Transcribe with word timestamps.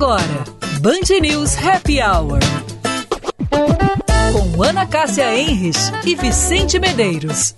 Agora, 0.00 0.44
Band 0.80 1.20
News 1.20 1.56
Happy 1.56 2.00
Hour. 2.00 2.38
Com 4.32 4.62
Ana 4.62 4.86
Cássia 4.86 5.36
Enres 5.36 5.92
e 6.06 6.14
Vicente 6.14 6.78
Medeiros. 6.78 7.56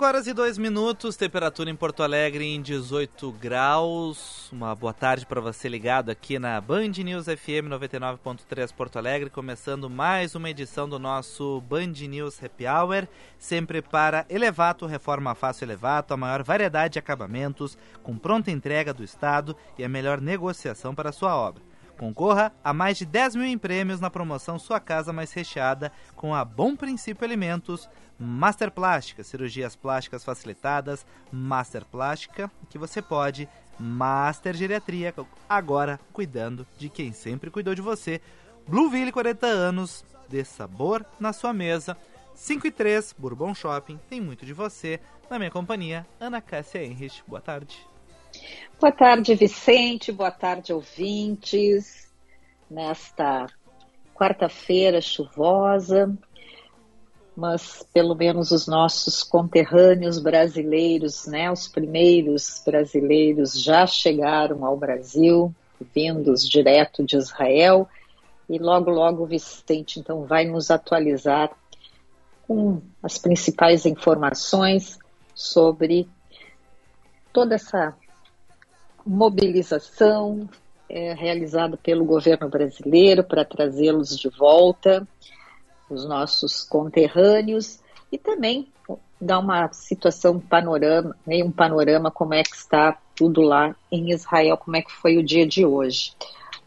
5 0.00 0.06
horas 0.06 0.26
e 0.26 0.32
2 0.32 0.56
minutos, 0.56 1.14
temperatura 1.14 1.68
em 1.68 1.76
Porto 1.76 2.02
Alegre 2.02 2.42
em 2.42 2.62
18 2.62 3.32
graus. 3.32 4.50
Uma 4.50 4.74
boa 4.74 4.94
tarde 4.94 5.26
para 5.26 5.42
você 5.42 5.68
ligado 5.68 6.08
aqui 6.08 6.38
na 6.38 6.58
Band 6.58 6.88
News 7.04 7.26
FM 7.26 7.68
99.3 7.68 8.72
Porto 8.72 8.96
Alegre, 8.96 9.28
começando 9.28 9.90
mais 9.90 10.34
uma 10.34 10.48
edição 10.48 10.88
do 10.88 10.98
nosso 10.98 11.60
Band 11.68 11.92
News 12.08 12.42
Happy 12.42 12.64
Hour, 12.66 13.06
sempre 13.38 13.82
para 13.82 14.24
Elevato, 14.30 14.86
Reforma 14.86 15.34
Fácil 15.34 15.66
Elevato, 15.66 16.14
a 16.14 16.16
maior 16.16 16.42
variedade 16.42 16.94
de 16.94 16.98
acabamentos, 16.98 17.76
com 18.02 18.16
pronta 18.16 18.50
entrega 18.50 18.94
do 18.94 19.04
Estado 19.04 19.54
e 19.76 19.84
a 19.84 19.88
melhor 19.88 20.18
negociação 20.18 20.94
para 20.94 21.10
a 21.10 21.12
sua 21.12 21.36
obra. 21.36 21.69
Concorra 22.00 22.50
a 22.64 22.72
mais 22.72 22.96
de 22.96 23.04
10 23.04 23.36
mil 23.36 23.44
em 23.44 23.58
prêmios 23.58 24.00
na 24.00 24.08
promoção 24.08 24.58
Sua 24.58 24.80
Casa 24.80 25.12
Mais 25.12 25.34
Recheada 25.34 25.92
com 26.16 26.34
a 26.34 26.42
Bom 26.46 26.74
Princípio 26.74 27.26
Alimentos, 27.26 27.90
Master 28.18 28.70
Plástica, 28.70 29.22
cirurgias 29.22 29.76
plásticas 29.76 30.24
facilitadas, 30.24 31.04
Master 31.30 31.84
Plástica, 31.84 32.50
que 32.70 32.78
você 32.78 33.02
pode, 33.02 33.46
Master 33.78 34.54
Geriatria, 34.56 35.14
agora 35.46 36.00
cuidando 36.10 36.66
de 36.78 36.88
quem 36.88 37.12
sempre 37.12 37.50
cuidou 37.50 37.74
de 37.74 37.82
você. 37.82 38.22
Blueville 38.66 39.12
40 39.12 39.46
anos, 39.46 40.02
dê 40.26 40.42
sabor 40.42 41.04
na 41.20 41.34
sua 41.34 41.52
mesa. 41.52 41.94
5 42.34 42.66
e 42.66 42.70
3, 42.70 43.14
Bourbon 43.18 43.54
Shopping, 43.54 44.00
tem 44.08 44.22
muito 44.22 44.46
de 44.46 44.54
você. 44.54 44.98
Na 45.28 45.38
minha 45.38 45.50
companhia, 45.50 46.06
Ana 46.18 46.40
Cássia 46.40 46.82
Henrich. 46.82 47.22
Boa 47.28 47.42
tarde. 47.42 47.89
Boa 48.80 48.92
tarde, 48.92 49.34
Vicente. 49.34 50.10
Boa 50.10 50.30
tarde, 50.30 50.72
ouvintes. 50.72 52.08
Nesta 52.70 53.46
quarta-feira 54.14 55.00
chuvosa, 55.00 56.14
mas 57.34 57.82
pelo 57.92 58.14
menos 58.14 58.50
os 58.50 58.66
nossos 58.66 59.22
conterrâneos 59.22 60.18
brasileiros, 60.18 61.26
né, 61.26 61.50
os 61.50 61.66
primeiros 61.66 62.62
brasileiros 62.64 63.62
já 63.62 63.86
chegaram 63.86 64.64
ao 64.64 64.76
Brasil, 64.76 65.54
vindos 65.94 66.46
direto 66.46 67.02
de 67.02 67.16
Israel, 67.16 67.88
e 68.46 68.58
logo, 68.58 68.90
logo 68.90 69.22
o 69.22 69.26
Vicente 69.26 69.98
então 69.98 70.24
vai 70.26 70.44
nos 70.44 70.70
atualizar 70.70 71.50
com 72.46 72.82
as 73.02 73.16
principais 73.16 73.86
informações 73.86 74.98
sobre 75.34 76.06
toda 77.32 77.54
essa 77.54 77.96
mobilização 79.06 80.48
é, 80.88 81.14
realizada 81.14 81.76
pelo 81.76 82.04
governo 82.04 82.48
brasileiro 82.48 83.22
para 83.22 83.44
trazê-los 83.44 84.18
de 84.18 84.28
volta, 84.28 85.06
os 85.88 86.04
nossos 86.04 86.64
conterrâneos, 86.64 87.80
e 88.10 88.18
também 88.18 88.68
dar 89.20 89.38
uma 89.38 89.72
situação 89.72 90.40
panorama, 90.40 91.14
meio 91.26 91.46
um 91.46 91.50
panorama 91.50 92.10
como 92.10 92.34
é 92.34 92.42
que 92.42 92.56
está 92.56 92.98
tudo 93.14 93.42
lá 93.42 93.74
em 93.92 94.10
Israel, 94.10 94.56
como 94.56 94.76
é 94.76 94.82
que 94.82 94.92
foi 94.92 95.18
o 95.18 95.22
dia 95.22 95.46
de 95.46 95.64
hoje. 95.64 96.12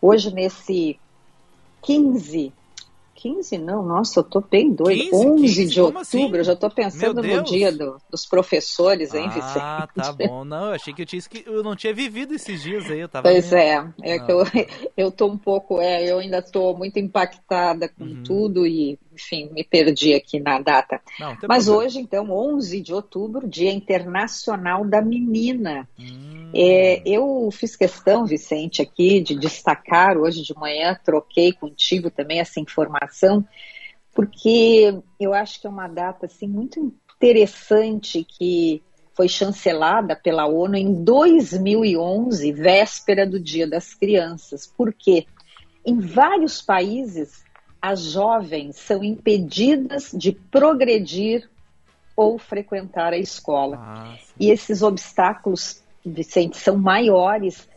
Hoje, 0.02 0.34
nesse 0.34 1.00
15 1.82 2.54
15 3.24 3.58
não, 3.58 3.82
nossa, 3.82 4.20
eu 4.20 4.24
tô 4.26 4.42
bem 4.42 4.74
doido. 4.74 5.00
15, 5.12 5.16
11 5.16 5.42
15? 5.42 5.66
de 5.68 5.82
outubro, 5.82 6.02
assim? 6.02 6.38
eu 6.38 6.44
já 6.44 6.56
tô 6.58 6.70
pensando 6.70 7.24
no 7.24 7.44
dia 7.44 7.72
do, 7.72 7.96
dos 8.12 8.26
professores, 8.26 9.14
hein, 9.14 9.28
ah, 9.28 9.30
Vicente? 9.30 9.60
Ah, 9.60 9.88
tá 9.96 10.12
bom. 10.12 10.44
Não, 10.44 10.66
eu 10.66 10.74
achei 10.74 10.94
que 10.94 11.04
eu, 11.04 11.06
tinha, 11.06 11.22
eu 11.46 11.64
não 11.64 11.74
tinha 11.74 11.94
vivido 11.94 12.34
esses 12.34 12.62
dias 12.62 12.92
aí, 12.92 13.00
eu 13.00 13.08
tava 13.08 13.30
Pois 13.30 13.50
meio... 13.50 13.64
é, 13.64 13.94
é 14.02 14.20
que 14.20 14.30
eu, 14.30 14.42
ah. 14.42 14.48
eu 14.98 15.10
tô 15.10 15.28
um 15.28 15.38
pouco, 15.38 15.80
é, 15.80 16.04
eu 16.12 16.20
ainda 16.20 16.42
tô 16.42 16.74
muito 16.76 17.00
impactada 17.00 17.88
com 17.88 18.04
uhum. 18.04 18.24
tudo 18.24 18.68
e, 18.68 19.00
enfim, 19.14 19.50
me 19.52 19.64
perdi 19.64 20.14
aqui 20.14 20.40
na 20.40 20.60
data. 20.60 21.02
Não, 21.20 21.38
Mas 21.48 21.66
problema. 21.66 21.86
hoje, 21.88 22.00
então, 22.00 22.32
11 22.32 22.82
de 22.82 22.94
outubro, 22.94 23.48
Dia 23.48 23.72
Internacional 23.72 24.86
da 24.86 25.02
Menina. 25.02 25.88
Hum. 26.00 26.52
É, 26.54 27.02
eu 27.06 27.50
fiz 27.52 27.76
questão, 27.76 28.26
Vicente, 28.26 28.82
aqui 28.82 29.22
de 29.22 29.36
destacar 29.36 30.18
hoje 30.18 30.42
de 30.44 30.54
manhã, 30.56 30.98
troquei 31.04 31.52
contigo 31.52 32.10
também 32.12 32.40
essa 32.40 32.60
informação, 32.60 33.46
porque 34.14 34.96
eu 35.20 35.34
acho 35.34 35.60
que 35.60 35.68
é 35.68 35.70
uma 35.70 35.88
data 35.88 36.28
assim 36.28 36.48
muito 36.48 36.94
interessante 37.18 38.24
que 38.24 38.84
foi 39.16 39.28
chancelada 39.28 40.16
pela 40.16 40.46
ONU 40.46 40.76
em 40.76 41.04
2011, 41.04 42.52
véspera 42.52 43.26
do 43.26 43.40
Dia 43.40 43.68
das 43.68 43.94
Crianças. 43.94 44.66
Por 44.66 44.94
quê? 44.94 45.26
Em 45.86 46.00
vários 46.00 46.62
países, 46.62 47.44
as 47.84 48.02
jovens 48.02 48.78
são 48.78 49.04
impedidas 49.04 50.10
de 50.14 50.32
progredir 50.32 51.50
ou 52.16 52.40
frequentar 52.40 53.12
a 53.12 53.18
escola. 53.18 53.78
Ah, 53.78 54.18
e 54.40 54.50
esses 54.50 54.82
obstáculos 54.82 55.84
Vicente, 56.06 56.58
são 56.58 56.78
maiores 56.78 57.68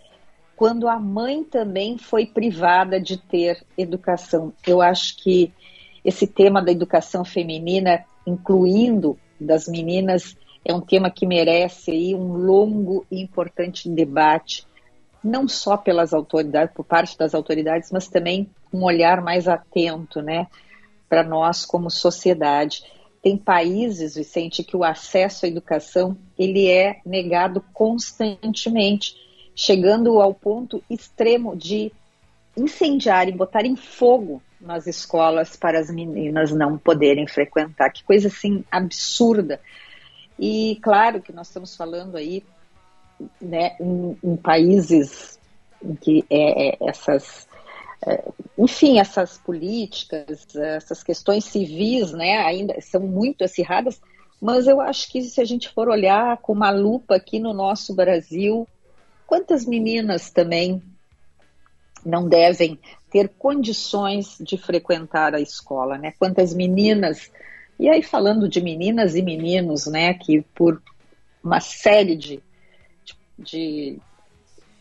quando 0.57 0.89
a 0.89 0.99
mãe 0.99 1.45
também 1.45 1.99
foi 1.99 2.27
privada 2.27 3.01
de 3.01 3.17
ter 3.17 3.65
educação. 3.77 4.53
Eu 4.67 4.81
acho 4.81 5.17
que 5.19 5.53
esse 6.05 6.27
tema 6.27 6.63
da 6.63 6.73
educação 6.73 7.25
feminina, 7.25 8.05
incluindo 8.27 9.19
das 9.41 9.69
meninas, 9.69 10.37
é 10.65 10.73
um 10.73 10.81
tema 10.81 11.11
que 11.11 11.27
merece 11.27 11.91
aí 11.91 12.15
um 12.15 12.33
longo 12.33 13.05
e 13.11 13.21
importante 13.21 13.89
debate, 13.89 14.67
não 15.23 15.47
só 15.47 15.77
pelas 15.77 16.15
autoridades, 16.15 16.75
por 16.75 16.85
parte 16.85 17.19
das 17.19 17.35
autoridades, 17.35 17.93
mas 17.93 18.09
também 18.09 18.49
um 18.77 18.85
olhar 18.85 19.21
mais 19.23 19.49
atento, 19.49 20.21
né, 20.21 20.47
para 21.09 21.23
nós 21.23 21.65
como 21.65 21.91
sociedade. 21.91 22.83
Tem 23.23 23.37
países, 23.37 24.15
Vicente, 24.15 24.63
que 24.63 24.77
o 24.77 24.85
acesso 24.85 25.47
à 25.47 25.49
educação 25.49 26.17
ele 26.39 26.69
é 26.69 27.01
negado 27.05 27.65
constantemente, 27.73 29.17
chegando 29.55 30.21
ao 30.21 30.35
ponto 30.35 30.83
extremo 30.89 31.57
de 31.57 31.93
incendiar 32.57 33.29
e 33.29 33.33
botar 33.33 33.65
em 33.65 33.77
fogo 33.77 34.43
nas 34.61 34.87
escolas 34.87 35.57
para 35.57 35.79
as 35.79 35.91
meninas 35.91 36.53
não 36.53 36.79
poderem 36.79 37.27
frequentar. 37.27 37.91
Que 37.91 38.05
coisa 38.05 38.29
assim 38.29 38.65
absurda. 38.71 39.61
E 40.39 40.79
claro 40.83 41.21
que 41.21 41.33
nós 41.33 41.49
estamos 41.49 41.77
falando 41.77 42.17
aí 42.17 42.45
né, 43.41 43.77
em, 43.81 44.17
em 44.23 44.37
países 44.37 45.39
em 45.83 45.95
que 45.95 46.25
é, 46.31 46.69
é, 46.69 46.77
essas 46.81 47.47
enfim, 48.59 48.99
essas 48.99 49.39
políticas, 49.39 50.47
essas 50.55 51.03
questões 51.03 51.45
civis, 51.45 52.13
né, 52.13 52.39
ainda 52.39 52.81
são 52.81 53.01
muito 53.01 53.45
acirradas, 53.45 54.01
mas 54.41 54.67
eu 54.67 54.81
acho 54.81 55.11
que 55.11 55.23
se 55.23 55.41
a 55.41 55.45
gente 55.45 55.69
for 55.69 55.89
olhar 55.89 56.39
com 56.39 56.53
uma 56.53 56.71
lupa 56.71 57.17
aqui 57.17 57.39
no 57.39 57.53
nosso 57.53 57.95
Brasil, 57.95 58.67
quantas 59.27 59.65
meninas 59.65 60.31
também 60.31 60.83
não 62.05 62.29
devem 62.29 62.79
ter 63.11 63.29
condições 63.29 64.37
de 64.41 64.57
frequentar 64.57 65.35
a 65.35 65.41
escola, 65.41 65.99
né? 65.99 66.13
Quantas 66.19 66.55
meninas, 66.55 67.31
e 67.79 67.89
aí 67.89 68.03
falando 68.03 68.49
de 68.49 68.61
meninas 68.61 69.15
e 69.15 69.23
meninos, 69.23 69.87
né, 69.87 70.15
que 70.15 70.43
por 70.55 70.81
uma 71.43 71.61
série 71.61 72.17
de, 72.17 72.43
de, 73.39 73.99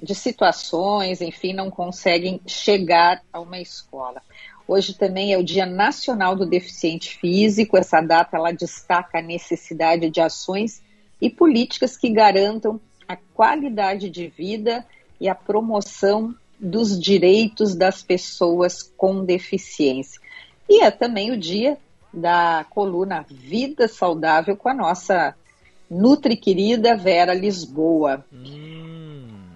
de 0.06 0.13
situações, 0.13 1.19
enfim, 1.19 1.52
não 1.52 1.72
conseguem 1.72 2.40
chegar 2.46 3.22
a 3.34 3.40
uma 3.40 3.60
escola. 3.60 4.22
Hoje 4.68 4.94
também 4.94 5.34
é 5.34 5.38
o 5.38 5.44
Dia 5.44 5.66
Nacional 5.66 6.36
do 6.36 6.46
Deficiente 6.46 7.18
Físico. 7.18 7.75
Essa 7.75 8.02
data 8.02 8.38
ela 8.38 8.52
destaca 8.52 9.18
a 9.18 9.22
necessidade 9.22 10.10
de 10.10 10.22
ações 10.22 10.81
e 11.19 11.30
políticas 11.30 11.98
que 11.98 12.10
garantam 12.10 12.80
a 13.07 13.16
qualidade 13.16 14.10
de 14.10 14.28
vida 14.28 14.86
e 15.19 15.28
a 15.28 15.36
promoção 15.36 16.36
dos 16.60 17.00
direitos 17.00 17.75
das 17.75 18.02
pessoas 18.02 18.81
com 18.81 19.25
deficiência. 19.25 20.22
E 20.69 20.81
é 20.81 20.92
também 20.92 21.31
o 21.31 21.38
dia 21.38 21.78
da 22.13 22.66
coluna 22.69 23.25
Vida 23.30 23.88
Saudável 23.88 24.56
com 24.56 24.69
a 24.69 24.74
nossa 24.74 25.36
Nutri 25.90 26.36
querida 26.36 26.96
Vera 26.96 27.34
Lisboa. 27.34 28.25
Hum. 28.34 28.94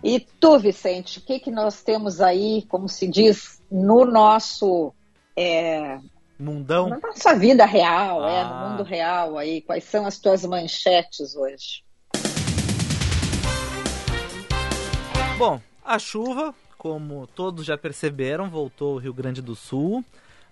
E 0.03 0.19
tu, 0.19 0.57
Vicente, 0.57 1.19
o 1.19 1.21
que, 1.21 1.39
que 1.39 1.51
nós 1.51 1.83
temos 1.83 2.21
aí, 2.21 2.63
como 2.69 2.87
se 2.87 3.07
diz, 3.07 3.61
no 3.69 4.05
nosso. 4.05 4.93
É, 5.35 5.99
Mundão? 6.39 6.87
Na 6.87 6.99
nossa 6.99 7.35
vida 7.35 7.65
real, 7.65 8.23
ah. 8.23 8.31
é, 8.31 8.43
no 8.45 8.53
ah. 8.53 8.69
mundo 8.69 8.83
real 8.83 9.37
aí. 9.37 9.61
Quais 9.61 9.83
são 9.83 10.05
as 10.05 10.17
tuas 10.17 10.45
manchetes 10.45 11.35
hoje? 11.35 11.83
Bom, 15.37 15.61
a 15.83 15.99
chuva, 15.99 16.55
como 16.77 17.27
todos 17.27 17.65
já 17.65 17.77
perceberam, 17.77 18.49
voltou 18.49 18.93
ao 18.93 18.99
Rio 18.99 19.13
Grande 19.13 19.41
do 19.41 19.55
Sul. 19.55 20.03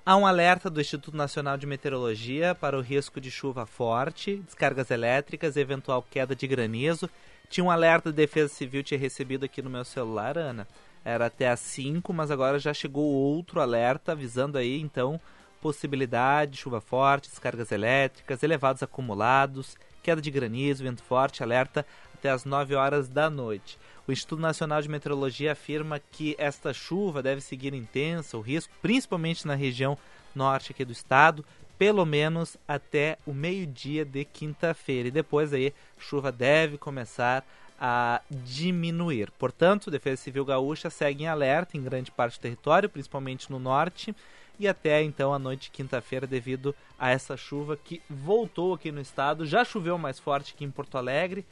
Há 0.07 0.15
um 0.15 0.25
alerta 0.25 0.69
do 0.69 0.79
Instituto 0.79 1.17
Nacional 1.17 1.57
de 1.57 1.67
Meteorologia 1.67 2.55
para 2.55 2.77
o 2.77 2.81
risco 2.81 3.19
de 3.19 3.29
chuva 3.29 3.65
forte, 3.65 4.37
descargas 4.37 4.89
elétricas 4.89 5.57
e 5.57 5.59
eventual 5.59 6.01
queda 6.01 6.33
de 6.33 6.47
granizo. 6.47 7.09
Tinha 7.49 7.65
um 7.65 7.69
alerta 7.69 8.09
de 8.09 8.15
Defesa 8.15 8.47
Civil 8.47 8.83
tinha 8.83 8.97
recebido 8.97 9.43
aqui 9.43 9.61
no 9.61 9.69
meu 9.69 9.83
celular, 9.83 10.37
Ana. 10.37 10.65
Era 11.03 11.25
até 11.25 11.49
às 11.49 11.59
5, 11.59 12.13
mas 12.13 12.31
agora 12.31 12.57
já 12.57 12.73
chegou 12.73 13.03
outro 13.03 13.59
alerta 13.59 14.13
avisando 14.13 14.57
aí, 14.57 14.79
então, 14.79 15.19
possibilidade 15.59 16.53
de 16.53 16.57
chuva 16.59 16.79
forte, 16.79 17.29
descargas 17.29 17.73
elétricas, 17.73 18.41
elevados 18.43 18.81
acumulados, 18.81 19.75
queda 20.01 20.21
de 20.21 20.31
granizo, 20.31 20.85
vento 20.85 21.03
forte, 21.03 21.43
alerta 21.43 21.85
até 22.13 22.29
às 22.29 22.45
9 22.45 22.75
horas 22.75 23.09
da 23.09 23.29
noite. 23.29 23.77
O 24.07 24.11
Instituto 24.11 24.39
Nacional 24.39 24.81
de 24.81 24.87
Meteorologia 24.87 25.51
afirma 25.51 25.99
que 25.99 26.33
esta 26.39 26.73
chuva 26.73 27.21
deve 27.21 27.41
seguir 27.41 27.73
intensa, 27.73 28.37
o 28.37 28.41
risco, 28.41 28.73
principalmente 28.81 29.45
na 29.45 29.53
região 29.53 29.97
norte 30.33 30.71
aqui 30.71 30.85
do 30.85 30.93
estado, 30.93 31.43
pelo 31.77 32.05
menos 32.05 32.55
até 32.65 33.17
o 33.25 33.33
meio-dia 33.33 34.05
de 34.05 34.23
quinta-feira. 34.23 35.09
E 35.09 35.11
depois 35.11 35.51
aí, 35.51 35.73
chuva 35.99 36.31
deve 36.31 36.77
começar 36.77 37.45
a 37.77 38.21
diminuir. 38.31 39.29
Portanto, 39.37 39.89
a 39.89 39.91
Defesa 39.91 40.21
Civil 40.21 40.45
Gaúcha 40.45 40.89
segue 40.89 41.25
em 41.25 41.27
alerta 41.27 41.75
em 41.75 41.83
grande 41.83 42.09
parte 42.09 42.39
do 42.39 42.41
território, 42.41 42.89
principalmente 42.89 43.51
no 43.51 43.59
norte, 43.59 44.15
e 44.57 44.69
até 44.69 45.03
então 45.03 45.33
a 45.33 45.37
noite 45.37 45.63
de 45.63 45.71
quinta-feira 45.71 46.25
devido 46.25 46.73
a 46.97 47.09
essa 47.09 47.35
chuva 47.35 47.77
que 47.77 48.01
voltou 48.09 48.73
aqui 48.73 48.89
no 48.89 49.01
estado. 49.01 49.45
Já 49.45 49.65
choveu 49.65 49.97
mais 49.97 50.17
forte 50.17 50.53
aqui 50.55 50.63
em 50.63 50.71
Porto 50.71 50.97
Alegre, 50.97 51.45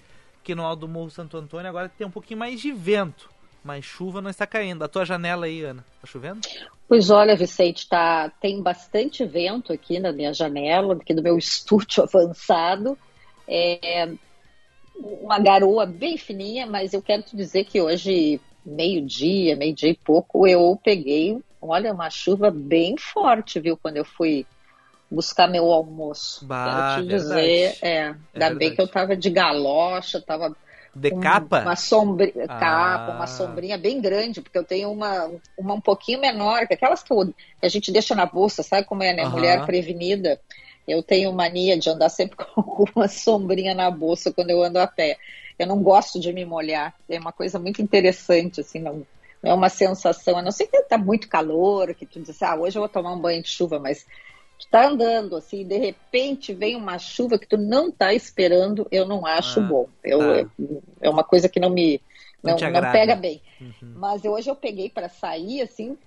aqui 0.46 0.54
no 0.54 0.64
alto 0.64 0.82
do 0.82 0.88
Morro 0.88 1.10
Santo 1.10 1.38
Antônio 1.38 1.68
agora 1.68 1.90
tem 1.90 2.06
um 2.06 2.12
pouquinho 2.12 2.38
mais 2.40 2.62
de 2.62 2.72
vento, 2.72 3.32
mas 3.64 3.84
chuva 3.84 4.22
não 4.22 4.30
está 4.30 4.46
caindo. 4.46 4.84
A 4.84 4.88
tua 4.88 5.04
janela 5.04 5.48
aí, 5.48 5.64
Ana, 5.64 5.84
está 5.96 6.06
chovendo? 6.06 6.42
Pois 6.88 7.10
olha, 7.10 7.36
Vicente, 7.36 7.90
tá, 7.90 8.30
tem 8.40 8.62
bastante 8.62 9.26
vento 9.26 9.74
aqui 9.74 10.00
na 10.00 10.12
minha 10.12 10.32
janela, 10.32 10.94
aqui 10.94 11.16
do 11.16 11.24
meu 11.24 11.36
estúdio 11.36 12.04
avançado. 12.06 12.96
É 13.48 14.08
uma 14.96 15.40
garoa 15.40 15.88
bem 15.88 16.16
fininha, 16.16 16.68
mas 16.68 16.94
eu 16.94 17.02
quero 17.02 17.24
te 17.24 17.36
dizer 17.36 17.66
que 17.66 17.82
hoje, 17.82 18.40
meio-dia, 18.64 19.56
meio-dia 19.56 19.90
e 19.90 19.98
pouco, 19.98 20.48
eu 20.48 20.80
peguei, 20.84 21.40
olha, 21.60 21.92
uma 21.92 22.12
chuva 22.12 22.52
bem 22.52 22.96
forte, 23.00 23.60
viu, 23.60 23.76
quando 23.76 23.98
eu 23.98 24.06
fui 24.06 24.46
buscar 25.10 25.48
meu 25.48 25.72
almoço. 25.72 26.46
Bah, 26.46 26.96
Quero 26.96 27.08
te 27.08 27.10
dizer, 27.10 27.78
é, 27.82 27.90
é 27.90 28.16
ainda 28.34 28.56
bem 28.56 28.74
que 28.74 28.82
eu 28.82 28.88
tava 28.88 29.16
de 29.16 29.30
galocha, 29.30 30.22
tava 30.22 30.56
de 30.96 31.12
capa? 31.12 31.62
Uma 31.62 31.76
sombrinha, 31.76 32.46
ah. 32.48 32.58
capa, 32.58 33.12
uma 33.12 33.28
sombrinha 33.28 33.78
bem 33.78 34.00
grande, 34.00 34.42
porque 34.42 34.58
eu 34.58 34.64
tenho 34.64 34.90
uma, 34.90 35.30
uma 35.58 35.74
um 35.74 35.82
pouquinho 35.82 36.22
menor, 36.22 36.66
que 36.68 36.74
aquelas 36.74 37.04
que, 37.04 37.12
eu, 37.12 37.28
que 37.28 37.66
a 37.66 37.68
gente 37.68 37.92
deixa 37.92 38.16
na 38.16 38.26
bolsa, 38.26 38.64
sabe 38.64 38.88
como 38.88 39.04
é, 39.04 39.14
né? 39.14 39.26
Mulher 39.26 39.66
prevenida. 39.66 40.40
Eu 40.88 41.04
tenho 41.04 41.34
mania 41.34 41.78
de 41.78 41.90
andar 41.90 42.10
sempre 42.10 42.38
com 42.56 42.86
uma 42.96 43.10
sombrinha 43.10 43.74
na 43.74 43.92
bolsa 43.92 44.32
quando 44.32 44.52
eu 44.52 44.64
ando 44.64 44.80
a 44.80 44.88
pé. 44.88 45.18
Eu 45.60 45.68
não 45.68 45.82
gosto 45.82 46.20
de 46.20 46.32
me 46.32 46.46
molhar. 46.46 46.94
É 47.10 47.20
uma 47.20 47.32
coisa 47.32 47.60
muito 47.60 47.82
interessante, 47.82 48.62
assim, 48.62 48.80
não, 48.80 49.06
não 49.44 49.52
é 49.52 49.54
uma 49.54 49.70
sensação. 49.70 50.38
A 50.38 50.42
não 50.42 50.52
ser 50.52 50.68
que 50.68 50.82
tá 50.84 50.98
muito 50.98 51.28
calor, 51.28 51.94
que 51.94 52.06
tu 52.06 52.22
diz, 52.22 52.42
ah, 52.42 52.56
hoje 52.56 52.78
eu 52.78 52.82
vou 52.82 52.90
tomar 52.90 53.14
um 53.14 53.20
banho 53.20 53.42
de 53.42 53.50
chuva, 53.50 53.80
mas 53.80 54.06
tu 54.66 54.72
tá 54.72 54.88
andando 54.88 55.36
assim, 55.36 55.66
de 55.66 55.78
repente 55.78 56.54
vem 56.54 56.76
uma 56.76 56.98
chuva 56.98 57.38
que 57.38 57.48
tu 57.48 57.58
não 57.58 57.92
tá 57.92 58.14
esperando, 58.14 58.88
eu 58.92 59.06
não 59.06 59.26
acho 59.26 59.60
ah, 59.60 59.64
bom. 59.64 59.90
Eu, 60.04 60.20
tá. 60.46 60.52
é 61.02 61.10
uma 61.10 61.24
coisa 61.24 61.48
que 61.48 61.60
não 61.60 61.70
me 61.70 62.02
não, 62.44 62.56
não, 62.56 62.82
não 62.82 62.92
pega 62.92 63.16
bem. 63.16 63.42
Uhum. 63.60 63.94
Mas 63.96 64.24
hoje 64.24 64.50
eu 64.50 64.56
peguei 64.56 64.90
para 64.90 65.10
sair 65.10 65.62
assim, 65.62 65.98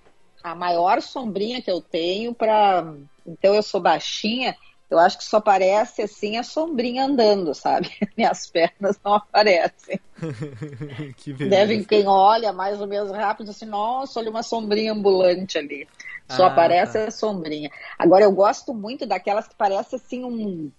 a 0.43 0.55
maior 0.55 1.01
sombrinha 1.01 1.61
que 1.61 1.71
eu 1.71 1.81
tenho 1.81 2.33
para 2.33 2.93
então 3.25 3.53
eu 3.53 3.61
sou 3.61 3.79
baixinha, 3.79 4.55
eu 4.89 4.97
acho 4.97 5.17
que 5.17 5.23
só 5.23 5.37
aparece 5.37 6.01
assim 6.01 6.37
a 6.37 6.43
sombrinha 6.43 7.05
andando, 7.05 7.53
sabe? 7.53 7.89
Minhas 8.17 8.49
pernas 8.49 8.99
não 9.03 9.15
aparecem. 9.15 9.99
que 11.15 11.33
Devem 11.33 11.83
quem 11.83 12.07
olha 12.07 12.51
mais 12.51 12.81
ou 12.81 12.87
menos 12.87 13.11
rápido 13.11 13.51
assim, 13.51 13.65
nossa, 13.65 14.19
olha 14.19 14.31
uma 14.31 14.43
sombrinha 14.43 14.91
ambulante 14.93 15.57
ali. 15.57 15.87
Só 16.27 16.45
ah, 16.45 16.47
aparece 16.47 16.93
tá. 16.93 17.05
a 17.05 17.11
sombrinha. 17.11 17.69
Agora 17.97 18.23
eu 18.23 18.31
gosto 18.31 18.73
muito 18.73 19.05
daquelas 19.05 19.47
que 19.47 19.55
parece 19.55 19.95
assim 19.95 20.23
um 20.23 20.71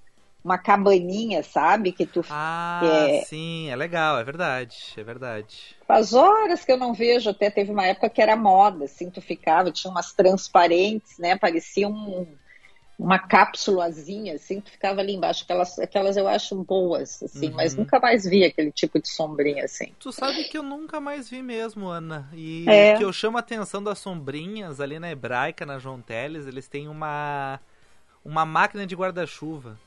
uma 0.42 0.56
cabaninha, 0.56 1.42
sabe? 1.42 1.92
Que 1.92 2.06
tu 2.06 2.24
Ah, 2.30 2.80
é... 2.82 3.22
sim, 3.24 3.68
é 3.68 3.76
legal, 3.76 4.18
é 4.18 4.24
verdade, 4.24 4.76
é 4.96 5.04
verdade. 5.04 5.76
Faz 5.86 6.14
horas 6.14 6.64
que 6.64 6.72
eu 6.72 6.78
não 6.78 6.94
vejo, 6.94 7.28
até 7.28 7.50
teve 7.50 7.70
uma 7.70 7.86
época 7.86 8.08
que 8.08 8.22
era 8.22 8.34
moda, 8.36 8.86
assim, 8.86 9.10
tu 9.10 9.20
ficava, 9.20 9.70
tinha 9.70 9.90
umas 9.90 10.12
transparentes, 10.12 11.18
né? 11.18 11.36
Parecia 11.36 11.86
um 11.86 12.26
uma 13.00 13.18
cápsulazinha, 13.18 14.34
assim, 14.34 14.60
que 14.60 14.72
ficava 14.72 15.00
ali 15.00 15.14
embaixo. 15.14 15.44
Aquelas, 15.44 15.78
aquelas 15.78 16.16
eu 16.18 16.28
acho 16.28 16.54
boas, 16.56 17.22
assim, 17.22 17.48
uhum. 17.48 17.56
mas 17.56 17.74
nunca 17.74 17.98
mais 17.98 18.24
vi 18.24 18.44
aquele 18.44 18.70
tipo 18.70 19.00
de 19.00 19.08
sombrinha, 19.08 19.64
assim. 19.64 19.94
Tu 19.98 20.12
sabe 20.12 20.44
que 20.44 20.58
eu 20.58 20.62
nunca 20.62 21.00
mais 21.00 21.28
vi 21.28 21.42
mesmo, 21.42 21.88
Ana. 21.88 22.28
E 22.34 22.68
é. 22.68 22.96
que 22.98 23.04
eu 23.04 23.12
chamo 23.12 23.38
a 23.38 23.40
atenção 23.40 23.82
das 23.82 23.98
sombrinhas 23.98 24.80
ali 24.80 24.98
na 24.98 25.10
Hebraica, 25.10 25.64
na 25.64 25.78
João 25.78 26.02
Teles, 26.02 26.46
eles 26.46 26.68
têm 26.68 26.88
uma, 26.88 27.58
uma 28.22 28.44
máquina 28.44 28.86
de 28.86 28.94
guarda-chuva. 28.94 29.78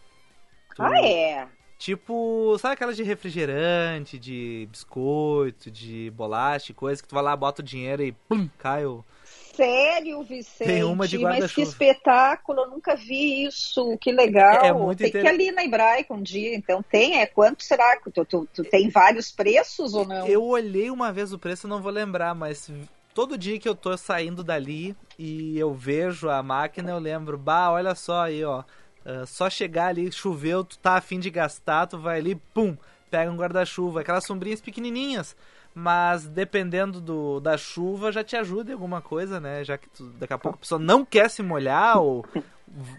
Ah, 0.80 1.00
é? 1.00 1.48
Tipo, 1.78 2.58
sabe 2.58 2.74
aquelas 2.74 2.96
de 2.96 3.04
refrigerante, 3.04 4.18
de 4.18 4.68
biscoito, 4.72 5.70
de 5.70 6.12
bolacha, 6.16 6.74
coisa 6.74 7.02
que 7.02 7.08
tu 7.08 7.14
vai 7.14 7.24
lá, 7.24 7.36
bota 7.36 7.62
o 7.62 7.66
dinheiro 7.66 8.02
e 8.02 8.12
pum, 8.12 8.50
cai 8.58 8.86
o 8.86 9.06
Sério, 9.56 10.24
Vicente? 10.24 10.68
Tem 10.68 10.84
uma 10.84 11.08
de 11.08 11.18
guarda-chuva. 11.18 11.42
Mas 11.42 11.54
que 11.54 11.62
espetáculo, 11.62 12.62
eu 12.62 12.70
nunca 12.72 12.96
vi 12.96 13.46
isso, 13.46 13.98
que 14.00 14.12
legal. 14.12 14.64
É, 14.64 14.68
é 14.68 14.74
muito 14.74 14.98
tem 14.98 15.10
inter... 15.10 15.22
que 15.22 15.28
ir 15.28 15.30
ali 15.30 15.52
na 15.52 15.64
Hebraica 15.64 16.14
um 16.14 16.22
dia, 16.22 16.56
então 16.56 16.82
tem, 16.82 17.20
é 17.20 17.26
quanto 17.26 17.64
será? 17.64 17.98
Tu, 17.98 18.26
tu, 18.26 18.48
tu 18.54 18.64
tem 18.64 18.90
vários 18.90 19.32
preços 19.32 19.94
ou 19.94 20.06
não? 20.06 20.28
Eu 20.28 20.44
olhei 20.44 20.90
uma 20.90 21.12
vez 21.12 21.32
o 21.32 21.40
preço, 21.40 21.68
não 21.68 21.82
vou 21.82 21.92
lembrar, 21.92 22.34
mas 22.34 22.72
todo 23.14 23.38
dia 23.38 23.60
que 23.60 23.70
eu 23.70 23.76
tô 23.76 23.96
saindo 23.96 24.44
dali 24.44 24.96
e 25.20 25.58
eu 25.58 25.74
vejo 25.74 26.30
a 26.30 26.42
máquina, 26.42 26.92
eu 26.92 27.00
lembro, 27.00 27.38
bah, 27.38 27.72
olha 27.72 27.94
só 27.94 28.24
aí, 28.24 28.44
ó. 28.44 28.64
Uh, 29.06 29.28
só 29.28 29.50
chegar 29.50 29.88
ali, 29.88 30.12
choveu, 30.12 30.64
tu 30.64 30.80
tá 30.80 30.96
afim 30.96 31.20
de 31.20 31.30
gastar, 31.30 31.88
tu 31.88 32.00
vai 32.00 32.20
ali, 32.20 32.36
pum, 32.54 32.76
pega 33.12 33.30
um 33.30 33.36
guarda-chuva, 33.36 34.02
aquelas 34.02 34.26
sombrinhas 34.26 34.62
pequenininhas 34.62 35.36
mas 35.74 36.28
dependendo 36.28 37.02
do, 37.02 37.40
da 37.40 37.58
chuva 37.58 38.12
já 38.12 38.24
te 38.24 38.36
ajuda 38.36 38.72
em 38.72 38.74
alguma 38.74 39.02
coisa, 39.02 39.40
né? 39.40 39.64
Já 39.64 39.78
que 39.78 39.90
tu, 39.90 40.06
daqui 40.20 40.34
a 40.34 40.38
pouco 40.38 40.58
a 40.58 40.60
pessoa 40.60 40.80
não 40.80 41.04
quer 41.04 41.30
se 41.30 41.42
molhar 41.42 42.00
ou 42.00 42.26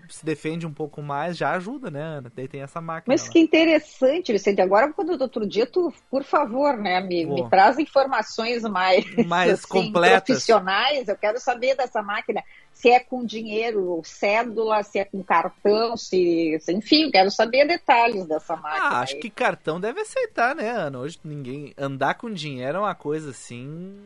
se 0.08 0.24
defende 0.24 0.66
um 0.66 0.72
pouco 0.72 1.02
mais, 1.02 1.36
já 1.36 1.52
ajuda, 1.52 1.90
né, 1.90 2.00
Ana? 2.00 2.32
Daí 2.34 2.46
tem 2.46 2.62
essa 2.62 2.80
máquina. 2.80 3.12
Mas 3.12 3.26
lá. 3.26 3.32
que 3.32 3.38
interessante, 3.38 4.32
Vicente. 4.32 4.60
Agora, 4.60 4.92
quando 4.92 5.20
outro 5.20 5.46
dia, 5.46 5.66
tu, 5.66 5.92
por 6.10 6.22
favor, 6.22 6.76
né, 6.76 7.00
me, 7.00 7.26
me 7.26 7.48
traz 7.48 7.78
informações 7.78 8.62
mais, 8.62 9.04
mais 9.26 9.52
assim, 9.52 9.68
completas. 9.68 10.22
profissionais. 10.24 11.08
Eu 11.08 11.16
quero 11.16 11.40
saber 11.40 11.76
dessa 11.76 12.02
máquina 12.02 12.42
se 12.72 12.90
é 12.90 13.00
com 13.00 13.24
dinheiro, 13.24 14.00
cédula, 14.04 14.82
se 14.82 14.98
é 14.98 15.04
com 15.04 15.22
cartão, 15.22 15.96
se, 15.96 16.58
enfim, 16.68 17.10
quero 17.10 17.30
saber 17.30 17.66
detalhes 17.66 18.26
dessa 18.26 18.56
máquina. 18.56 18.84
Ah, 18.84 19.00
acho 19.00 19.14
aí. 19.14 19.20
que 19.20 19.30
cartão 19.30 19.80
deve 19.80 20.00
aceitar, 20.00 20.54
né, 20.54 20.68
Ana? 20.70 20.98
Hoje 20.98 21.18
ninguém 21.24 21.72
andar 21.78 22.14
com 22.14 22.30
dinheiro 22.30 22.78
é 22.78 22.80
uma 22.80 22.94
coisa 22.94 23.30
assim 23.30 23.96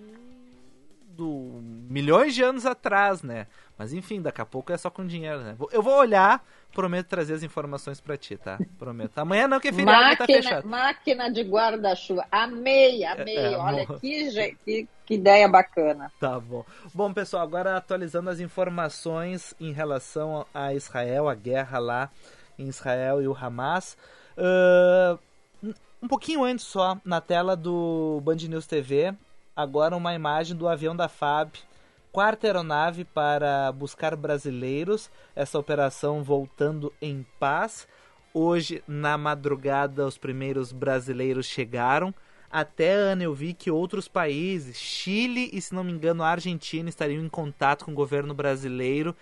do 1.18 1.60
milhões 1.90 2.32
de 2.32 2.44
anos 2.44 2.64
atrás, 2.64 3.22
né? 3.22 3.48
Mas 3.78 3.92
enfim, 3.92 4.20
daqui 4.20 4.40
a 4.40 4.44
pouco 4.44 4.72
é 4.72 4.76
só 4.76 4.90
com 4.90 5.06
dinheiro, 5.06 5.40
né? 5.40 5.56
Eu 5.70 5.80
vou 5.80 5.96
olhar, 5.96 6.44
prometo 6.72 7.06
trazer 7.06 7.34
as 7.34 7.44
informações 7.44 8.00
para 8.00 8.16
ti, 8.16 8.36
tá? 8.36 8.58
Prometo. 8.76 9.16
Amanhã 9.18 9.46
não, 9.46 9.60
que 9.60 9.68
é 9.68 9.72
feriado, 9.72 10.00
tá 10.00 10.08
máquina, 10.08 10.16
tá 10.18 10.26
fechado. 10.26 10.68
Máquina 10.68 11.30
de 11.30 11.42
guarda-chuva. 11.42 12.26
Amei, 12.32 13.04
amei. 13.04 13.36
É, 13.36 13.52
é, 13.52 13.56
Olha 13.56 13.86
que, 13.86 14.56
que, 14.64 14.88
que 15.06 15.14
ideia 15.14 15.48
bacana. 15.48 16.10
Tá 16.18 16.40
bom. 16.40 16.64
Bom, 16.92 17.12
pessoal, 17.12 17.44
agora 17.44 17.76
atualizando 17.76 18.28
as 18.30 18.40
informações 18.40 19.54
em 19.60 19.72
relação 19.72 20.44
a 20.52 20.74
Israel, 20.74 21.28
a 21.28 21.34
guerra 21.36 21.78
lá 21.78 22.10
em 22.58 22.66
Israel 22.66 23.22
e 23.22 23.28
o 23.28 23.36
Hamas. 23.36 23.96
Uh, 24.36 25.18
um 26.02 26.08
pouquinho 26.08 26.42
antes 26.42 26.64
só, 26.64 26.98
na 27.04 27.20
tela 27.20 27.54
do 27.54 28.20
Band 28.24 28.36
News 28.48 28.66
TV, 28.66 29.14
agora 29.54 29.96
uma 29.96 30.14
imagem 30.14 30.56
do 30.56 30.66
avião 30.66 30.96
da 30.96 31.08
FAB 31.08 31.52
quarta 32.18 32.48
aeronave 32.48 33.04
para 33.04 33.70
buscar 33.70 34.16
brasileiros. 34.16 35.08
Essa 35.36 35.56
operação 35.56 36.20
voltando 36.24 36.92
em 37.00 37.24
paz. 37.38 37.86
Hoje, 38.34 38.82
na 38.88 39.16
madrugada, 39.16 40.04
os 40.04 40.18
primeiros 40.18 40.72
brasileiros 40.72 41.46
chegaram. 41.46 42.12
Até, 42.50 42.90
Ana, 42.92 43.22
eu 43.22 43.32
vi 43.32 43.54
que 43.54 43.70
outros 43.70 44.08
países, 44.08 44.76
Chile 44.78 45.48
e, 45.52 45.60
se 45.60 45.72
não 45.72 45.84
me 45.84 45.92
engano, 45.92 46.24
a 46.24 46.30
Argentina, 46.30 46.88
estariam 46.88 47.24
em 47.24 47.28
contato 47.28 47.84
com 47.84 47.92
o 47.92 47.94
governo 47.94 48.34
brasileiro 48.34 49.14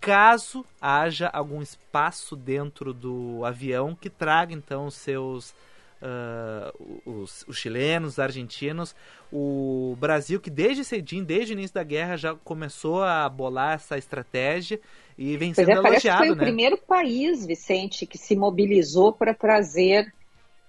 caso 0.00 0.66
haja 0.80 1.28
algum 1.28 1.62
espaço 1.62 2.34
dentro 2.34 2.92
do 2.92 3.44
avião 3.44 3.94
que 3.94 4.10
traga, 4.10 4.52
então, 4.52 4.90
seus 4.90 5.54
uh, 6.02 7.00
os, 7.06 7.44
os, 7.46 7.56
chilenos, 7.56 8.14
os 8.14 8.18
argentinos, 8.18 8.94
o 9.32 9.96
Brasil 9.98 10.40
que 10.40 10.50
desde 10.50 10.84
cedinho, 10.84 11.24
desde 11.24 11.52
o 11.52 11.54
início 11.54 11.74
da 11.74 11.84
guerra 11.84 12.16
já 12.16 12.34
começou 12.34 13.02
a 13.02 13.28
bolar 13.28 13.74
essa 13.74 13.96
estratégia 13.96 14.80
e 15.16 15.36
vem 15.36 15.54
sendo 15.54 15.66
pois 15.66 15.78
é, 15.78 15.88
elogiado, 15.88 16.18
foi 16.18 16.28
né? 16.28 16.34
o 16.34 16.36
primeiro 16.36 16.76
país, 16.76 17.46
Vicente, 17.46 18.06
que 18.06 18.18
se 18.18 18.34
mobilizou 18.34 19.12
para 19.12 19.32
trazer 19.32 20.12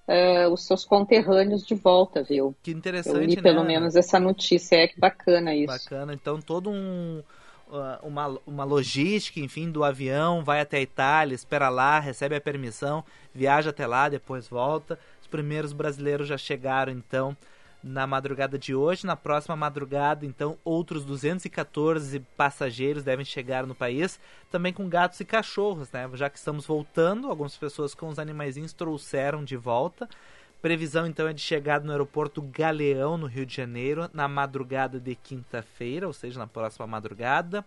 uh, 0.08 0.52
os 0.52 0.66
seus 0.66 0.86
conterrâneos 0.86 1.66
de 1.66 1.76
volta, 1.76 2.24
viu? 2.24 2.56
Que 2.62 2.72
interessante, 2.72 3.18
Eu 3.18 3.24
li 3.24 3.36
né? 3.36 3.42
pelo 3.42 3.64
menos 3.64 3.96
essa 3.96 4.20
notícia, 4.20 4.76
é 4.76 4.88
que 4.88 5.00
bacana 5.00 5.56
isso. 5.56 5.68
Bacana, 5.68 6.14
então 6.14 6.40
todo 6.40 6.70
um 6.70 7.24
uma, 8.04 8.40
uma 8.46 8.64
logística, 8.64 9.40
enfim, 9.40 9.72
do 9.72 9.84
avião, 9.84 10.44
vai 10.44 10.60
até 10.60 10.78
a 10.78 10.82
Itália, 10.82 11.34
espera 11.34 11.70
lá, 11.70 12.00
recebe 12.00 12.36
a 12.36 12.42
permissão, 12.42 13.04
viaja 13.34 13.72
até 13.72 13.88
lá, 13.88 14.10
depois 14.10 14.48
volta 14.48 15.00
primeiros 15.34 15.74
brasileiros 15.74 16.28
já 16.28 16.38
chegaram, 16.38 16.92
então, 16.92 17.36
na 17.84 18.06
madrugada 18.06 18.56
de 18.56 18.76
hoje. 18.76 19.08
Na 19.08 19.16
próxima 19.16 19.56
madrugada, 19.56 20.28
então, 20.28 20.60
outros 20.64 21.04
214 21.04 22.20
passageiros 22.38 23.04
devem 23.04 23.26
chegar 23.26 23.66
no 23.66 23.74
país, 23.74 24.20
também 24.52 24.72
com 24.72 24.88
gatos 24.88 25.20
e 25.20 25.26
cachorros, 25.26 25.92
né? 25.92 26.08
Já 26.14 26.30
que 26.30 26.38
estamos 26.38 26.68
voltando, 26.68 27.28
algumas 27.28 27.58
pessoas 27.58 27.96
com 27.96 28.10
os 28.10 28.20
animaizinhos 28.20 28.74
trouxeram 28.74 29.44
de 29.44 29.58
volta. 29.58 30.08
Previsão 30.62 31.08
então 31.08 31.28
é 31.28 31.34
de 31.34 31.42
chegada 31.42 31.84
no 31.84 31.92
aeroporto 31.92 32.40
Galeão, 32.40 33.18
no 33.18 33.26
Rio 33.26 33.48
de 33.48 33.56
Janeiro, 33.56 34.08
na 34.14 34.28
madrugada 34.28 35.00
de 35.00 35.16
quinta-feira, 35.16 36.06
ou 36.06 36.14
seja, 36.14 36.38
na 36.38 36.46
próxima 36.46 36.86
madrugada. 36.86 37.66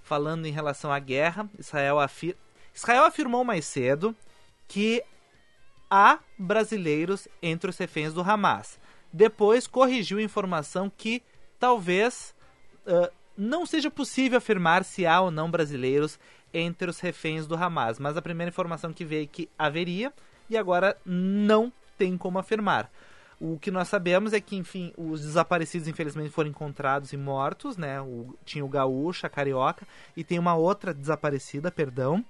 Falando 0.00 0.46
em 0.46 0.52
relação 0.52 0.92
à 0.92 1.00
guerra, 1.00 1.50
Israel, 1.58 1.98
afir... 1.98 2.36
Israel 2.72 3.02
afirmou 3.02 3.42
mais 3.42 3.64
cedo 3.64 4.14
que 4.68 5.02
há 5.90 6.20
brasileiros 6.38 7.26
entre 7.42 7.68
os 7.68 7.76
reféns 7.76 8.14
do 8.14 8.20
Hamas. 8.20 8.78
Depois 9.12 9.66
corrigiu 9.66 10.18
a 10.18 10.22
informação 10.22 10.90
que 10.94 11.22
talvez 11.58 12.34
uh, 12.86 13.12
não 13.36 13.66
seja 13.66 13.90
possível 13.90 14.38
afirmar 14.38 14.84
se 14.84 15.04
há 15.04 15.20
ou 15.20 15.30
não 15.30 15.50
brasileiros 15.50 16.18
entre 16.54 16.88
os 16.88 17.00
reféns 17.00 17.46
do 17.46 17.56
Hamas. 17.56 17.98
Mas 17.98 18.16
a 18.16 18.22
primeira 18.22 18.50
informação 18.50 18.92
que 18.92 19.04
veio 19.04 19.24
é 19.24 19.26
que 19.26 19.48
haveria 19.58 20.12
e 20.48 20.56
agora 20.56 20.96
não 21.04 21.72
tem 21.98 22.16
como 22.16 22.38
afirmar. 22.38 22.90
O 23.40 23.58
que 23.58 23.70
nós 23.70 23.88
sabemos 23.88 24.34
é 24.34 24.40
que, 24.40 24.54
enfim, 24.54 24.92
os 24.98 25.22
desaparecidos 25.22 25.88
infelizmente 25.88 26.28
foram 26.28 26.50
encontrados 26.50 27.12
e 27.14 27.16
mortos, 27.16 27.78
né? 27.78 27.98
O, 28.00 28.36
tinha 28.44 28.62
o 28.62 28.68
gaúcho, 28.68 29.26
a 29.26 29.30
carioca 29.30 29.86
e 30.14 30.22
tem 30.22 30.38
uma 30.38 30.54
outra 30.54 30.92
desaparecida, 30.92 31.70
perdão. 31.70 32.22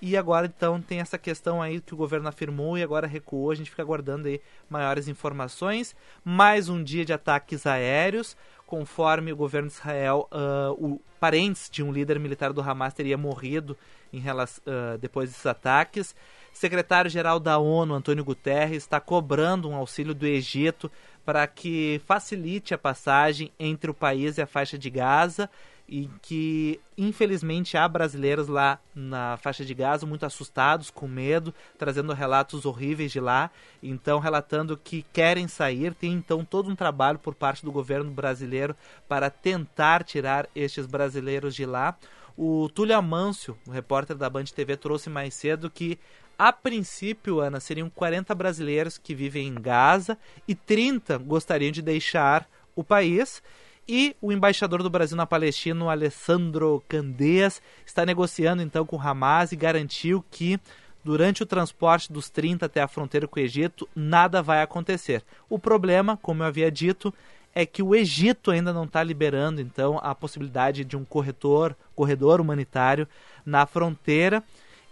E 0.00 0.16
agora 0.16 0.46
então 0.46 0.80
tem 0.80 1.00
essa 1.00 1.18
questão 1.18 1.60
aí 1.60 1.80
que 1.80 1.92
o 1.92 1.96
governo 1.96 2.28
afirmou 2.28 2.78
e 2.78 2.82
agora 2.82 3.06
recuou. 3.06 3.50
A 3.50 3.54
gente 3.54 3.70
fica 3.70 3.82
aguardando 3.82 4.28
aí 4.28 4.40
maiores 4.70 5.08
informações. 5.08 5.94
Mais 6.24 6.68
um 6.68 6.82
dia 6.82 7.04
de 7.04 7.12
ataques 7.12 7.66
aéreos, 7.66 8.36
conforme 8.64 9.32
o 9.32 9.36
governo 9.36 9.68
de 9.68 9.74
Israel, 9.74 10.28
uh, 10.30 10.72
o 10.72 11.00
parentes 11.18 11.68
de 11.68 11.82
um 11.82 11.90
líder 11.90 12.20
militar 12.20 12.52
do 12.52 12.60
Hamas 12.60 12.94
teria 12.94 13.18
morrido 13.18 13.76
em 14.12 14.20
relação, 14.20 14.62
uh, 14.66 14.96
depois 14.98 15.30
desses 15.30 15.46
ataques. 15.46 16.14
Secretário-geral 16.52 17.40
da 17.40 17.58
ONU, 17.58 17.94
Antônio 17.94 18.24
Guterres, 18.24 18.84
está 18.84 19.00
cobrando 19.00 19.68
um 19.68 19.74
auxílio 19.74 20.14
do 20.14 20.26
Egito 20.26 20.90
para 21.24 21.46
que 21.46 22.00
facilite 22.06 22.72
a 22.72 22.78
passagem 22.78 23.52
entre 23.58 23.90
o 23.90 23.94
país 23.94 24.38
e 24.38 24.42
a 24.42 24.46
faixa 24.46 24.78
de 24.78 24.90
Gaza 24.90 25.50
e 25.88 26.08
que 26.20 26.78
infelizmente 26.96 27.76
há 27.76 27.88
brasileiros 27.88 28.46
lá 28.46 28.78
na 28.94 29.38
faixa 29.38 29.64
de 29.64 29.72
Gaza 29.72 30.04
muito 30.04 30.26
assustados, 30.26 30.90
com 30.90 31.08
medo, 31.08 31.54
trazendo 31.78 32.12
relatos 32.12 32.66
horríveis 32.66 33.10
de 33.10 33.20
lá, 33.20 33.50
então 33.82 34.18
relatando 34.18 34.76
que 34.76 35.04
querem 35.12 35.48
sair, 35.48 35.94
tem 35.94 36.12
então 36.12 36.44
todo 36.44 36.70
um 36.70 36.76
trabalho 36.76 37.18
por 37.18 37.34
parte 37.34 37.64
do 37.64 37.72
governo 37.72 38.10
brasileiro 38.10 38.76
para 39.08 39.30
tentar 39.30 40.04
tirar 40.04 40.46
estes 40.54 40.84
brasileiros 40.84 41.54
de 41.54 41.64
lá. 41.64 41.96
O 42.36 42.68
Túlio 42.68 42.96
Amâncio, 42.96 43.56
o 43.66 43.70
repórter 43.70 44.16
da 44.16 44.28
Band 44.28 44.44
TV, 44.44 44.76
trouxe 44.76 45.08
mais 45.08 45.34
cedo 45.34 45.70
que 45.70 45.98
a 46.38 46.52
princípio, 46.52 47.40
Ana, 47.40 47.58
seriam 47.58 47.90
40 47.90 48.32
brasileiros 48.32 48.96
que 48.96 49.12
vivem 49.12 49.48
em 49.48 49.54
Gaza 49.54 50.16
e 50.46 50.54
30 50.54 51.18
gostariam 51.18 51.72
de 51.72 51.82
deixar 51.82 52.48
o 52.76 52.84
país. 52.84 53.42
E 53.88 54.14
o 54.20 54.30
embaixador 54.30 54.82
do 54.82 54.90
Brasil 54.90 55.16
na 55.16 55.24
Palestina, 55.24 55.90
Alessandro 55.90 56.84
Candeias, 56.86 57.62
está 57.86 58.04
negociando 58.04 58.60
então 58.60 58.84
com 58.84 58.96
o 58.96 59.00
Hamas 59.00 59.50
e 59.50 59.56
garantiu 59.56 60.22
que 60.30 60.60
durante 61.02 61.42
o 61.42 61.46
transporte 61.46 62.12
dos 62.12 62.28
30 62.28 62.66
até 62.66 62.82
a 62.82 62.88
fronteira 62.88 63.26
com 63.26 63.40
o 63.40 63.42
Egito, 63.42 63.88
nada 63.96 64.42
vai 64.42 64.60
acontecer. 64.60 65.24
O 65.48 65.58
problema, 65.58 66.18
como 66.18 66.42
eu 66.42 66.46
havia 66.46 66.70
dito, 66.70 67.14
é 67.54 67.64
que 67.64 67.82
o 67.82 67.94
Egito 67.94 68.50
ainda 68.50 68.74
não 68.74 68.84
está 68.84 69.02
liberando 69.02 69.58
então 69.62 69.98
a 70.02 70.14
possibilidade 70.14 70.84
de 70.84 70.94
um 70.94 71.04
corretor, 71.04 71.74
corredor 71.96 72.42
humanitário 72.42 73.08
na 73.44 73.64
fronteira. 73.64 74.44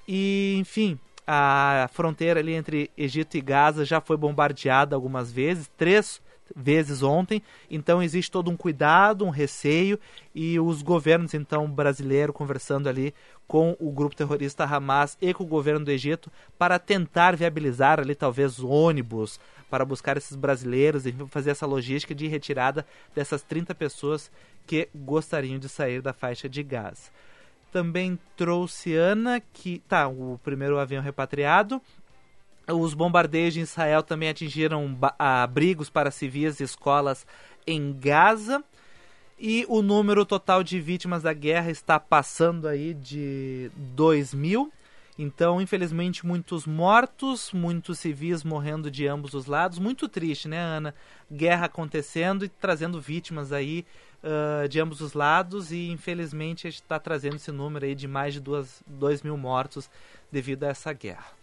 E, 0.09 0.57
enfim, 0.59 0.99
a 1.27 1.87
fronteira 1.93 2.41
ali 2.41 2.55
entre 2.55 2.91
Egito 2.97 3.37
e 3.37 3.43
Gaza 3.43 3.85
já 3.85 4.01
foi 4.01 4.17
bombardeada 4.17 4.97
algumas 4.97 5.31
vezes, 5.31 5.71
três 5.77 6.25
vezes 6.55 7.03
ontem. 7.03 7.43
Então 7.71 8.03
existe 8.03 8.31
todo 8.31 8.51
um 8.51 8.57
cuidado, 8.57 9.25
um 9.25 9.31
receio 9.31 9.99
e 10.35 10.59
os 10.61 10.83
governos 10.83 11.35
então 11.35 11.69
brasileiro 11.69 12.33
conversando 12.33 12.89
ali 12.89 13.15
com 13.47 13.77
o 13.79 13.91
grupo 13.91 14.17
terrorista 14.17 14.65
Hamas 14.65 15.17
e 15.21 15.33
com 15.33 15.45
o 15.45 15.47
governo 15.47 15.85
do 15.85 15.91
Egito 15.91 16.31
para 16.59 16.79
tentar 16.79 17.37
viabilizar 17.37 18.01
ali 18.01 18.15
talvez 18.15 18.59
ônibus 18.61 19.41
para 19.71 19.85
buscar 19.85 20.17
esses 20.17 20.37
brasileiros 20.37 21.07
e 21.07 21.13
fazer 21.29 21.51
essa 21.51 21.67
logística 21.67 22.15
de 22.15 22.27
retirada 22.29 22.87
dessas 23.15 23.43
30 23.43 23.75
pessoas 23.75 24.31
que 24.67 24.89
gostariam 24.95 25.59
de 25.59 25.69
sair 25.69 26.01
da 26.01 26.13
faixa 26.13 26.49
de 26.49 26.63
Gaza. 26.63 27.11
Também 27.73 28.19
trouxe 28.37 28.95
Ana 28.95 29.41
que 29.53 29.81
tá 29.89 30.09
o 30.09 30.41
primeiro 30.43 30.79
avião 30.79 31.03
repatriado 31.03 31.81
os 32.69 32.95
bombardeios 32.95 33.55
de 33.55 33.61
Israel 33.61 34.03
também 34.03 34.29
atingiram 34.29 34.99
abrigos 35.19 35.89
para 35.89 36.11
civis 36.11 36.61
e 36.61 36.65
escolas 36.65 37.27
em 37.67 37.93
Gaza. 37.93 38.63
E 39.39 39.67
o 39.69 39.83
número 39.83 40.25
total 40.25 40.63
de 40.63 40.81
vítimas 40.81 41.23
da 41.23 41.33
guerra 41.33 41.71
está 41.71 42.01
passando 42.01 42.67
aí 42.67 42.95
de 42.95 43.71
2 43.77 44.33
mil. 44.33 44.73
Então, 45.19 45.61
infelizmente, 45.61 46.27
muitos 46.27 46.67
mortos, 46.67 47.51
muitos 47.53 47.99
civis 47.99 48.43
morrendo 48.43 48.91
de 48.91 49.07
ambos 49.07 49.35
os 49.35 49.47
lados. 49.47 49.79
Muito 49.79 50.09
triste, 50.09 50.49
né, 50.49 50.59
Ana? 50.59 50.95
Guerra 51.31 51.67
acontecendo 51.67 52.45
e 52.45 52.49
trazendo 52.49 53.01
vítimas 53.01 53.53
aí 53.53 53.87
uh, 54.23 54.69
de 54.69 54.81
ambos 54.81 55.01
os 55.01 55.13
lados. 55.13 55.71
E, 55.71 55.91
infelizmente, 55.91 56.69
está 56.69 56.99
trazendo 56.99 57.37
esse 57.37 57.53
número 57.53 57.85
aí 57.87 57.95
de 57.95 58.09
mais 58.09 58.35
de 58.35 58.41
2 58.41 59.23
mil 59.23 59.37
mortos 59.37 59.91
devido 60.31 60.65
a 60.65 60.69
essa 60.69 60.93
guerra. 60.93 61.36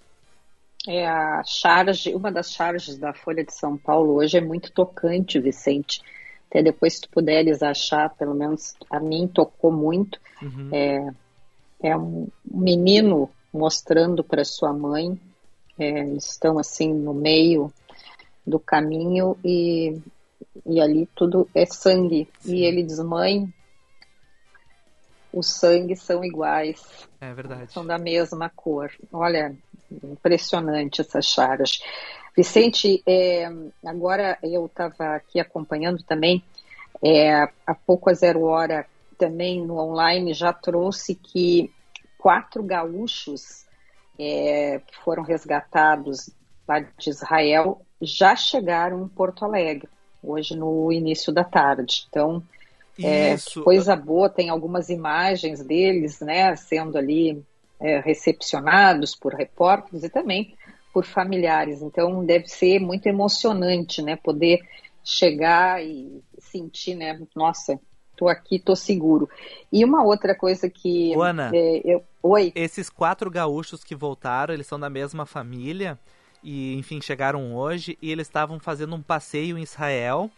É 0.88 1.08
a 1.08 1.42
charge, 1.46 2.14
uma 2.14 2.32
das 2.32 2.52
charges 2.52 2.98
da 2.98 3.14
Folha 3.14 3.44
de 3.44 3.54
São 3.54 3.78
Paulo 3.78 4.16
hoje 4.16 4.38
é 4.38 4.42
muito 4.42 4.72
tocante, 4.72 5.40
Vicente. 5.40 6.02
Até 6.50 6.62
depois, 6.62 6.96
se 6.96 7.02
tu 7.02 7.10
puderes 7.10 7.64
achar, 7.64 8.14
pelo 8.16 8.36
menos 8.36 8.76
a 8.90 9.00
mim 9.00 9.28
tocou 9.28 9.72
muito. 9.72 10.20
Uhum. 10.42 10.70
É, 10.72 11.14
é 11.82 11.98
um 11.98 12.28
menino 12.46 13.30
mostrando 13.52 14.24
para 14.24 14.44
sua 14.44 14.74
mãe, 14.74 15.20
é, 15.80 16.04
estão 16.16 16.60
assim 16.60 16.94
no 16.94 17.14
meio 17.14 17.72
do 18.46 18.60
caminho 18.60 19.38
e, 19.44 20.00
e 20.66 20.82
ali 20.82 21.08
tudo 21.16 21.50
é 21.56 21.66
sangue. 21.66 22.28
Sim. 22.40 22.56
E 22.56 22.66
ele 22.66 22.84
diz: 22.84 23.00
Mãe, 23.00 23.52
os 25.32 25.48
sangues 25.48 26.02
são 26.02 26.24
iguais. 26.24 27.08
É 27.22 27.34
verdade. 27.34 27.72
São 27.72 27.86
da 27.86 27.98
mesma 27.98 28.50
cor. 28.50 28.92
Olha, 29.12 29.56
impressionante 30.04 31.02
essas 31.02 31.26
charas. 31.26 31.82
Vicente, 32.36 33.04
é, 33.06 33.48
agora 33.86 34.38
eu 34.42 34.66
estava 34.66 35.16
aqui 35.16 35.40
acompanhando 35.40 36.02
também, 36.04 36.44
é, 37.04 37.48
há 37.68 37.76
pouco 37.76 38.10
a 38.10 38.14
zero 38.14 38.44
hora 38.44 38.86
também 39.18 39.64
no 39.64 39.78
online 39.78 40.34
já 40.34 40.52
trouxe 40.52 41.16
que 41.16 41.72
quatro 42.18 42.64
gaúchos 42.64 43.66
é, 44.18 44.80
que 44.80 44.96
foram 45.04 45.24
resgatados 45.24 46.30
lá 46.68 46.80
de 46.80 47.10
Israel 47.10 47.82
já 48.02 48.36
chegaram 48.36 49.04
em 49.04 49.08
Porto 49.08 49.46
Alegre, 49.46 49.90
hoje 50.22 50.56
no 50.56 50.92
início 50.92 51.32
da 51.32 51.44
tarde. 51.44 52.06
Então, 52.10 52.44
É, 53.02 53.36
coisa 53.64 53.96
boa, 53.96 54.30
tem 54.30 54.50
algumas 54.50 54.88
imagens 54.90 55.64
deles, 55.64 56.20
né, 56.20 56.56
sendo 56.56 56.96
ali 56.96 57.44
é, 57.80 58.00
recepcionados 58.00 59.16
por 59.16 59.34
repórteres 59.34 60.04
e 60.04 60.10
também 60.10 60.56
por 60.94 61.06
familiares. 61.06 61.82
Então 61.82 62.24
deve 62.26 62.48
ser 62.48 62.80
muito 62.80 63.08
emocionante, 63.08 64.02
né, 64.02 64.16
poder 64.16 64.60
chegar 65.04 65.84
e 65.84 66.22
sentir, 66.38 66.96
né, 66.96 67.20
nossa, 67.36 67.80
tô 68.16 68.28
aqui, 68.28 68.60
tô 68.60 68.76
seguro. 68.76 69.28
E 69.72 69.84
uma 69.84 70.04
outra 70.04 70.36
coisa 70.36 70.70
que 70.70 71.14
Ana, 71.16 71.52
é, 71.54 71.82
eu... 71.84 72.04
oi. 72.22 72.52
Esses 72.56 72.90
quatro 72.90 73.30
gaúchos 73.30 73.84
que 73.84 73.96
voltaram, 73.96 74.54
eles 74.54 74.68
são 74.68 74.80
da 74.80 74.90
mesma 74.90 75.26
família 75.26 76.00
e 76.44 76.76
enfim 76.76 77.02
chegaram 77.02 77.56
hoje 77.56 77.98
e 78.02 78.12
eles 78.12 78.28
estavam 78.28 78.60
fazendo 78.60 78.96
um 78.96 79.02
passeio 79.02 79.58
em 79.58 79.64
Israel 79.64 80.30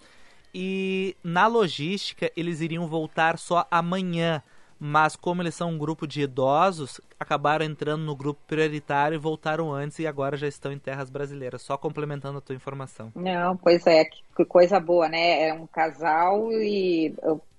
e 0.54 1.18
na 1.22 1.48
logística 1.48 2.32
eles 2.38 2.62
iriam 2.62 2.88
voltar 2.88 3.38
só 3.38 3.68
amanhã, 3.70 4.42
mas 4.80 5.16
como 5.16 5.42
eles 5.42 5.56
são 5.56 5.72
um 5.72 5.78
grupo 5.78 6.06
de 6.06 6.22
idosos, 6.22 7.00
acabaram 7.20 7.66
entrando 7.66 8.04
no 8.04 8.16
grupo 8.16 8.40
prioritário 8.48 9.16
e 9.16 9.20
voltaram 9.20 9.72
antes 9.72 10.00
e 10.00 10.08
agora 10.08 10.36
já 10.36 10.48
estão 10.48 10.72
em 10.72 10.80
terras 10.80 11.10
brasileiras. 11.10 11.62
Só 11.62 11.78
complementando 11.78 12.38
a 12.38 12.42
tua 12.42 12.56
informação. 12.56 13.12
Não, 13.16 13.56
pois 13.56 13.88
é, 13.88 14.06
que 14.06 14.46
coisa 14.46 14.80
boa, 14.80 15.08
né? 15.08 15.48
É 15.48 15.54
um 15.54 15.66
casal 15.66 16.52
e, 16.52 17.14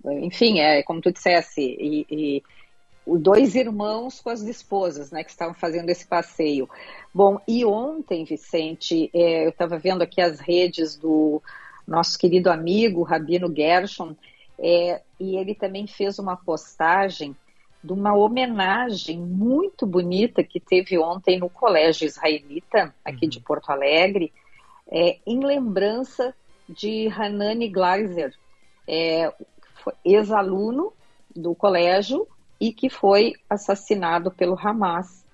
enfim, 0.04 0.60
é 0.60 0.82
como 0.82 1.00
tu 1.00 1.12
dissesse, 1.12 1.62
e, 1.62 2.06
e 2.10 2.42
dois 3.06 3.54
irmãos 3.54 4.20
com 4.20 4.30
as 4.30 4.42
esposas, 4.42 5.12
né, 5.12 5.22
que 5.22 5.30
estavam 5.30 5.54
fazendo 5.54 5.88
esse 5.90 6.06
passeio. 6.06 6.68
Bom, 7.14 7.40
e 7.46 7.64
ontem, 7.64 8.24
Vicente, 8.24 9.08
é, 9.14 9.44
eu 9.46 9.50
estava 9.50 9.78
vendo 9.78 10.02
aqui 10.02 10.20
as 10.20 10.40
redes 10.40 10.96
do 10.96 11.40
nosso 11.86 12.18
querido 12.18 12.50
amigo 12.50 13.02
Rabino 13.02 13.52
Gershon, 13.54 14.16
é, 14.58 15.02
e 15.18 15.36
ele 15.36 15.54
também 15.54 15.86
fez 15.86 16.18
uma 16.18 16.36
postagem 16.36 17.36
de 17.82 17.92
uma 17.92 18.14
homenagem 18.14 19.18
muito 19.18 19.86
bonita 19.86 20.42
que 20.42 20.58
teve 20.58 20.98
ontem 20.98 21.38
no 21.38 21.48
Colégio 21.48 22.06
Israelita, 22.06 22.94
aqui 23.04 23.26
uhum. 23.26 23.30
de 23.30 23.40
Porto 23.40 23.70
Alegre, 23.70 24.32
é, 24.90 25.18
em 25.26 25.44
lembrança 25.44 26.34
de 26.68 27.08
Hanani 27.08 27.68
Gleiser, 27.68 28.34
é, 28.88 29.32
ex-aluno 30.04 30.92
do 31.34 31.54
colégio 31.54 32.26
e 32.60 32.72
que 32.72 32.88
foi 32.88 33.34
assassinado 33.48 34.30
pelo 34.30 34.58
Hamas. 34.58 35.24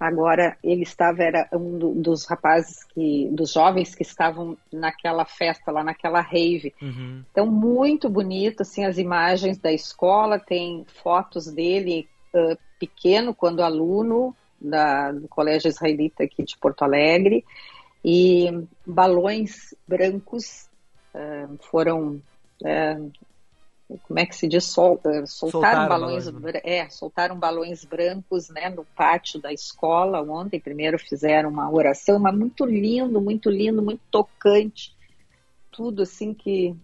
Agora 0.00 0.56
ele 0.64 0.82
estava 0.82 1.22
era 1.22 1.46
um 1.52 2.00
dos 2.00 2.24
rapazes 2.24 2.82
que, 2.84 3.28
dos 3.30 3.52
jovens 3.52 3.94
que 3.94 4.02
estavam 4.02 4.56
naquela 4.72 5.26
festa 5.26 5.70
lá 5.70 5.84
naquela 5.84 6.22
rave. 6.22 6.74
Uhum. 6.80 7.22
Então 7.30 7.46
muito 7.46 8.08
bonito 8.08 8.62
assim 8.62 8.82
as 8.86 8.96
imagens 8.96 9.58
da 9.58 9.70
escola, 9.70 10.38
tem 10.38 10.86
fotos 11.02 11.52
dele 11.52 12.08
uh, 12.34 12.56
pequeno 12.78 13.34
quando 13.34 13.62
aluno 13.62 14.34
da, 14.58 15.12
do 15.12 15.28
Colégio 15.28 15.68
Israelita 15.68 16.24
aqui 16.24 16.44
de 16.44 16.56
Porto 16.56 16.82
Alegre 16.82 17.44
e 18.02 18.48
balões 18.86 19.74
brancos 19.86 20.66
uh, 21.14 21.58
foram 21.70 22.22
uh, 22.62 23.12
como 24.02 24.18
é 24.18 24.26
que 24.26 24.36
se 24.36 24.46
diz, 24.46 24.64
Sol, 24.64 25.00
soltaram, 25.02 25.26
soltaram 25.26 25.88
balões, 25.88 26.28
balões 26.28 26.54
né? 26.54 26.60
é, 26.64 26.88
soltaram 26.90 27.38
balões 27.38 27.84
brancos, 27.84 28.48
né, 28.48 28.68
no 28.68 28.84
pátio 28.84 29.40
da 29.40 29.52
escola 29.52 30.22
ontem. 30.22 30.60
Primeiro 30.60 30.98
fizeram 30.98 31.50
uma 31.50 31.70
oração, 31.70 32.18
mas 32.18 32.36
muito 32.36 32.64
lindo, 32.64 33.20
muito 33.20 33.50
lindo, 33.50 33.82
muito 33.82 34.02
tocante, 34.10 34.94
tudo 35.70 36.02
assim 36.02 36.34
que 36.34 36.76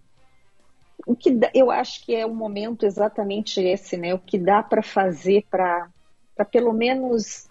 o 1.06 1.14
que 1.14 1.38
eu 1.54 1.70
acho 1.70 2.04
que 2.04 2.14
é 2.14 2.26
o 2.26 2.34
momento 2.34 2.84
exatamente 2.84 3.60
esse, 3.60 3.96
né? 3.96 4.14
O 4.14 4.18
que 4.18 4.38
dá 4.38 4.62
para 4.62 4.82
fazer 4.82 5.44
para 5.48 5.88
pelo 6.50 6.72
menos 6.72 7.46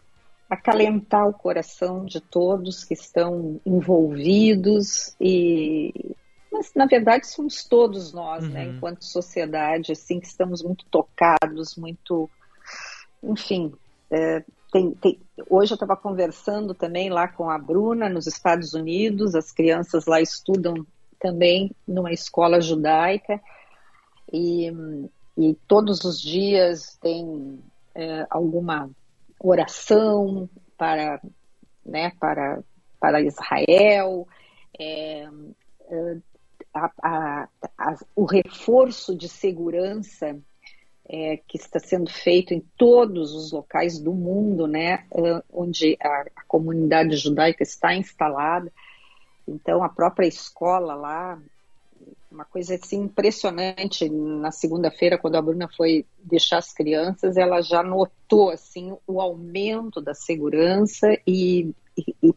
acalentar 0.49 1.27
o 1.27 1.33
coração 1.33 2.05
de 2.05 2.19
todos 2.19 2.83
que 2.83 2.93
estão 2.93 3.59
envolvidos 3.65 5.15
e 5.19 6.15
mas 6.55 6.71
na 6.73 6.85
verdade 6.85 7.27
somos 7.27 7.65
todos 7.65 8.13
nós, 8.13 8.47
né, 8.47 8.47
uhum. 8.47 8.53
né, 8.53 8.77
enquanto 8.77 9.03
sociedade, 9.03 9.91
assim, 9.91 10.19
que 10.19 10.27
estamos 10.27 10.63
muito 10.63 10.85
tocados, 10.85 11.75
muito, 11.75 12.29
enfim, 13.21 13.73
é, 14.09 14.43
tem, 14.71 14.91
tem, 14.91 15.19
hoje 15.49 15.73
eu 15.73 15.75
estava 15.75 15.97
conversando 15.97 16.73
também 16.73 17.09
lá 17.09 17.27
com 17.27 17.49
a 17.49 17.57
Bruna, 17.57 18.07
nos 18.07 18.25
Estados 18.25 18.73
Unidos, 18.73 19.35
as 19.35 19.51
crianças 19.51 20.05
lá 20.05 20.21
estudam 20.21 20.85
também 21.19 21.71
numa 21.87 22.13
escola 22.13 22.61
judaica, 22.61 23.41
e, 24.31 24.71
e 25.37 25.53
todos 25.67 26.03
os 26.05 26.19
dias 26.21 26.97
tem 27.01 27.59
é, 27.93 28.25
alguma 28.29 28.89
oração 29.39 30.49
para, 30.77 31.21
né, 31.85 32.11
para, 32.19 32.63
para 32.99 33.21
Israel, 33.21 34.25
é, 34.79 35.27
é 35.89 36.17
a, 36.75 36.91
a, 37.01 37.47
a, 37.77 37.95
o 38.13 38.25
reforço 38.25 39.15
de 39.15 39.29
segurança 39.29 40.37
é, 41.07 41.37
que 41.47 41.57
está 41.57 41.79
sendo 41.79 42.11
feito 42.11 42.53
em 42.53 42.59
todos 42.77 43.33
os 43.33 43.51
locais 43.51 43.97
do 43.97 44.11
mundo, 44.13 44.67
né, 44.67 45.05
onde 45.51 45.97
a, 46.01 46.25
comunidade 46.47 47.15
judaica 47.15 47.63
está 47.63 47.95
instalada. 47.95 48.71
Então, 49.47 49.83
a 49.83 49.89
própria 49.89 50.27
escola 50.27 50.95
lá, 50.95 51.39
uma 52.29 52.43
coisa 52.43 52.75
assim 52.75 53.03
impressionante. 53.03 54.09
Na 54.09 54.51
segunda-feira, 54.51 55.17
quando 55.17 55.35
a 55.35 55.41
Bruna 55.41 55.69
foi 55.77 56.05
deixar 56.17 56.57
as 56.57 56.73
crianças, 56.73 57.37
ela 57.37 57.61
já 57.61 57.83
notou 57.83 58.49
assim 58.49 58.97
o 59.07 59.21
aumento 59.21 60.01
da 60.01 60.13
segurança 60.13 61.07
e, 61.25 61.71
e, 61.95 62.33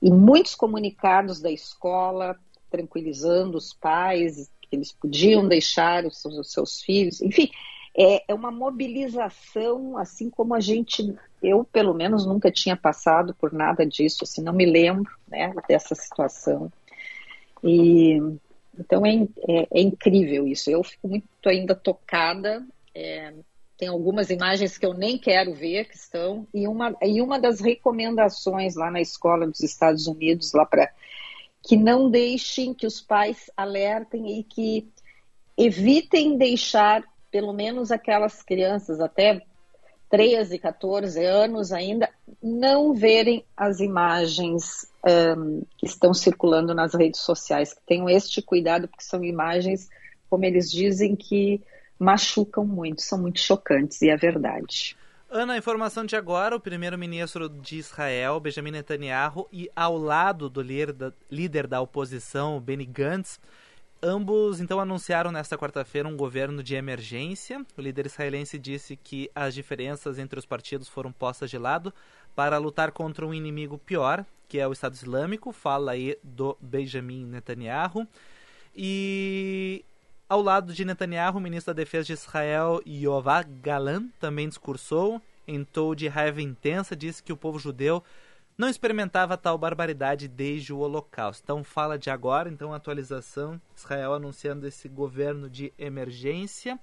e 0.00 0.10
muitos 0.10 0.54
comunicados 0.54 1.40
da 1.40 1.50
escola 1.50 2.38
tranquilizando 2.70 3.56
os 3.56 3.72
pais, 3.72 4.50
que 4.60 4.76
eles 4.76 4.92
podiam 4.92 5.46
deixar 5.46 6.04
os 6.04 6.20
seus, 6.20 6.38
os 6.38 6.52
seus 6.52 6.82
filhos, 6.82 7.20
enfim, 7.22 7.50
é, 7.96 8.24
é, 8.28 8.34
uma 8.34 8.50
mobilização, 8.50 9.96
assim 9.96 10.28
como 10.28 10.54
a 10.54 10.60
gente, 10.60 11.14
eu 11.42 11.64
pelo 11.64 11.94
menos 11.94 12.26
nunca 12.26 12.50
tinha 12.50 12.76
passado 12.76 13.34
por 13.34 13.52
nada 13.52 13.86
disso, 13.86 14.24
assim, 14.24 14.42
não 14.42 14.52
me 14.52 14.66
lembro 14.66 15.10
né, 15.26 15.52
dessa 15.66 15.94
situação. 15.94 16.70
E 17.64 18.20
então 18.78 19.04
é, 19.06 19.14
é, 19.48 19.68
é, 19.72 19.80
incrível 19.80 20.46
isso. 20.46 20.70
Eu 20.70 20.84
fico 20.84 21.08
muito 21.08 21.26
ainda 21.46 21.74
tocada. 21.74 22.64
É, 22.94 23.32
tem 23.78 23.88
algumas 23.88 24.30
imagens 24.30 24.78
que 24.78 24.86
eu 24.86 24.94
nem 24.94 25.18
quero 25.18 25.54
ver 25.54 25.88
que 25.88 25.96
estão. 25.96 26.46
E 26.52 26.68
uma, 26.68 26.94
e 27.02 27.20
uma 27.20 27.38
das 27.38 27.60
recomendações 27.60 28.74
lá 28.74 28.90
na 28.90 29.00
escola 29.00 29.46
dos 29.46 29.60
Estados 29.60 30.06
Unidos, 30.06 30.52
lá 30.52 30.64
para 30.64 30.92
que 31.66 31.76
não 31.76 32.08
deixem 32.08 32.72
que 32.72 32.86
os 32.86 33.00
pais 33.00 33.50
alertem 33.56 34.38
e 34.38 34.44
que 34.44 34.88
evitem 35.58 36.38
deixar 36.38 37.02
pelo 37.28 37.52
menos 37.52 37.90
aquelas 37.90 38.40
crianças 38.40 39.00
até 39.00 39.42
13, 40.08 40.60
14 40.60 41.24
anos 41.24 41.72
ainda 41.72 42.08
não 42.40 42.94
verem 42.94 43.44
as 43.56 43.80
imagens 43.80 44.88
um, 45.36 45.62
que 45.76 45.86
estão 45.86 46.14
circulando 46.14 46.72
nas 46.72 46.94
redes 46.94 47.18
sociais, 47.20 47.74
que 47.74 47.84
tenham 47.84 48.08
este 48.08 48.40
cuidado, 48.40 48.86
porque 48.86 49.02
são 49.02 49.24
imagens, 49.24 49.88
como 50.30 50.44
eles 50.44 50.70
dizem, 50.70 51.16
que 51.16 51.60
machucam 51.98 52.64
muito, 52.64 53.02
são 53.02 53.18
muito 53.18 53.40
chocantes, 53.40 54.00
e 54.02 54.08
é 54.08 54.16
verdade. 54.16 54.96
Ana, 55.36 55.58
informação 55.58 56.06
de 56.06 56.16
agora, 56.16 56.56
o 56.56 56.60
primeiro-ministro 56.60 57.46
de 57.46 57.76
Israel, 57.76 58.40
Benjamin 58.40 58.70
Netanyahu, 58.70 59.46
e 59.52 59.70
ao 59.76 59.98
lado 59.98 60.48
do 60.48 60.62
líder 60.62 61.66
da 61.66 61.78
oposição, 61.78 62.58
Benny 62.58 62.86
Gantz, 62.86 63.38
ambos 64.02 64.60
então 64.60 64.80
anunciaram 64.80 65.30
nesta 65.30 65.58
quarta-feira 65.58 66.08
um 66.08 66.16
governo 66.16 66.62
de 66.62 66.74
emergência. 66.74 67.62
O 67.76 67.82
líder 67.82 68.06
israelense 68.06 68.58
disse 68.58 68.96
que 68.96 69.30
as 69.34 69.54
diferenças 69.54 70.18
entre 70.18 70.38
os 70.38 70.46
partidos 70.46 70.88
foram 70.88 71.12
postas 71.12 71.50
de 71.50 71.58
lado 71.58 71.92
para 72.34 72.56
lutar 72.56 72.90
contra 72.90 73.26
um 73.26 73.34
inimigo 73.34 73.76
pior, 73.76 74.24
que 74.48 74.58
é 74.58 74.66
o 74.66 74.72
Estado 74.72 74.94
Islâmico, 74.94 75.52
fala 75.52 75.92
aí 75.92 76.16
do 76.24 76.56
Benjamin 76.62 77.26
Netanyahu. 77.26 78.08
E 78.74 79.84
ao 80.28 80.42
lado 80.42 80.72
de 80.72 80.84
Netanyahu, 80.84 81.38
o 81.38 81.40
ministro 81.40 81.72
da 81.72 81.82
Defesa 81.82 82.06
de 82.06 82.12
Israel, 82.12 82.80
Yoav 82.86 83.44
Galan, 83.62 84.08
também 84.18 84.48
discursou 84.48 85.22
em 85.46 85.64
tom 85.64 85.94
de 85.94 86.08
raiva 86.08 86.42
intensa, 86.42 86.96
disse 86.96 87.22
que 87.22 87.32
o 87.32 87.36
povo 87.36 87.58
judeu 87.58 88.02
não 88.58 88.68
experimentava 88.68 89.36
tal 89.36 89.56
barbaridade 89.58 90.26
desde 90.26 90.72
o 90.72 90.78
Holocausto. 90.78 91.42
Então 91.44 91.62
fala 91.62 91.98
de 91.98 92.10
agora, 92.10 92.48
então 92.48 92.72
atualização, 92.72 93.60
Israel 93.76 94.14
anunciando 94.14 94.66
esse 94.66 94.88
governo 94.88 95.48
de 95.48 95.72
emergência. 95.78 96.78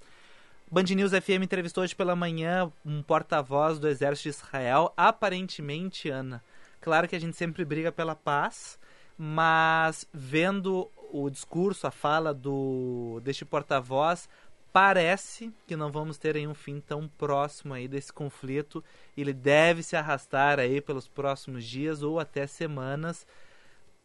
Band 0.70 0.84
News 0.84 1.12
FM 1.12 1.42
entrevistou 1.42 1.84
hoje 1.84 1.94
pela 1.94 2.16
manhã 2.16 2.72
um 2.84 3.02
porta-voz 3.02 3.78
do 3.78 3.88
exército 3.88 4.30
de 4.30 4.36
Israel, 4.36 4.92
aparentemente, 4.96 6.08
Ana. 6.08 6.42
Claro 6.80 7.06
que 7.06 7.16
a 7.16 7.20
gente 7.20 7.36
sempre 7.36 7.64
briga 7.64 7.92
pela 7.92 8.14
paz, 8.14 8.78
mas 9.18 10.06
vendo 10.12 10.90
o 11.16 11.30
discurso, 11.30 11.86
a 11.86 11.92
fala 11.92 12.34
do 12.34 13.20
deste 13.22 13.44
porta-voz, 13.44 14.28
parece 14.72 15.52
que 15.64 15.76
não 15.76 15.92
vamos 15.92 16.18
ter 16.18 16.34
aí 16.34 16.44
um 16.44 16.54
fim 16.54 16.80
tão 16.80 17.06
próximo 17.06 17.72
aí 17.72 17.86
desse 17.86 18.12
conflito. 18.12 18.82
Ele 19.16 19.32
deve 19.32 19.84
se 19.84 19.94
arrastar 19.94 20.58
aí 20.58 20.80
pelos 20.80 21.06
próximos 21.06 21.64
dias 21.64 22.02
ou 22.02 22.18
até 22.18 22.48
semanas, 22.48 23.24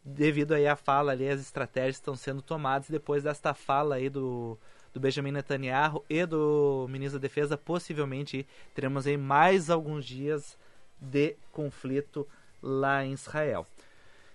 devido 0.04 0.52
aí 0.52 0.68
à 0.68 0.76
fala 0.76 1.10
ali, 1.10 1.28
as 1.28 1.40
estratégias 1.40 1.96
estão 1.96 2.14
sendo 2.14 2.40
tomadas 2.40 2.88
depois 2.88 3.24
desta 3.24 3.52
fala 3.54 3.96
aí 3.96 4.08
do, 4.08 4.56
do 4.94 5.00
Benjamin 5.00 5.32
Netanyahu 5.32 6.04
e 6.08 6.24
do 6.24 6.86
ministro 6.88 7.18
da 7.18 7.22
Defesa, 7.22 7.58
possivelmente 7.58 8.46
teremos 8.72 9.04
aí 9.04 9.16
mais 9.16 9.68
alguns 9.68 10.04
dias 10.06 10.56
de 11.00 11.34
conflito 11.50 12.24
lá 12.62 13.04
em 13.04 13.14
Israel. 13.14 13.66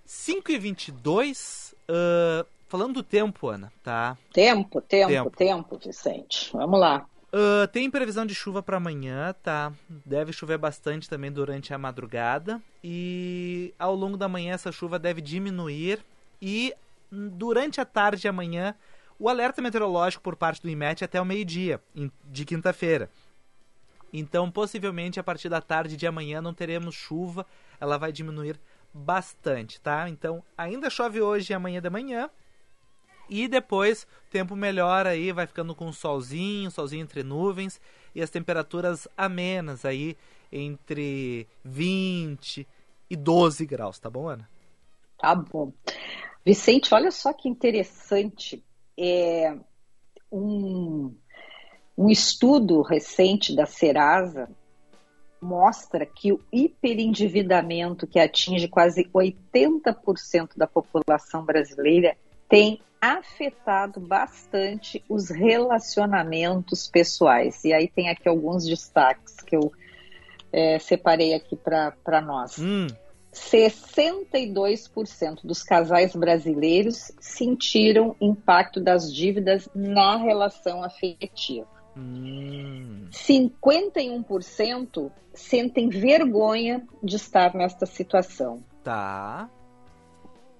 5 0.05 0.51
e 0.51 0.57
22 0.59 1.73
uh, 1.89 2.54
falando 2.75 2.95
do 2.95 3.03
tempo, 3.03 3.47
Ana, 3.47 3.71
tá? 3.81 4.17
Tempo, 4.33 4.81
tempo, 4.81 5.09
tempo, 5.09 5.29
tempo 5.31 5.77
Vicente. 5.77 6.49
Vamos 6.51 6.77
lá. 6.77 7.05
Uh, 7.31 7.67
tem 7.69 7.89
previsão 7.89 8.25
de 8.25 8.35
chuva 8.35 8.61
para 8.61 8.75
amanhã, 8.75 9.33
tá? 9.41 9.71
Deve 10.05 10.33
chover 10.33 10.57
bastante 10.57 11.09
também 11.09 11.31
durante 11.31 11.73
a 11.73 11.77
madrugada. 11.77 12.61
E 12.83 13.73
ao 13.79 13.95
longo 13.95 14.17
da 14.17 14.27
manhã 14.27 14.53
essa 14.53 14.73
chuva 14.73 14.99
deve 14.99 15.21
diminuir. 15.21 15.99
E 16.41 16.73
durante 17.09 17.79
a 17.79 17.85
tarde 17.85 18.21
de 18.23 18.27
amanhã, 18.27 18.75
o 19.17 19.29
alerta 19.29 19.61
meteorológico 19.61 20.21
por 20.21 20.35
parte 20.35 20.61
do 20.61 20.69
IMET 20.69 21.01
até 21.01 21.19
o 21.19 21.25
meio-dia, 21.25 21.81
de 22.25 22.43
quinta-feira. 22.43 23.09
Então, 24.11 24.51
possivelmente, 24.51 25.19
a 25.19 25.23
partir 25.23 25.47
da 25.47 25.61
tarde 25.61 25.95
de 25.95 26.05
amanhã 26.05 26.41
não 26.41 26.53
teremos 26.53 26.93
chuva, 26.93 27.45
ela 27.79 27.97
vai 27.97 28.11
diminuir 28.11 28.59
bastante, 28.93 29.79
tá? 29.79 30.09
Então, 30.09 30.43
ainda 30.57 30.89
chove 30.89 31.21
hoje 31.21 31.51
e 31.51 31.55
amanhã 31.55 31.81
de 31.81 31.89
manhã, 31.89 32.29
e 33.29 33.47
depois 33.47 34.03
o 34.03 34.31
tempo 34.31 34.55
melhora 34.55 35.09
aí, 35.09 35.31
vai 35.31 35.47
ficando 35.47 35.73
com 35.75 35.91
solzinho, 35.91 36.71
solzinho 36.71 37.03
entre 37.03 37.23
nuvens 37.23 37.79
e 38.13 38.21
as 38.21 38.29
temperaturas 38.29 39.07
amenas 39.17 39.85
aí 39.85 40.17
entre 40.51 41.47
20 41.63 42.67
e 43.09 43.15
12 43.15 43.65
graus, 43.65 43.99
tá 43.99 44.09
bom, 44.09 44.27
Ana? 44.27 44.49
Tá 45.17 45.35
bom. 45.35 45.71
Vicente, 46.45 46.93
olha 46.93 47.11
só 47.11 47.33
que 47.33 47.49
interessante. 47.49 48.63
É 48.97 49.55
um, 50.31 51.13
um 51.97 52.09
estudo 52.09 52.81
recente 52.81 53.55
da 53.55 53.65
Serasa 53.65 54.49
mostra 55.41 56.05
que 56.05 56.31
o 56.31 56.39
hiperendividamento 56.51 58.07
que 58.07 58.19
atinge 58.19 58.67
quase 58.67 59.05
80% 59.13 60.51
da 60.57 60.65
população 60.65 61.43
brasileira 61.43 62.17
tem 62.49 62.81
afetado 63.13 63.99
bastante 63.99 65.03
os 65.09 65.29
relacionamentos 65.29 66.87
pessoais. 66.87 67.63
E 67.63 67.73
aí 67.73 67.87
tem 67.87 68.09
aqui 68.09 68.27
alguns 68.27 68.65
destaques 68.65 69.37
que 69.37 69.55
eu 69.55 69.71
é, 70.51 70.77
separei 70.79 71.33
aqui 71.33 71.55
para 71.55 72.21
nós. 72.21 72.57
Hum. 72.59 72.87
62% 73.33 75.41
dos 75.43 75.61
casais 75.61 76.15
brasileiros 76.15 77.11
sentiram 77.19 78.15
impacto 78.21 78.79
das 78.79 79.13
dívidas 79.13 79.67
na 79.75 80.15
relação 80.15 80.81
afetiva. 80.81 81.67
Hum. 81.97 83.09
51% 83.11 85.11
sentem 85.33 85.89
vergonha 85.89 86.87
de 87.03 87.17
estar 87.17 87.53
nesta 87.53 87.85
situação. 87.85 88.63
Tá. 88.83 89.49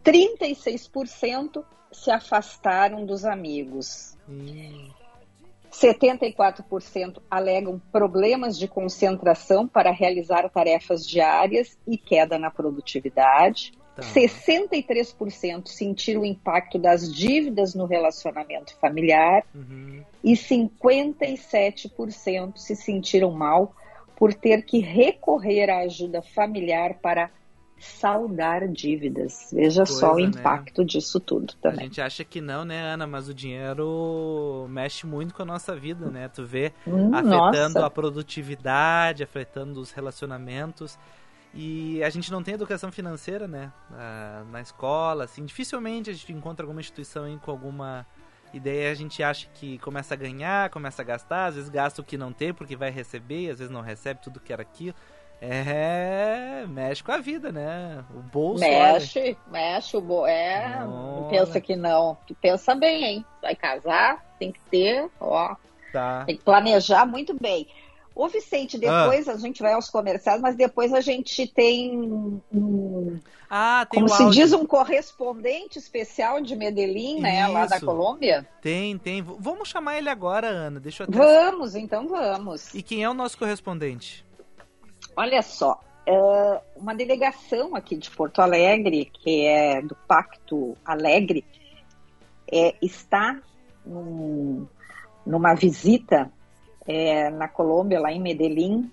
36% 0.06 1.66
se 1.92 2.12
afastaram 2.12 3.06
dos 3.06 3.26
amigos. 3.26 4.16
Hum. 4.30 4.90
74% 5.72 7.22
alegam 7.30 7.80
problemas 7.92 8.58
de 8.58 8.68
concentração 8.68 9.68
para 9.68 9.92
realizar 9.92 10.50
tarefas 10.50 11.06
diárias 11.06 11.78
e 11.86 11.96
queda 11.98 12.40
na 12.40 12.50
produtividade. 12.50 13.74
Tá. 13.96 14.02
63% 14.04 15.68
sentiram 15.68 16.22
o 16.22 16.26
impacto 16.26 16.80
das 16.80 17.14
dívidas 17.14 17.76
no 17.76 17.86
relacionamento 17.86 18.74
familiar 18.78 19.44
uhum. 19.54 20.02
e 20.24 20.32
57% 20.34 22.58
se 22.58 22.74
sentiram 22.76 23.32
mal 23.32 23.76
por 24.16 24.34
ter 24.34 24.64
que 24.64 24.80
recorrer 24.80 25.70
à 25.70 25.80
ajuda 25.80 26.22
familiar 26.22 27.00
para 27.02 27.30
saldar 27.78 28.68
dívidas. 28.68 29.50
Veja 29.54 29.86
Coisa, 29.86 30.00
só 30.00 30.14
o 30.14 30.18
né? 30.18 30.24
impacto 30.24 30.82
né? 30.82 30.88
disso 30.88 31.20
tudo 31.20 31.54
também. 31.62 31.80
A 31.80 31.84
gente 31.84 32.02
acha 32.02 32.24
que 32.24 32.42
não, 32.42 32.66
né, 32.66 32.82
Ana? 32.82 33.06
Mas 33.06 33.28
o 33.28 33.34
dinheiro 33.34 34.68
mexe 34.70 35.06
muito 35.06 35.34
com 35.34 35.42
a 35.42 35.46
nossa 35.46 35.76
vida, 35.76 36.10
né? 36.10 36.28
Tu 36.28 36.44
vê 36.44 36.74
hum, 36.88 37.14
afetando 37.14 37.76
nossa. 37.76 37.86
a 37.86 37.90
produtividade, 37.90 39.24
afetando 39.24 39.80
os 39.80 39.92
relacionamentos. 39.92 40.98
E 41.54 42.04
a 42.04 42.10
gente 42.10 42.32
não 42.32 42.44
tem 42.44 42.54
educação 42.54 42.92
financeira, 42.92 43.48
né? 43.48 43.72
na 44.52 44.60
escola, 44.60 45.24
assim, 45.24 45.46
dificilmente 45.46 46.10
a 46.10 46.14
gente 46.14 46.34
encontra 46.34 46.66
alguma 46.66 46.82
instituição 46.82 47.40
com 47.40 47.50
alguma 47.50 48.06
ideia. 48.54 48.92
A 48.92 48.94
gente 48.94 49.24
acha 49.24 49.48
que 49.54 49.78
começa 49.80 50.14
a 50.14 50.18
ganhar, 50.18 50.70
começa 50.70 51.02
a 51.02 51.06
gastar, 51.06 51.46
às 51.46 51.56
vezes 51.56 51.70
gasta 51.70 52.02
o 52.02 52.04
que 52.04 52.18
não 52.18 52.34
tem 52.34 52.54
porque 52.54 52.76
vai 52.76 52.92
receber, 52.92 53.50
às 53.50 53.60
vezes 53.60 53.74
não 53.74 53.80
recebe 53.80 54.20
tudo 54.22 54.40
que 54.40 54.52
era 54.52 54.64
aquilo. 54.64 54.96
É, 55.42 56.66
mexe 56.68 57.04
com 57.04 57.12
a 57.12 57.18
vida, 57.18 57.52
né? 57.52 58.04
O 58.16 58.22
bolso. 58.22 58.62
Mexe, 58.62 59.20
olha. 59.20 59.38
mexe 59.52 59.98
o 59.98 60.02
bolso. 60.02 60.28
É, 60.28 60.80
não 60.80 61.28
pensa 61.30 61.62
que 61.62 61.76
não. 61.76 62.18
Tu 62.28 62.34
pensa 62.36 62.74
bem, 62.74 63.04
hein? 63.04 63.26
Vai 63.42 63.56
casar, 63.56 64.26
tem 64.40 64.52
que 64.52 64.60
ter, 64.72 65.10
ó. 65.20 65.56
Tá. 65.92 66.26
Tem 66.26 66.38
que 66.38 66.44
planejar 66.44 67.06
muito 67.06 67.34
bem. 67.40 67.68
Ô, 68.16 68.30
Vicente, 68.30 68.78
depois 68.78 69.28
ah. 69.28 69.34
a 69.34 69.38
gente 69.38 69.62
vai 69.62 69.74
aos 69.74 69.90
comerciais, 69.90 70.42
mas 70.42 70.56
depois 70.56 70.94
a 70.94 71.02
gente 71.02 71.46
tem 71.46 72.00
um. 72.00 73.20
Ah, 73.50 73.86
tem 73.92 74.00
como 74.00 74.10
se 74.10 74.24
áudio. 74.24 74.42
diz, 74.42 74.54
um 74.54 74.66
correspondente 74.66 75.78
especial 75.78 76.42
de 76.42 76.56
Medellín, 76.56 77.20
né? 77.20 77.44
Isso. 77.44 77.52
Lá 77.52 77.66
da 77.66 77.80
Colômbia. 77.80 78.48
Tem, 78.62 78.98
tem. 78.98 79.22
Vamos 79.22 79.70
chamar 79.70 79.98
ele 79.98 80.10
agora, 80.10 80.48
Ana. 80.48 80.80
Deixa 80.80 81.04
eu 81.04 81.08
até... 81.08 81.18
Vamos, 81.18 81.76
então 81.76 82.08
vamos. 82.08 82.74
E 82.74 82.82
quem 82.82 83.04
é 83.04 83.10
o 83.10 83.14
nosso 83.14 83.38
correspondente? 83.38 84.25
Olha 85.18 85.42
só, 85.42 85.80
é, 86.06 86.62
uma 86.76 86.94
delegação 86.94 87.76
aqui 87.76 87.96
de 87.96 88.12
Porto 88.12 88.40
Alegre, 88.40 89.06
que 89.06 89.46
é 89.46 89.82
do 89.82 89.96
Pacto 90.08 90.78
Alegre, 90.86 91.44
é, 92.52 92.76
está 92.82 93.40
num, 93.86 94.68
numa 95.26 95.56
visita 95.56 96.32
é, 96.86 97.30
na 97.30 97.48
Colômbia, 97.48 98.00
lá 98.00 98.12
em 98.12 98.22
Medellín, 98.22 98.92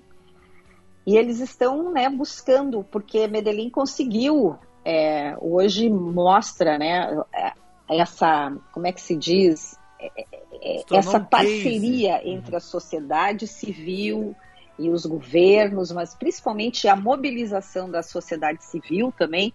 e 1.06 1.16
eles 1.16 1.40
estão 1.40 1.92
né, 1.92 2.08
buscando, 2.08 2.84
porque 2.84 3.26
Medellín 3.26 3.68
conseguiu, 3.68 4.56
é, 4.84 5.36
hoje 5.40 5.90
mostra 5.90 6.78
né, 6.78 7.20
é, 7.34 7.52
essa, 7.88 8.56
como 8.72 8.86
é 8.86 8.92
que 8.92 9.00
se 9.00 9.16
diz, 9.16 9.76
é, 10.00 10.84
essa 10.92 11.20
parceria 11.20 12.18
case. 12.18 12.30
entre 12.30 12.56
a 12.56 12.60
sociedade 12.60 13.46
civil 13.46 14.34
e 14.78 14.88
os 14.90 15.06
governos, 15.06 15.92
mas 15.92 16.14
principalmente 16.14 16.88
a 16.88 16.96
mobilização 16.96 17.90
da 17.90 18.02
sociedade 18.02 18.64
civil 18.64 19.12
também, 19.16 19.52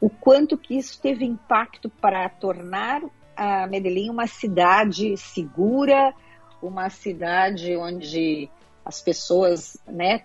o 0.00 0.10
quanto 0.10 0.58
que 0.58 0.76
isso 0.76 1.00
teve 1.00 1.24
impacto 1.24 1.88
para 1.88 2.28
tornar 2.28 3.02
a 3.36 3.66
Medellín 3.66 4.10
uma 4.10 4.26
cidade 4.26 5.16
segura, 5.16 6.12
uma 6.62 6.90
cidade 6.90 7.76
onde 7.76 8.50
as 8.84 9.00
pessoas, 9.00 9.76
né, 9.86 10.24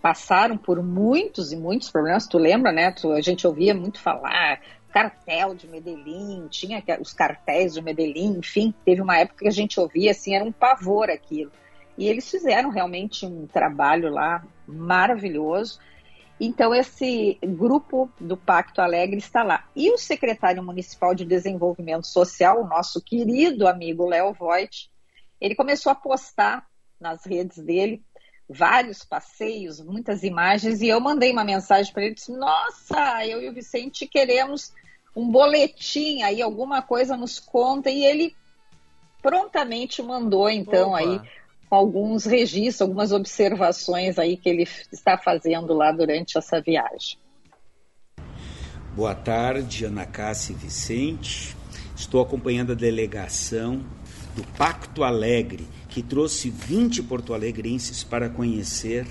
passaram 0.00 0.56
por 0.56 0.82
muitos 0.82 1.52
e 1.52 1.56
muitos 1.56 1.90
problemas. 1.90 2.26
Tu 2.26 2.38
lembra, 2.38 2.72
né? 2.72 2.90
Tu, 2.90 3.12
a 3.12 3.20
gente 3.20 3.46
ouvia 3.46 3.74
muito 3.74 4.00
falar 4.00 4.60
cartel 4.92 5.54
de 5.54 5.68
Medellín, 5.68 6.48
tinha 6.48 6.82
os 7.00 7.12
cartéis 7.12 7.74
de 7.74 7.82
Medellín, 7.82 8.38
enfim, 8.38 8.74
teve 8.84 9.00
uma 9.00 9.18
época 9.18 9.44
que 9.44 9.48
a 9.48 9.52
gente 9.52 9.78
ouvia 9.78 10.10
assim, 10.10 10.34
era 10.34 10.44
um 10.44 10.50
pavor 10.50 11.08
aquilo. 11.08 11.52
E 11.96 12.08
eles 12.08 12.30
fizeram 12.30 12.70
realmente 12.70 13.26
um 13.26 13.46
trabalho 13.46 14.10
lá 14.10 14.44
maravilhoso. 14.66 15.78
Então, 16.40 16.74
esse 16.74 17.38
grupo 17.42 18.10
do 18.18 18.36
Pacto 18.36 18.80
Alegre 18.80 19.18
está 19.18 19.42
lá. 19.42 19.68
E 19.76 19.90
o 19.92 19.98
secretário 19.98 20.62
municipal 20.62 21.14
de 21.14 21.24
Desenvolvimento 21.24 22.06
Social, 22.06 22.62
o 22.62 22.66
nosso 22.66 23.02
querido 23.02 23.68
amigo 23.68 24.08
Léo 24.08 24.32
Voigt, 24.32 24.90
ele 25.40 25.54
começou 25.54 25.92
a 25.92 25.94
postar 25.94 26.66
nas 26.98 27.26
redes 27.26 27.58
dele 27.58 28.02
vários 28.48 29.04
passeios, 29.04 29.80
muitas 29.80 30.24
imagens, 30.24 30.80
e 30.80 30.88
eu 30.88 31.00
mandei 31.00 31.30
uma 31.30 31.44
mensagem 31.44 31.92
para 31.92 32.04
ele, 32.04 32.14
disse, 32.14 32.32
nossa, 32.32 33.24
eu 33.24 33.40
e 33.40 33.48
o 33.48 33.52
Vicente 33.54 34.08
queremos 34.08 34.72
um 35.14 35.30
boletim 35.30 36.22
aí, 36.22 36.42
alguma 36.42 36.82
coisa 36.82 37.16
nos 37.16 37.38
conta, 37.38 37.90
e 37.90 38.04
ele 38.04 38.34
prontamente 39.22 40.02
mandou, 40.02 40.50
então, 40.50 40.90
Opa. 40.90 40.98
aí 40.98 41.20
alguns 41.70 42.24
registros, 42.24 42.82
algumas 42.82 43.12
observações 43.12 44.18
aí 44.18 44.36
que 44.36 44.48
ele 44.48 44.66
está 44.92 45.16
fazendo 45.16 45.72
lá 45.72 45.92
durante 45.92 46.36
essa 46.36 46.60
viagem. 46.60 47.16
Boa 48.94 49.14
tarde, 49.14 49.84
Ana 49.84 50.04
Cássia 50.04 50.52
e 50.52 50.56
Vicente. 50.56 51.56
Estou 51.94 52.20
acompanhando 52.20 52.72
a 52.72 52.74
delegação 52.74 53.80
do 54.34 54.42
Pacto 54.56 55.04
Alegre, 55.04 55.68
que 55.88 56.02
trouxe 56.02 56.50
20 56.50 57.04
porto-alegrenses 57.04 58.02
para 58.02 58.28
conhecer 58.28 59.06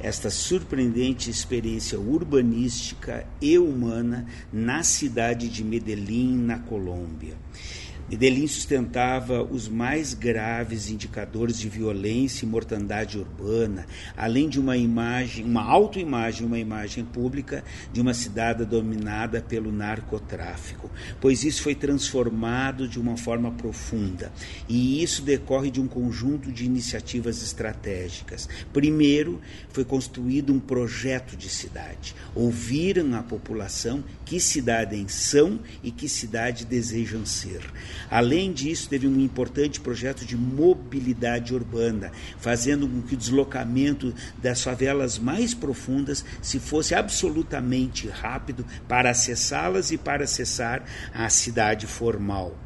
esta 0.00 0.30
surpreendente 0.30 1.30
experiência 1.30 1.98
urbanística 2.00 3.26
e 3.40 3.58
humana 3.58 4.26
na 4.52 4.82
cidade 4.82 5.48
de 5.48 5.62
Medellín, 5.62 6.38
na 6.38 6.58
Colômbia. 6.58 7.36
Medellín 8.10 8.48
sustentava 8.48 9.40
os 9.40 9.68
mais 9.68 10.14
graves 10.14 10.90
indicadores 10.90 11.56
de 11.60 11.68
violência 11.68 12.44
e 12.44 12.48
mortandade 12.48 13.16
urbana, 13.16 13.86
além 14.16 14.48
de 14.48 14.58
uma 14.58 14.76
imagem, 14.76 15.44
uma 15.44 15.62
autoimagem, 15.62 16.44
uma 16.44 16.58
imagem 16.58 17.04
pública 17.04 17.62
de 17.92 18.00
uma 18.00 18.12
cidade 18.12 18.64
dominada 18.64 19.40
pelo 19.40 19.70
narcotráfico, 19.70 20.90
pois 21.20 21.44
isso 21.44 21.62
foi 21.62 21.76
transformado 21.76 22.88
de 22.88 22.98
uma 22.98 23.16
forma 23.16 23.52
profunda. 23.52 24.32
E 24.68 25.00
isso 25.00 25.22
decorre 25.22 25.70
de 25.70 25.80
um 25.80 25.86
conjunto 25.86 26.50
de 26.50 26.64
iniciativas 26.64 27.40
estratégicas. 27.40 28.48
Primeiro, 28.72 29.40
foi 29.68 29.84
construído 29.84 30.52
um 30.52 30.58
projeto 30.58 31.36
de 31.36 31.48
cidade. 31.48 32.16
Ouviram 32.34 33.14
a 33.14 33.22
população 33.22 34.02
que 34.24 34.40
cidades 34.40 35.14
são 35.14 35.60
e 35.80 35.92
que 35.92 36.08
cidade 36.08 36.64
desejam 36.64 37.24
ser. 37.24 37.60
Além 38.10 38.52
disso, 38.52 38.88
teve 38.88 39.06
um 39.06 39.18
importante 39.20 39.80
projeto 39.80 40.24
de 40.24 40.36
mobilidade 40.36 41.54
urbana, 41.54 42.12
fazendo 42.38 42.88
com 42.88 43.02
que 43.02 43.14
o 43.14 43.16
deslocamento 43.16 44.14
das 44.38 44.62
favelas 44.62 45.18
mais 45.18 45.54
profundas 45.54 46.24
se 46.40 46.60
fosse 46.60 46.94
absolutamente 46.94 48.08
rápido 48.08 48.64
para 48.88 49.10
acessá-las 49.10 49.90
e 49.90 49.98
para 49.98 50.24
acessar 50.24 50.84
a 51.12 51.28
cidade 51.28 51.86
formal. 51.86 52.56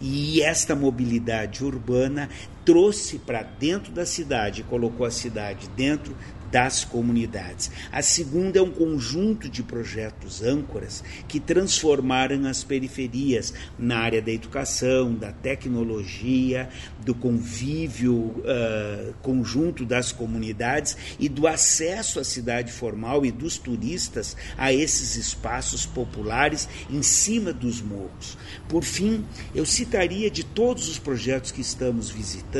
E 0.00 0.42
esta 0.42 0.74
mobilidade 0.74 1.64
urbana 1.64 2.28
trouxe 2.64 3.18
para 3.18 3.42
dentro 3.42 3.92
da 3.92 4.06
cidade, 4.06 4.62
colocou 4.62 5.04
a 5.04 5.10
cidade 5.10 5.68
dentro 5.76 6.14
das 6.52 6.84
comunidades. 6.84 7.70
A 7.90 8.02
segunda 8.02 8.58
é 8.58 8.62
um 8.62 8.70
conjunto 8.70 9.48
de 9.48 9.62
projetos 9.62 10.42
âncoras 10.42 11.02
que 11.26 11.40
transformaram 11.40 12.46
as 12.46 12.62
periferias 12.62 13.54
na 13.78 13.96
área 13.96 14.20
da 14.20 14.30
educação, 14.30 15.14
da 15.14 15.32
tecnologia, 15.32 16.68
do 17.00 17.14
convívio 17.14 18.14
uh, 18.14 19.14
conjunto 19.22 19.86
das 19.86 20.12
comunidades 20.12 20.96
e 21.18 21.26
do 21.26 21.46
acesso 21.46 22.20
à 22.20 22.24
cidade 22.24 22.70
formal 22.70 23.24
e 23.24 23.32
dos 23.32 23.56
turistas 23.56 24.36
a 24.58 24.70
esses 24.70 25.16
espaços 25.16 25.86
populares 25.86 26.68
em 26.90 27.02
cima 27.02 27.50
dos 27.50 27.80
morros. 27.80 28.36
Por 28.68 28.84
fim, 28.84 29.24
eu 29.54 29.64
citaria 29.64 30.30
de 30.30 30.44
todos 30.44 30.86
os 30.86 30.98
projetos 30.98 31.50
que 31.50 31.62
estamos 31.62 32.10
visitando, 32.10 32.51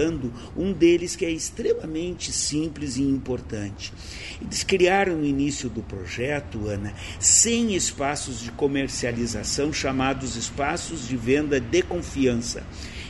um 0.56 0.72
deles 0.72 1.16
que 1.16 1.24
é 1.24 1.30
extremamente 1.30 2.32
simples 2.32 2.96
e 2.96 3.02
importante. 3.02 3.92
Eles 4.40 4.62
criaram 4.62 5.16
no 5.16 5.24
início 5.24 5.68
do 5.68 5.82
projeto, 5.82 6.68
Ana, 6.68 6.94
100 7.18 7.74
espaços 7.74 8.40
de 8.40 8.50
comercialização 8.52 9.72
chamados 9.72 10.36
espaços 10.36 11.06
de 11.06 11.16
venda 11.16 11.60
de 11.60 11.82
confiança 11.82 12.62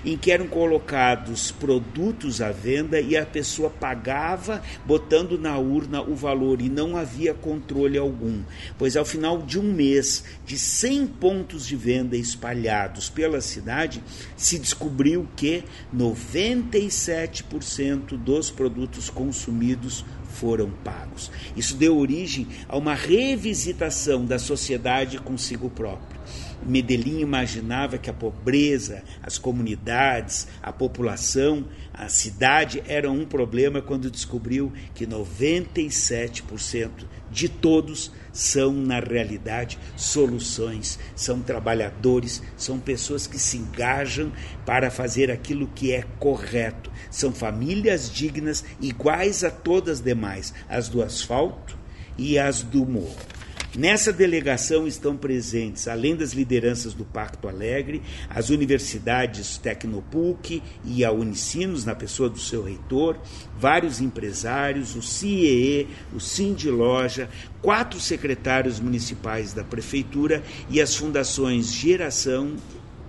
em 0.05 0.17
que 0.17 0.31
eram 0.31 0.47
colocados 0.47 1.51
produtos 1.51 2.41
à 2.41 2.51
venda 2.51 3.01
e 3.01 3.17
a 3.17 3.25
pessoa 3.25 3.71
pagava 3.71 4.63
botando 4.85 5.39
na 5.39 5.57
urna 5.59 6.03
o 6.03 6.15
valor 6.15 6.61
e 6.61 6.69
não 6.69 6.97
havia 6.97 7.33
controle 7.33 7.97
algum, 7.97 8.43
pois 8.79 8.97
ao 8.97 9.05
final 9.05 9.43
de 9.43 9.59
um 9.59 9.63
mês, 9.63 10.25
de 10.45 10.59
100 10.59 11.07
pontos 11.07 11.67
de 11.67 11.77
venda 11.77 12.17
espalhados 12.17 13.09
pela 13.09 13.41
cidade, 13.41 14.03
se 14.37 14.59
descobriu 14.59 15.27
que 15.37 15.63
97% 15.95 18.17
dos 18.17 18.51
produtos 18.51 19.09
consumidos 19.09 20.05
foram 20.33 20.71
pagos. 20.83 21.31
Isso 21.57 21.77
deu 21.77 21.97
origem 21.97 22.49
a 22.69 22.77
uma 22.77 22.95
revisitação 22.95 24.25
da 24.25 24.39
sociedade 24.39 25.19
consigo 25.19 25.71
própria. 25.71 26.21
Medellín 26.67 27.21
imaginava 27.21 27.99
que 27.99 28.11
a 28.11 28.13
pobreza, 28.13 29.03
as 29.23 29.39
comunidades, 29.39 30.47
a 30.63 30.73
população, 30.73 31.65
a 31.93 32.09
cidade 32.09 32.83
eram 32.87 33.17
um 33.19 33.25
problema 33.27 33.83
quando 33.83 34.11
descobriu 34.11 34.73
que 34.95 35.07
97% 35.07 36.91
de 37.31 37.49
todos 37.49 38.11
são, 38.33 38.73
na 38.73 39.01
realidade, 39.01 39.79
soluções, 39.97 40.99
são 41.15 41.41
trabalhadores, 41.41 42.43
são 42.57 42.79
pessoas 42.79 43.27
que 43.27 43.39
se 43.39 43.57
engajam 43.57 44.33
para 44.65 44.91
fazer 44.91 45.31
aquilo 45.31 45.67
que 45.69 45.93
é 45.93 46.03
correto. 46.19 46.91
São 47.11 47.33
famílias 47.33 48.11
dignas, 48.11 48.65
iguais 48.81 49.45
a 49.45 49.51
todas 49.51 49.99
as 49.99 50.01
demais, 50.01 50.55
as 50.69 50.89
do 50.89 51.03
asfalto 51.03 51.79
e 52.17 52.39
as 52.39 52.63
do 52.63 52.87
morro. 52.87 53.32
Nessa 53.77 54.13
delegação 54.13 54.87
estão 54.87 55.17
presentes, 55.17 55.89
além 55.89 56.15
das 56.15 56.35
lideranças 56.35 56.93
do 56.93 57.07
Pacto 57.07 57.49
Alegre, 57.49 58.03
as 58.29 58.51
universidades 58.51 59.57
Tecnopuc 59.57 60.63
e 60.85 61.03
a 61.03 61.11
Unicinos, 61.11 61.87
na 61.87 61.95
pessoa 61.95 62.29
do 62.29 62.39
seu 62.39 62.63
reitor, 62.63 63.17
vários 63.59 63.99
empresários, 63.99 64.95
o 64.95 65.01
CIEE, 65.01 65.89
o 66.13 66.21
Cindy 66.21 66.71
Loja, 66.71 67.31
quatro 67.63 67.99
secretários 67.99 68.79
municipais 68.79 69.55
da 69.55 69.65
prefeitura 69.65 70.43
e 70.69 70.79
as 70.79 70.95
fundações 70.95 71.73
Geração 71.73 72.57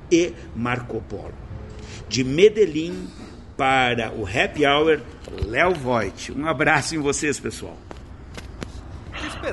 e 0.10 0.32
Marco 0.56 1.02
Polo. 1.10 1.34
De 2.08 2.23
Medellín 2.23 3.08
para 3.58 4.13
o 4.13 4.26
Happy 4.26 4.65
Hour, 4.65 5.02
Léo 5.45 5.73
Voigt. 5.73 6.32
Um 6.32 6.47
abraço 6.47 6.95
em 6.95 6.99
vocês, 6.99 7.38
pessoal. 7.38 7.78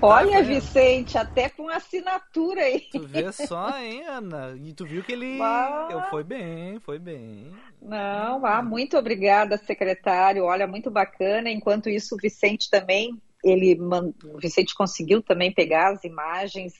Olha, 0.00 0.42
Vicente, 0.42 1.18
até 1.18 1.48
com 1.48 1.68
assinatura 1.68 2.62
aí. 2.62 2.80
Tu 2.92 3.06
vê 3.06 3.32
só, 3.32 3.76
hein, 3.78 4.04
Ana? 4.06 4.56
E 4.62 4.72
tu 4.72 4.84
viu 4.84 5.02
que 5.02 5.12
ele 5.12 5.38
eu 5.90 6.02
foi 6.02 6.22
bem, 6.22 6.78
foi 6.80 6.98
bem. 6.98 7.52
Não, 7.82 8.44
ah, 8.46 8.62
muito 8.62 8.96
obrigada, 8.96 9.56
secretário. 9.56 10.44
Olha, 10.44 10.66
muito 10.66 10.90
bacana. 10.90 11.50
Enquanto 11.50 11.88
isso, 11.88 12.14
o 12.14 12.18
Vicente 12.18 12.70
também, 12.70 13.20
ele, 13.42 13.78
o 13.80 14.38
Vicente 14.38 14.74
conseguiu 14.74 15.22
também 15.22 15.52
pegar 15.52 15.92
as 15.92 16.04
imagens. 16.04 16.74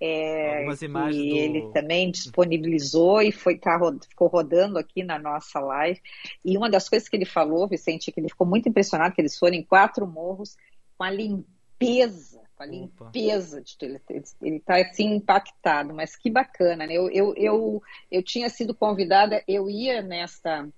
É, 0.00 0.58
Algumas 0.58 0.82
imagens 0.82 1.24
e 1.24 1.28
do... 1.28 1.36
ele 1.36 1.72
também 1.72 2.10
disponibilizou 2.10 3.22
e 3.22 3.30
foi 3.30 3.56
tá, 3.56 3.78
ficou 4.08 4.28
rodando 4.28 4.78
aqui 4.78 5.02
na 5.02 5.18
nossa 5.18 5.60
live. 5.60 6.00
E 6.44 6.56
uma 6.56 6.70
das 6.70 6.88
coisas 6.88 7.08
que 7.08 7.16
ele 7.16 7.24
falou, 7.24 7.68
Vicente, 7.68 8.10
é 8.10 8.12
que 8.12 8.20
ele 8.20 8.28
ficou 8.28 8.46
muito 8.46 8.68
impressionado 8.68 9.14
que 9.14 9.20
eles 9.20 9.38
foram 9.38 9.54
em 9.54 9.62
quatro 9.62 10.06
morros 10.06 10.56
com 10.96 11.04
a 11.04 11.10
limpeza 11.10 12.43
com 12.64 13.04
a 13.04 13.06
limpeza 13.06 13.62
de 13.62 13.76
tudo. 13.76 14.00
Ele 14.42 14.56
está 14.56 14.76
assim 14.76 15.14
impactado, 15.14 15.94
mas 15.94 16.16
que 16.16 16.30
bacana, 16.30 16.86
né? 16.86 16.94
Eu, 16.94 17.10
eu, 17.10 17.34
eu, 17.36 17.82
eu 18.10 18.22
tinha 18.22 18.48
sido 18.48 18.74
convidada, 18.74 19.42
eu 19.46 19.68
ia 19.68 20.02
nesta 20.02 20.68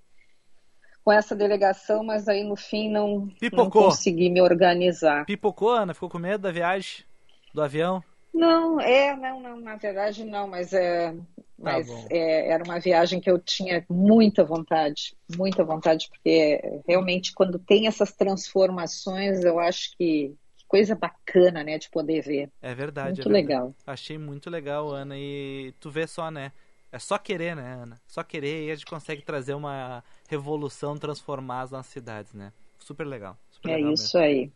com 1.03 1.11
essa 1.13 1.33
delegação, 1.33 2.03
mas 2.03 2.27
aí 2.27 2.43
no 2.43 2.57
fim 2.57 2.91
não, 2.91 3.31
não 3.53 3.69
consegui 3.69 4.29
me 4.29 4.41
organizar. 4.41 5.25
Pipocou, 5.25 5.69
Ana? 5.69 5.93
Ficou 5.93 6.09
com 6.09 6.19
medo 6.19 6.41
da 6.41 6.51
viagem? 6.51 7.05
Do 7.53 7.61
avião? 7.61 8.03
Não, 8.33 8.79
é, 8.79 9.15
não, 9.15 9.39
não, 9.39 9.59
na 9.59 9.77
verdade 9.77 10.25
não, 10.25 10.47
mas 10.47 10.73
é, 10.73 11.11
tá 11.11 11.17
mas 11.57 11.87
é, 12.09 12.49
era 12.49 12.63
uma 12.63 12.79
viagem 12.79 13.19
que 13.21 13.31
eu 13.31 13.39
tinha 13.39 13.85
muita 13.89 14.43
vontade, 14.43 15.15
muita 15.35 15.63
vontade, 15.63 16.09
porque 16.09 16.81
realmente 16.85 17.33
quando 17.33 17.57
tem 17.57 17.87
essas 17.87 18.11
transformações, 18.11 19.45
eu 19.45 19.59
acho 19.59 19.97
que 19.97 20.35
coisa 20.67 20.95
bacana, 20.95 21.63
né, 21.63 21.77
de 21.77 21.89
poder 21.89 22.21
ver. 22.21 22.51
É 22.61 22.73
verdade. 22.75 23.21
Muito 23.21 23.29
é 23.29 23.31
verdade. 23.31 23.47
legal. 23.47 23.75
Achei 23.85 24.17
muito 24.17 24.49
legal, 24.49 24.89
Ana, 24.91 25.15
e 25.17 25.73
tu 25.79 25.89
vê 25.89 26.05
só, 26.07 26.29
né? 26.29 26.51
É 26.91 26.99
só 26.99 27.17
querer, 27.17 27.55
né, 27.55 27.73
Ana? 27.81 27.99
Só 28.07 28.23
querer 28.23 28.65
e 28.67 28.71
a 28.71 28.75
gente 28.75 28.85
consegue 28.85 29.21
trazer 29.21 29.53
uma 29.53 30.03
revolução, 30.29 30.97
transformar 30.97 31.61
as 31.61 31.71
nossas 31.71 31.91
cidades, 31.91 32.33
né? 32.33 32.51
Super 32.79 33.05
legal. 33.05 33.37
Super 33.51 33.71
é 33.71 33.75
legal 33.75 33.93
isso 33.93 34.17
mesmo. 34.17 34.29
aí. 34.29 34.51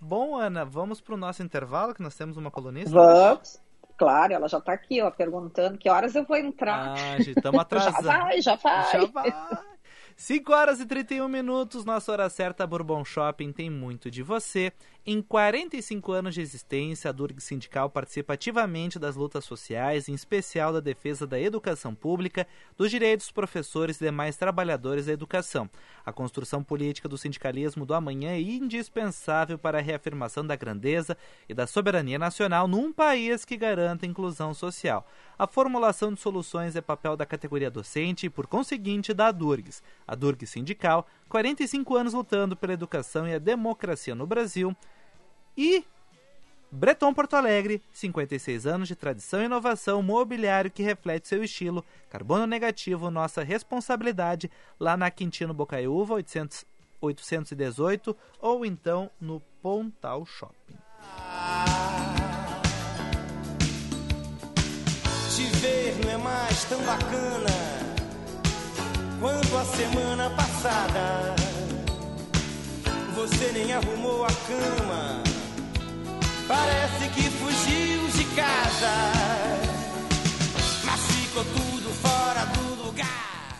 Bom, 0.00 0.36
Ana, 0.36 0.64
vamos 0.64 1.00
para 1.00 1.14
o 1.14 1.16
nosso 1.16 1.42
intervalo, 1.42 1.94
que 1.94 2.02
nós 2.02 2.14
temos 2.16 2.36
uma 2.36 2.50
colunista. 2.50 2.90
Vamos. 2.90 3.60
Claro, 3.96 4.34
ela 4.34 4.46
já 4.46 4.58
está 4.58 4.72
aqui, 4.74 5.00
ó, 5.00 5.10
perguntando 5.10 5.78
que 5.78 5.88
horas 5.88 6.14
eu 6.14 6.22
vou 6.24 6.36
entrar. 6.36 6.94
Ah, 6.96 7.18
estamos 7.18 7.58
atrasados. 7.60 8.04
já 8.04 8.18
vai, 8.18 8.40
já 8.42 8.54
vai. 8.56 8.92
Já 8.92 9.06
vai. 9.06 9.32
5 10.16 10.52
horas 10.52 10.80
e 10.80 10.86
31 10.86 11.28
minutos, 11.28 11.84
nossa 11.84 12.10
hora 12.12 12.28
certa, 12.30 12.66
Bourbon 12.66 13.04
Shopping 13.04 13.52
tem 13.52 13.68
muito 13.70 14.10
de 14.10 14.22
você. 14.22 14.72
Em 15.08 15.22
45 15.22 16.10
anos 16.10 16.34
de 16.34 16.40
existência, 16.40 17.08
a 17.08 17.12
Durg 17.12 17.40
Sindical 17.40 17.88
participa 17.88 18.32
ativamente 18.32 18.98
das 18.98 19.14
lutas 19.14 19.44
sociais, 19.44 20.08
em 20.08 20.14
especial 20.14 20.72
da 20.72 20.80
defesa 20.80 21.24
da 21.24 21.38
educação 21.38 21.94
pública, 21.94 22.44
dos 22.76 22.90
direitos 22.90 23.26
dos 23.26 23.30
professores 23.30 24.00
e 24.00 24.04
demais 24.04 24.36
trabalhadores 24.36 25.06
da 25.06 25.12
educação. 25.12 25.70
A 26.04 26.12
construção 26.12 26.60
política 26.60 27.08
do 27.08 27.16
sindicalismo 27.16 27.86
do 27.86 27.94
amanhã 27.94 28.30
é 28.32 28.40
indispensável 28.40 29.56
para 29.56 29.78
a 29.78 29.80
reafirmação 29.80 30.44
da 30.44 30.56
grandeza 30.56 31.16
e 31.48 31.54
da 31.54 31.68
soberania 31.68 32.18
nacional 32.18 32.66
num 32.66 32.92
país 32.92 33.44
que 33.44 33.56
garanta 33.56 34.06
inclusão 34.06 34.52
social. 34.52 35.06
A 35.38 35.46
formulação 35.46 36.12
de 36.12 36.20
soluções 36.20 36.74
é 36.74 36.80
papel 36.80 37.16
da 37.16 37.24
categoria 37.24 37.70
docente 37.70 38.26
e, 38.26 38.30
por 38.30 38.48
conseguinte, 38.48 39.14
da 39.14 39.30
Durgs. 39.30 39.84
A 40.04 40.16
Durg 40.16 40.44
Sindical, 40.46 41.06
45 41.28 41.94
anos 41.94 42.12
lutando 42.12 42.56
pela 42.56 42.72
educação 42.72 43.28
e 43.28 43.34
a 43.34 43.38
democracia 43.38 44.12
no 44.12 44.26
Brasil 44.26 44.76
e 45.56 45.84
Breton 46.70 47.14
Porto 47.14 47.34
Alegre, 47.34 47.80
56 47.92 48.66
anos 48.66 48.88
de 48.88 48.96
tradição 48.96 49.40
e 49.40 49.46
inovação, 49.46 50.02
mobiliário 50.02 50.70
que 50.70 50.82
reflete 50.82 51.28
seu 51.28 51.42
estilo, 51.42 51.84
carbono 52.10 52.46
negativo, 52.46 53.10
nossa 53.10 53.42
responsabilidade, 53.42 54.50
lá 54.78 54.96
na 54.96 55.10
Quintino 55.10 55.54
Bocaiúva, 55.54 56.14
800, 56.14 56.64
818, 57.00 58.16
ou 58.40 58.66
então 58.66 59.10
no 59.20 59.40
Pontal 59.62 60.26
Shopping. 60.26 60.76
Te 65.34 65.44
ver 65.58 66.04
não 66.04 66.10
é 66.10 66.16
mais 66.18 66.64
tão 66.64 66.82
bacana 66.84 67.46
quanto 69.20 69.56
a 69.56 69.64
semana 69.64 70.30
passada. 70.30 71.36
Você 73.14 73.52
nem 73.52 73.72
arrumou 73.72 74.24
a 74.24 74.28
cama 74.28 75.25
Parece 76.48 77.08
que 77.14 77.22
fugiu 77.22 78.08
de 78.08 78.24
casa, 78.36 78.92
mas 80.84 81.00
ficou 81.06 81.44
tudo 81.44 81.90
fora 82.00 82.44
do 82.46 82.84
lugar. 82.84 83.58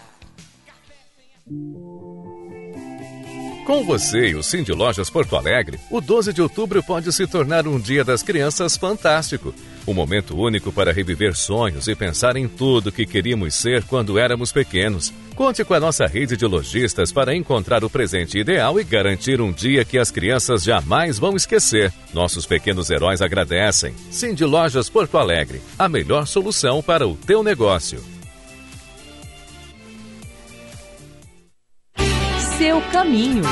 Com 3.67 3.85
você 3.85 4.29
e 4.29 4.35
o 4.37 4.43
Cindy 4.43 4.73
Lojas 4.73 5.11
Porto 5.11 5.35
Alegre, 5.35 5.81
o 5.91 6.01
12 6.01 6.33
de 6.33 6.41
outubro 6.41 6.81
pode 6.83 7.13
se 7.13 7.27
tornar 7.27 7.67
um 7.67 7.81
dia 7.81 8.05
das 8.05 8.23
crianças 8.23 8.77
fantástico. 8.77 9.53
Um 9.87 9.95
momento 9.95 10.37
único 10.37 10.73
para 10.73 10.93
reviver 10.93 11.37
sonhos 11.37 11.87
e 11.87 11.95
pensar 11.95 12.37
em 12.37 12.49
tudo 12.49 12.91
que 12.91 13.07
queríamos 13.07 13.55
ser 13.55 13.85
quando 13.85 14.19
éramos 14.19 14.51
pequenos. 14.51 15.13
Conte 15.37 15.65
com 15.65 15.75
a 15.75 15.81
nossa 15.81 16.07
rede 16.07 16.37
de 16.37 16.47
lojistas 16.47 17.13
para 17.13 17.37
encontrar 17.37 17.85
o 17.85 17.91
presente 17.91 18.39
ideal 18.39 18.81
e 18.81 18.85
garantir 18.85 19.41
um 19.41 19.53
dia 19.53 19.85
que 19.85 19.99
as 19.99 20.11
crianças 20.11 20.65
jamais 20.65 21.19
vão 21.19 21.37
esquecer. 21.37 21.93
Nossos 22.13 22.47
pequenos 22.47 22.91
heróis 22.91 23.21
agradecem. 23.21 23.95
Cindy 24.11 24.45
Lojas 24.45 24.89
Porto 24.89 25.19
Alegre, 25.19 25.61
a 25.79 25.89
melhor 25.89 26.27
solução 26.27 26.83
para 26.83 27.07
o 27.07 27.15
teu 27.15 27.43
negócio. 27.43 28.03
Seu 32.59 32.81
caminho. 32.91 33.43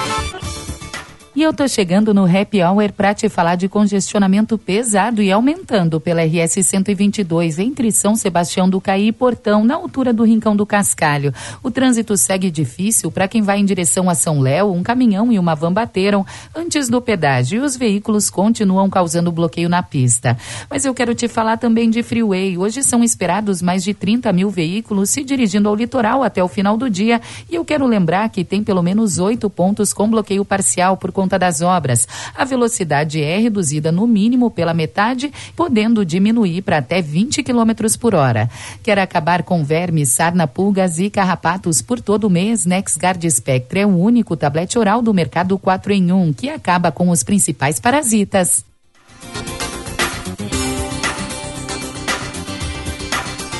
E 1.36 1.42
eu 1.42 1.52
tô 1.52 1.66
chegando 1.66 2.14
no 2.14 2.26
Happy 2.26 2.62
Hour 2.62 2.92
para 2.92 3.12
te 3.12 3.28
falar 3.28 3.56
de 3.56 3.68
congestionamento 3.68 4.56
pesado 4.56 5.20
e 5.20 5.32
aumentando 5.32 5.98
pela 5.98 6.22
RS 6.22 6.64
122 6.64 7.58
entre 7.58 7.90
São 7.90 8.14
Sebastião 8.14 8.70
do 8.70 8.80
Caí 8.80 9.08
e 9.08 9.12
Portão, 9.12 9.64
na 9.64 9.74
altura 9.74 10.12
do 10.12 10.22
Rincão 10.22 10.54
do 10.54 10.64
Cascalho. 10.64 11.34
O 11.60 11.72
trânsito 11.72 12.16
segue 12.16 12.52
difícil 12.52 13.10
para 13.10 13.26
quem 13.26 13.42
vai 13.42 13.58
em 13.58 13.64
direção 13.64 14.08
a 14.08 14.14
São 14.14 14.38
Léo. 14.38 14.70
Um 14.70 14.84
caminhão 14.84 15.32
e 15.32 15.38
uma 15.40 15.56
van 15.56 15.72
bateram 15.72 16.24
antes 16.54 16.88
do 16.88 17.02
pedágio 17.02 17.62
e 17.62 17.66
os 17.66 17.76
veículos 17.76 18.30
continuam 18.30 18.88
causando 18.88 19.32
bloqueio 19.32 19.68
na 19.68 19.82
pista. 19.82 20.38
Mas 20.70 20.84
eu 20.84 20.94
quero 20.94 21.16
te 21.16 21.26
falar 21.26 21.56
também 21.56 21.90
de 21.90 22.00
freeway. 22.04 22.56
Hoje 22.56 22.80
são 22.84 23.02
esperados 23.02 23.60
mais 23.60 23.82
de 23.82 23.92
30 23.92 24.32
mil 24.32 24.50
veículos 24.50 25.10
se 25.10 25.24
dirigindo 25.24 25.68
ao 25.68 25.74
litoral 25.74 26.22
até 26.22 26.44
o 26.44 26.48
final 26.48 26.76
do 26.76 26.88
dia. 26.88 27.20
E 27.50 27.56
eu 27.56 27.64
quero 27.64 27.88
lembrar 27.88 28.28
que 28.28 28.44
tem 28.44 28.62
pelo 28.62 28.84
menos 28.84 29.18
oito 29.18 29.50
pontos 29.50 29.92
com 29.92 30.08
bloqueio 30.08 30.44
parcial 30.44 30.96
por 30.96 31.10
das 31.26 31.60
obras. 31.60 32.06
A 32.34 32.44
velocidade 32.44 33.22
é 33.22 33.38
reduzida 33.38 33.90
no 33.90 34.06
mínimo 34.06 34.50
pela 34.50 34.74
metade, 34.74 35.32
podendo 35.56 36.04
diminuir 36.04 36.62
para 36.62 36.78
até 36.78 37.00
20 37.00 37.42
km 37.42 37.70
por 37.98 38.14
hora. 38.14 38.50
Quer 38.82 38.98
acabar 38.98 39.42
com 39.42 39.64
vermes, 39.64 40.10
sarna, 40.10 40.46
pulgas 40.46 40.98
e 40.98 41.10
carrapatos 41.10 41.82
por 41.82 42.00
todo 42.00 42.30
mês? 42.30 42.64
NexGard 42.64 43.30
Spectre 43.30 43.80
é 43.80 43.86
o 43.86 43.96
único 43.96 44.36
tablete 44.36 44.78
oral 44.78 45.00
do 45.00 45.14
mercado 45.14 45.58
4 45.58 45.92
em 45.92 46.12
1 46.12 46.32
que 46.32 46.48
acaba 46.48 46.92
com 46.92 47.10
os 47.10 47.22
principais 47.22 47.80
parasitas. 47.80 48.64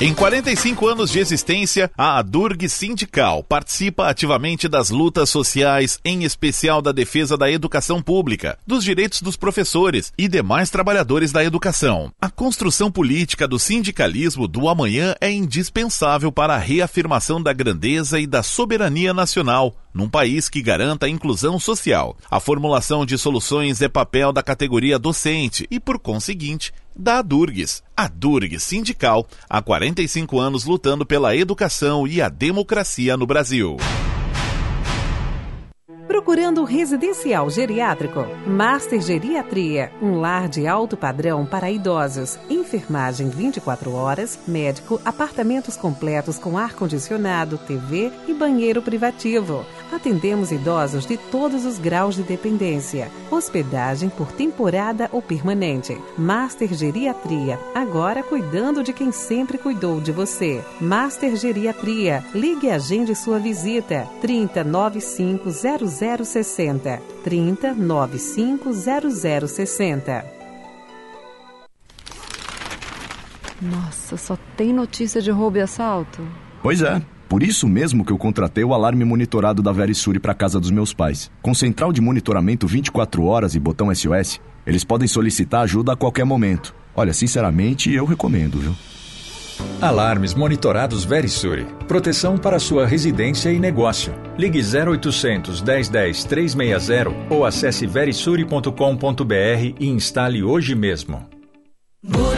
Em 0.01 0.13
45 0.13 0.89
anos 0.89 1.11
de 1.13 1.21
existência, 1.21 1.89
a 1.97 2.19
Adurg 2.19 2.69
Sindical 2.69 3.45
participa 3.45 4.09
ativamente 4.09 4.69
das 4.69 4.91
lutas 4.91 5.31
sociais, 5.31 6.01
em 6.05 6.25
especial 6.25 6.83
da 6.83 6.91
defesa 6.91 7.37
da 7.37 7.49
educação 7.49 8.03
pública, 8.03 8.59
dos 8.67 8.83
direitos 8.83 9.23
dos 9.23 9.37
professores 9.37 10.13
e 10.19 10.27
demais 10.27 10.69
trabalhadores 10.69 11.31
da 11.31 11.45
educação. 11.45 12.13
A 12.21 12.29
construção 12.29 12.91
política 12.91 13.47
do 13.47 13.57
sindicalismo 13.57 14.49
do 14.49 14.69
amanhã 14.69 15.15
é 15.21 15.31
indispensável 15.31 16.33
para 16.33 16.55
a 16.57 16.59
reafirmação 16.59 17.41
da 17.41 17.53
grandeza 17.53 18.19
e 18.19 18.27
da 18.27 18.43
soberania 18.43 19.15
nacional, 19.15 19.77
num 19.95 20.09
país 20.09 20.49
que 20.49 20.61
garanta 20.61 21.07
a 21.07 21.09
inclusão 21.09 21.57
social. 21.61 22.17
A 22.29 22.41
formulação 22.41 23.07
de 23.07 23.17
soluções 23.17 23.81
é 23.81 23.89
papel 23.89 24.33
da 24.33 24.43
categoria 24.43 24.99
docente 24.99 25.69
e, 25.71 25.79
por 25.79 26.01
conseguinte, 26.01 26.73
da 26.95 27.23
Durgues. 27.23 27.83
A 27.97 28.09
Durgues 28.09 28.63
Sindical, 28.63 29.27
há 29.49 29.61
45 29.63 30.39
anos 30.39 30.65
lutando 30.65 31.05
pela 31.05 31.35
educação 31.37 32.07
e 32.07 32.21
a 32.21 32.29
democracia 32.29 33.17
no 33.17 33.27
Brasil. 33.27 33.77
Procurando 36.07 36.65
residencial 36.65 37.51
geriátrico? 37.51 38.27
Master 38.47 39.01
Geriatria, 39.01 39.93
um 40.01 40.21
lar 40.21 40.49
de 40.49 40.67
alto 40.67 40.97
padrão 40.97 41.45
para 41.45 41.71
idosos. 41.71 42.39
Enfermagem 42.49 43.29
24 43.29 43.93
horas, 43.93 44.39
médico, 44.47 45.01
apartamentos 45.05 45.77
completos 45.77 46.39
com 46.39 46.57
ar-condicionado, 46.57 47.59
TV 47.59 48.13
e 48.27 48.33
banheiro 48.33 48.81
privativo. 48.81 49.67
Atendemos 49.95 50.51
idosos 50.51 51.07
de 51.07 51.17
todos 51.17 51.65
os 51.65 51.79
graus 51.79 52.17
de 52.17 52.25
dependência. 52.25 53.09
Hospedagem 53.31 54.09
por 54.09 54.33
temporada 54.33 55.09
ou 55.13 55.23
permanente. 55.23 55.97
Master 56.19 56.75
Geriatria, 56.75 57.61
agora 57.73 58.21
cuidando 58.21 58.83
de 58.83 58.93
quem 58.93 59.13
sempre 59.13 59.57
cuidou 59.57 60.01
de 60.01 60.11
você. 60.11 60.65
Master 60.81 61.37
Geriatria, 61.37 62.25
ligue 62.35 62.67
e 62.67 62.71
agende 62.71 63.15
sua 63.15 63.39
visita. 63.39 64.09
309500 64.21 66.27
0060 66.27 67.01
30 67.23 67.75
95 67.75 68.73
0060. 69.47 70.27
Nossa, 73.63 74.17
só 74.17 74.37
tem 74.57 74.73
notícia 74.73 75.23
de 75.23 75.31
roubo 75.31 75.59
e 75.59 75.61
assalto? 75.61 76.27
Pois 76.61 76.83
é. 76.83 77.14
Por 77.35 77.43
isso 77.43 77.67
mesmo 77.67 78.05
que 78.05 78.13
eu 78.13 78.17
contratei 78.17 78.63
o 78.63 78.73
alarme 78.73 79.05
monitorado 79.05 79.61
da 79.61 79.73
Verisure 79.73 80.21
para 80.21 80.33
casa 80.35 80.61
dos 80.61 80.71
meus 80.71 80.95
pais. 80.95 81.33
Com 81.43 81.53
central 81.53 81.93
de 81.93 82.01
monitoramento 82.01 82.65
24 82.65 83.25
horas 83.25 83.57
e 83.57 83.59
botão 83.59 83.93
SOS, 83.93 84.41
eles 84.65 84.85
podem 84.85 85.09
solicitar 85.09 85.63
ajuda 85.63 85.95
a 85.95 85.97
qualquer 85.97 86.25
momento. 86.25 86.73
Olha, 86.95 87.13
sinceramente, 87.13 87.93
eu 87.93 88.05
recomendo, 88.05 88.61
viu? 88.61 88.77
Alarmes 89.83 90.33
monitorados 90.33 91.05
Verisure. 91.05 91.67
Proteção 91.89 92.39
para 92.39 92.61
sua 92.61 92.87
residência 92.87 93.51
e 93.51 93.59
negócio. 93.59 94.15
Ligue 94.39 94.61
0800 94.61 95.61
1010 95.61 96.25
360 96.27 97.11
ou 97.31 97.45
acesse 97.45 97.85
verisure.com.br 97.85 99.75
e 99.81 99.89
instale 99.89 100.45
hoje 100.45 100.77
mesmo. 100.77 101.29
Bourbon 102.01 102.34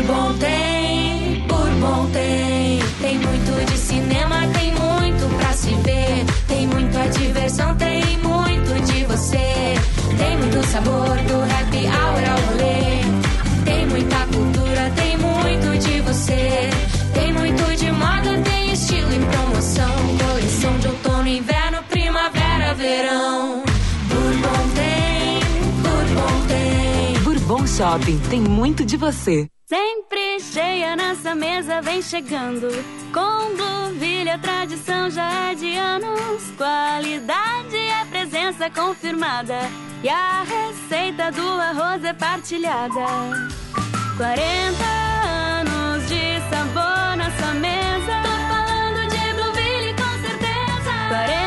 sabor 10.66 11.16
do 11.28 11.55
Shopping 27.76 28.18
tem 28.30 28.40
muito 28.40 28.84
de 28.84 28.96
você. 28.96 29.48
Sempre 29.66 30.40
cheia 30.40 30.96
nessa 30.96 31.34
mesa, 31.34 31.82
vem 31.82 32.00
chegando 32.00 32.68
com 33.12 33.56
Blueville 33.56 33.86
família, 34.26 34.38
tradição 34.38 35.10
já 35.10 35.50
é 35.50 35.54
de 35.54 35.76
anos. 35.76 36.50
Qualidade 36.56 37.76
é 37.76 38.04
presença 38.06 38.68
confirmada. 38.70 39.54
E 40.02 40.08
a 40.08 40.42
receita 40.42 41.30
do 41.30 41.48
arroz 41.48 42.04
é 42.04 42.12
partilhada. 42.12 43.06
40 44.16 44.84
anos 45.60 46.08
de 46.08 46.40
sabor 46.50 47.16
na 47.16 47.30
sua 47.38 47.54
mesa. 47.54 48.22
Tô 48.22 48.34
falando 48.48 49.10
de 49.10 49.34
Blueville 49.34 49.94
com 49.94 50.28
certeza. 50.28 51.08
40 51.08 51.45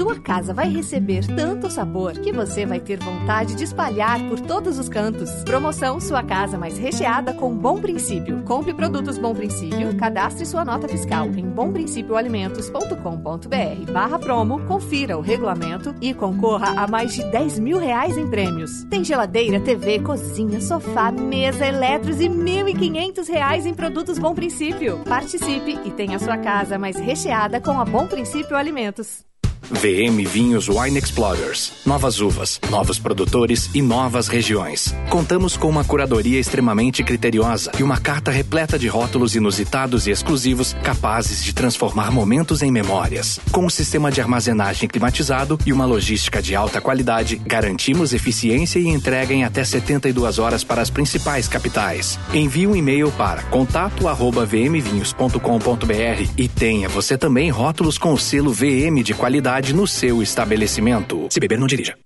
Sua 0.00 0.18
casa 0.18 0.54
vai 0.54 0.70
receber 0.70 1.26
tanto 1.26 1.68
sabor 1.68 2.14
que 2.14 2.32
você 2.32 2.64
vai 2.64 2.80
ter 2.80 2.98
vontade 2.98 3.54
de 3.54 3.64
espalhar 3.64 4.18
por 4.30 4.40
todos 4.40 4.78
os 4.78 4.88
cantos. 4.88 5.30
Promoção 5.44 6.00
Sua 6.00 6.22
Casa 6.22 6.56
Mais 6.56 6.78
Recheada 6.78 7.34
com 7.34 7.54
Bom 7.54 7.78
Princípio. 7.78 8.42
Compre 8.44 8.72
produtos 8.72 9.18
Bom 9.18 9.34
Princípio, 9.34 9.94
cadastre 9.98 10.46
sua 10.46 10.64
nota 10.64 10.88
fiscal 10.88 11.26
em 11.26 11.46
bomprincipioalimentos.com.br 11.46 13.92
barra 13.92 14.18
promo, 14.18 14.66
confira 14.66 15.18
o 15.18 15.20
regulamento 15.20 15.94
e 16.00 16.14
concorra 16.14 16.82
a 16.82 16.88
mais 16.88 17.12
de 17.12 17.22
10 17.30 17.58
mil 17.58 17.78
reais 17.78 18.16
em 18.16 18.26
prêmios. 18.26 18.84
Tem 18.84 19.04
geladeira, 19.04 19.60
TV, 19.60 19.98
cozinha, 19.98 20.62
sofá, 20.62 21.12
mesa, 21.12 21.66
eletros 21.66 22.22
e 22.22 22.26
1.500 22.26 23.28
reais 23.28 23.66
em 23.66 23.74
produtos 23.74 24.18
Bom 24.18 24.34
Princípio. 24.34 25.00
Participe 25.00 25.78
e 25.84 25.90
tenha 25.90 26.18
sua 26.18 26.38
casa 26.38 26.78
mais 26.78 26.96
recheada 26.96 27.60
com 27.60 27.78
a 27.78 27.84
Bom 27.84 28.06
Princípio 28.06 28.56
Alimentos. 28.56 29.28
VM 29.70 30.26
Vinhos 30.26 30.68
Wine 30.68 30.98
Explorers. 30.98 31.72
Novas 31.86 32.20
uvas, 32.20 32.60
novos 32.68 32.98
produtores 32.98 33.70
e 33.74 33.80
novas 33.80 34.28
regiões. 34.28 34.94
Contamos 35.08 35.56
com 35.56 35.68
uma 35.68 35.84
curadoria 35.84 36.40
extremamente 36.40 37.04
criteriosa 37.04 37.70
e 37.78 37.82
uma 37.82 37.98
carta 37.98 38.30
repleta 38.30 38.78
de 38.78 38.88
rótulos 38.88 39.36
inusitados 39.36 40.06
e 40.06 40.10
exclusivos 40.10 40.74
capazes 40.82 41.44
de 41.44 41.54
transformar 41.54 42.10
momentos 42.10 42.62
em 42.62 42.70
memórias. 42.70 43.38
Com 43.52 43.66
um 43.66 43.70
sistema 43.70 44.10
de 44.10 44.20
armazenagem 44.20 44.88
climatizado 44.88 45.58
e 45.64 45.72
uma 45.72 45.84
logística 45.84 46.42
de 46.42 46.54
alta 46.54 46.80
qualidade, 46.80 47.36
garantimos 47.36 48.12
eficiência 48.12 48.78
e 48.78 48.88
entrega 48.88 49.32
em 49.32 49.44
até 49.44 49.64
72 49.64 50.38
horas 50.38 50.64
para 50.64 50.82
as 50.82 50.90
principais 50.90 51.46
capitais. 51.46 52.18
Envie 52.34 52.66
um 52.66 52.74
e-mail 52.74 53.12
para 53.12 53.42
contato@vmvinhos.com.br 53.44 56.30
e 56.36 56.48
tenha 56.48 56.88
você 56.88 57.16
também 57.16 57.50
rótulos 57.50 57.98
com 57.98 58.12
o 58.12 58.18
selo 58.18 58.52
VM 58.52 59.02
de 59.02 59.14
qualidade 59.14 59.59
no 59.68 59.86
seu 59.86 60.22
estabelecimento. 60.22 61.28
Se 61.30 61.38
beber, 61.38 61.58
não 61.58 61.66
dirija. 61.66 61.96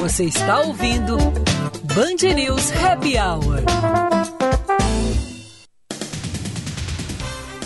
Você 0.00 0.24
está 0.24 0.60
ouvindo 0.60 1.16
Band 1.94 2.34
News 2.34 2.72
Happy 2.72 3.16
Hour. 3.18 3.62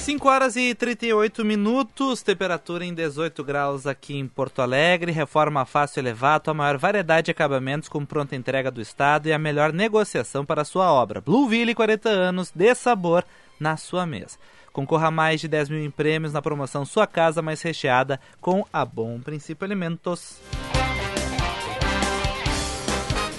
5 0.06 0.28
horas 0.28 0.56
e 0.56 0.74
38 0.74 1.44
minutos, 1.44 2.22
temperatura 2.22 2.84
em 2.84 2.94
18 2.94 3.42
graus 3.44 3.86
aqui 3.86 4.16
em 4.16 4.26
Porto 4.26 4.62
Alegre, 4.62 5.12
reforma 5.12 5.64
fácil 5.64 6.00
elevado, 6.00 6.50
a 6.50 6.54
maior 6.54 6.78
variedade 6.78 7.26
de 7.26 7.30
acabamentos 7.32 7.88
com 7.88 8.04
pronta 8.04 8.36
entrega 8.36 8.70
do 8.70 8.80
Estado 8.80 9.28
e 9.28 9.32
a 9.32 9.38
melhor 9.38 9.72
negociação 9.72 10.44
para 10.44 10.62
a 10.62 10.64
sua 10.64 10.92
obra. 10.92 11.20
Blueville, 11.20 11.74
40 11.74 12.08
anos, 12.08 12.52
dê 12.54 12.74
sabor 12.74 13.24
na 13.58 13.76
sua 13.76 14.06
mesa. 14.06 14.38
Concorra 14.76 15.08
a 15.08 15.10
mais 15.10 15.40
de 15.40 15.48
10 15.48 15.70
mil 15.70 15.82
em 15.82 15.90
prêmios 15.90 16.34
na 16.34 16.42
promoção 16.42 16.84
Sua 16.84 17.06
Casa 17.06 17.40
Mais 17.40 17.62
Recheada 17.62 18.20
com 18.42 18.62
a 18.70 18.84
Bom 18.84 19.18
Princípio 19.20 19.64
Alimentos. 19.64 20.38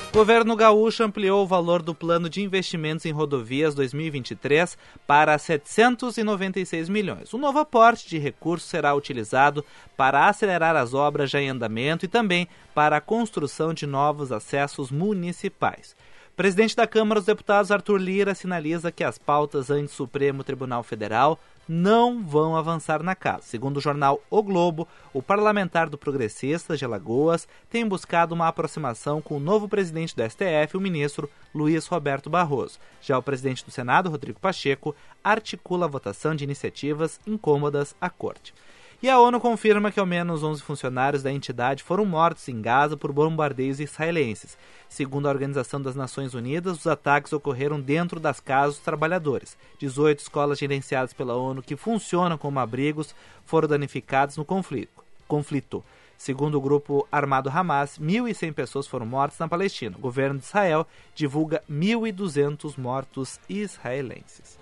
O 0.09 0.17
governo 0.17 0.55
gaúcho 0.55 1.03
ampliou 1.03 1.43
o 1.43 1.47
valor 1.47 1.83
do 1.83 1.93
plano 1.93 2.27
de 2.27 2.41
investimentos 2.41 3.05
em 3.05 3.11
rodovias 3.11 3.75
2023 3.75 4.75
para 5.05 5.37
796 5.37 6.89
milhões. 6.89 7.31
O 7.31 7.37
novo 7.37 7.59
aporte 7.59 8.09
de 8.09 8.17
recursos 8.17 8.67
será 8.67 8.95
utilizado 8.95 9.63
para 9.95 10.27
acelerar 10.27 10.75
as 10.75 10.95
obras 10.95 11.29
já 11.29 11.39
em 11.39 11.49
andamento 11.49 12.03
e 12.03 12.07
também 12.07 12.47
para 12.73 12.97
a 12.97 13.01
construção 13.01 13.75
de 13.75 13.85
novos 13.85 14.31
acessos 14.31 14.89
municipais. 14.89 15.95
Presidente 16.37 16.75
da 16.75 16.85
Câmara 16.85 17.19
dos 17.19 17.25
Deputados, 17.25 17.71
Arthur 17.71 17.97
Lira, 17.97 18.35
sinaliza 18.35 18.91
que 18.91 19.03
as 19.03 19.17
pautas 19.17 19.71
ante 19.71 19.91
Supremo 19.91 20.43
Tribunal 20.43 20.83
Federal 20.83 21.39
não 21.67 22.23
vão 22.23 22.55
avançar 22.55 23.01
na 23.01 23.15
casa. 23.15 23.41
Segundo 23.41 23.77
o 23.77 23.81
jornal 23.81 24.21
O 24.29 24.43
Globo, 24.43 24.87
o 25.11 25.19
parlamentar 25.19 25.89
do 25.89 25.97
Progressistas 25.97 26.77
de 26.77 26.85
Alagoas 26.85 27.47
tem 27.71 27.87
buscado 27.87 28.35
uma 28.35 28.47
aproximação 28.47 29.19
com 29.19 29.37
o 29.37 29.39
novo 29.39 29.67
presidente 29.67 30.15
do 30.15 30.21
STF, 30.21 30.77
o 30.77 30.79
ministro 30.79 31.27
Luiz 31.55 31.87
Roberto 31.87 32.29
Barroso. 32.29 32.77
Já 33.01 33.17
o 33.17 33.23
presidente 33.23 33.65
do 33.65 33.71
Senado, 33.71 34.11
Rodrigo 34.11 34.39
Pacheco, 34.39 34.95
articula 35.23 35.87
a 35.87 35.89
votação 35.89 36.35
de 36.35 36.43
iniciativas 36.43 37.19
incômodas 37.25 37.95
à 37.99 38.11
corte. 38.11 38.53
E 39.01 39.07
a 39.07 39.19
ONU 39.19 39.39
confirma 39.39 39.91
que 39.91 39.99
ao 39.99 40.07
menos 40.07 40.41
11 40.41 40.63
funcionários 40.63 41.21
da 41.21 41.31
entidade 41.31 41.83
foram 41.83 42.03
mortos 42.03 42.47
em 42.49 42.59
Gaza 42.59 42.97
por 42.97 43.11
bombardeios 43.11 43.79
israelenses. 43.79 44.57
Segundo 44.89 45.27
a 45.27 45.29
Organização 45.29 45.79
das 45.79 45.95
Nações 45.95 46.33
Unidas, 46.33 46.79
os 46.79 46.87
ataques 46.87 47.31
ocorreram 47.31 47.79
dentro 47.79 48.19
das 48.19 48.39
casas 48.39 48.75
dos 48.75 48.83
trabalhadores. 48.83 49.55
18 49.77 50.19
escolas 50.19 50.57
gerenciadas 50.57 51.13
pela 51.13 51.35
ONU 51.35 51.61
que 51.61 51.75
funcionam 51.75 52.39
como 52.39 52.59
abrigos 52.59 53.13
foram 53.45 53.67
danificadas 53.67 54.35
no 54.35 54.43
conflito. 54.43 55.03
conflito. 55.27 55.83
Segundo 56.17 56.55
o 56.55 56.61
grupo 56.61 57.07
armado 57.11 57.51
Hamas, 57.53 57.99
1.100 57.99 58.51
pessoas 58.51 58.87
foram 58.87 59.05
mortas 59.05 59.37
na 59.37 59.47
Palestina. 59.47 59.95
O 59.95 60.01
governo 60.01 60.39
de 60.39 60.45
Israel 60.45 60.87
divulga 61.13 61.61
1.200 61.69 62.75
mortos 62.79 63.39
israelenses. 63.47 64.57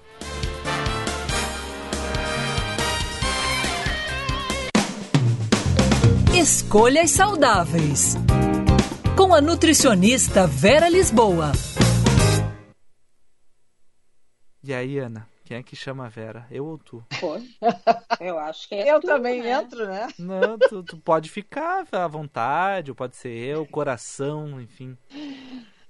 Escolhas 6.36 7.12
saudáveis. 7.12 8.16
Com 9.18 9.34
a 9.34 9.40
nutricionista 9.42 10.46
Vera 10.46 10.90
Lisboa. 10.90 11.52
E 14.64 14.74
aí, 14.74 14.98
Ana? 15.00 15.28
Quem 15.46 15.58
é 15.58 15.64
que 15.64 15.76
chama 15.76 16.06
a 16.08 16.10
Vera? 16.10 16.46
Eu 16.50 16.66
ou 16.66 16.78
tu? 16.78 17.04
Pô, 17.20 17.38
eu 18.20 18.38
acho 18.40 18.68
que 18.68 18.76
é 18.76 18.92
Eu 18.92 19.00
tu, 19.00 19.08
também 19.08 19.42
né? 19.42 19.52
entro, 19.52 19.88
né? 19.88 20.08
Não, 20.18 20.58
tu, 20.58 20.84
tu 20.84 20.98
pode 20.98 21.30
ficar 21.30 21.86
à 21.92 22.08
vontade, 22.08 22.90
ou 22.92 22.96
pode 22.96 23.16
ser 23.16 23.30
eu, 23.30 23.66
coração, 23.66 24.60
enfim. 24.60 24.98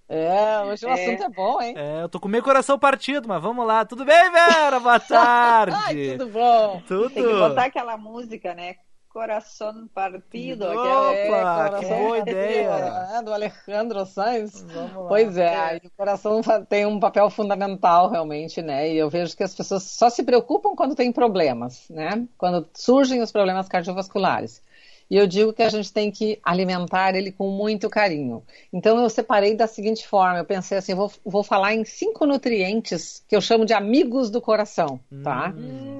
É, 0.09 0.59
hoje 0.65 0.85
o 0.85 0.89
É. 0.89 0.93
assunto 0.93 1.23
é 1.23 1.29
bom, 1.29 1.61
hein? 1.61 1.73
É, 1.77 2.03
eu 2.03 2.09
tô 2.09 2.19
com 2.19 2.27
meio 2.27 2.43
coração 2.43 2.77
partido, 2.77 3.27
mas 3.29 3.41
vamos 3.41 3.65
lá. 3.65 3.85
Tudo 3.85 4.03
bem, 4.05 4.29
Vera? 4.31 4.79
Boa 4.79 4.99
tarde. 5.01 5.75
Ai, 5.75 6.17
tudo 6.17 6.29
bom. 6.31 6.83
Tudo. 6.85 7.09
Tem 7.09 7.23
que 7.25 7.33
botar 7.33 7.65
aquela 7.65 7.97
música, 7.97 8.53
né? 8.53 8.75
Coração 9.15 9.87
partido. 9.93 10.65
Opa, 10.65 10.73
aquela- 10.73 11.79
que 11.79 11.85
boa 11.85 12.17
ideia. 12.17 13.07
É, 13.17 13.21
do 13.21 13.33
Alejandro 13.33 14.05
Sanz. 14.05 14.61
Lá. 14.61 15.05
Pois 15.07 15.37
é, 15.37 15.55
aí 15.55 15.81
o 15.85 15.89
coração 15.95 16.41
tem 16.67 16.85
um 16.85 16.99
papel 16.99 17.29
fundamental 17.29 18.09
realmente, 18.09 18.61
né? 18.61 18.91
E 18.91 18.97
eu 18.97 19.09
vejo 19.09 19.37
que 19.37 19.41
as 19.43 19.55
pessoas 19.55 19.83
só 19.83 20.09
se 20.09 20.21
preocupam 20.21 20.75
quando 20.75 20.95
tem 20.95 21.13
problemas, 21.13 21.85
né? 21.89 22.27
Quando 22.37 22.67
surgem 22.73 23.21
os 23.21 23.31
problemas 23.31 23.69
cardiovasculares. 23.69 24.61
E 25.09 25.15
eu 25.15 25.25
digo 25.25 25.53
que 25.53 25.63
a 25.63 25.69
gente 25.69 25.93
tem 25.93 26.11
que 26.11 26.37
alimentar 26.43 27.15
ele 27.15 27.31
com 27.31 27.49
muito 27.51 27.89
carinho. 27.89 28.43
Então 28.73 29.01
eu 29.01 29.09
separei 29.09 29.55
da 29.55 29.65
seguinte 29.65 30.05
forma, 30.05 30.39
eu 30.39 30.45
pensei 30.45 30.77
assim, 30.77 30.91
eu 30.91 30.97
vou, 30.97 31.11
vou 31.23 31.43
falar 31.43 31.73
em 31.73 31.85
cinco 31.85 32.25
nutrientes 32.25 33.23
que 33.29 33.35
eu 33.35 33.39
chamo 33.39 33.63
de 33.65 33.73
amigos 33.73 34.29
do 34.29 34.41
coração, 34.41 34.99
tá? 35.23 35.53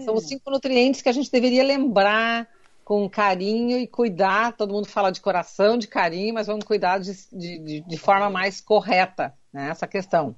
São 0.03 0.16
os 0.16 0.26
cinco 0.26 0.51
nutrientes 0.51 1.01
que 1.01 1.07
a 1.07 1.13
gente 1.13 1.32
deveria 1.32 1.63
lembrar 1.63 2.45
com 2.86 3.09
carinho 3.09 3.79
e 3.79 3.88
cuidar. 3.88 4.55
Todo 4.55 4.73
mundo 4.73 4.88
fala 4.88 5.11
de 5.11 5.19
coração, 5.19 5.75
de 5.75 5.88
carinho, 5.88 6.36
mas 6.36 6.45
vamos 6.45 6.63
cuidar 6.63 6.99
de, 6.99 7.11
de, 7.33 7.81
de- 7.81 7.97
forma 7.97 8.29
mais 8.29 8.61
correta, 8.61 9.33
né? 9.51 9.69
Essa 9.69 9.88
questão. 9.88 10.36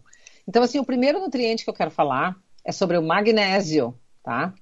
Então, 0.47 0.63
assim, 0.63 0.79
o 0.79 0.85
primeiro 0.85 1.19
nutriente 1.19 1.65
que 1.65 1.69
eu 1.69 1.73
quero 1.73 1.91
falar 1.91 2.37
é 2.63 2.71
sobre 2.71 2.97
o 2.97 3.03
magnésio, 3.03 3.99
tá? 4.23 4.53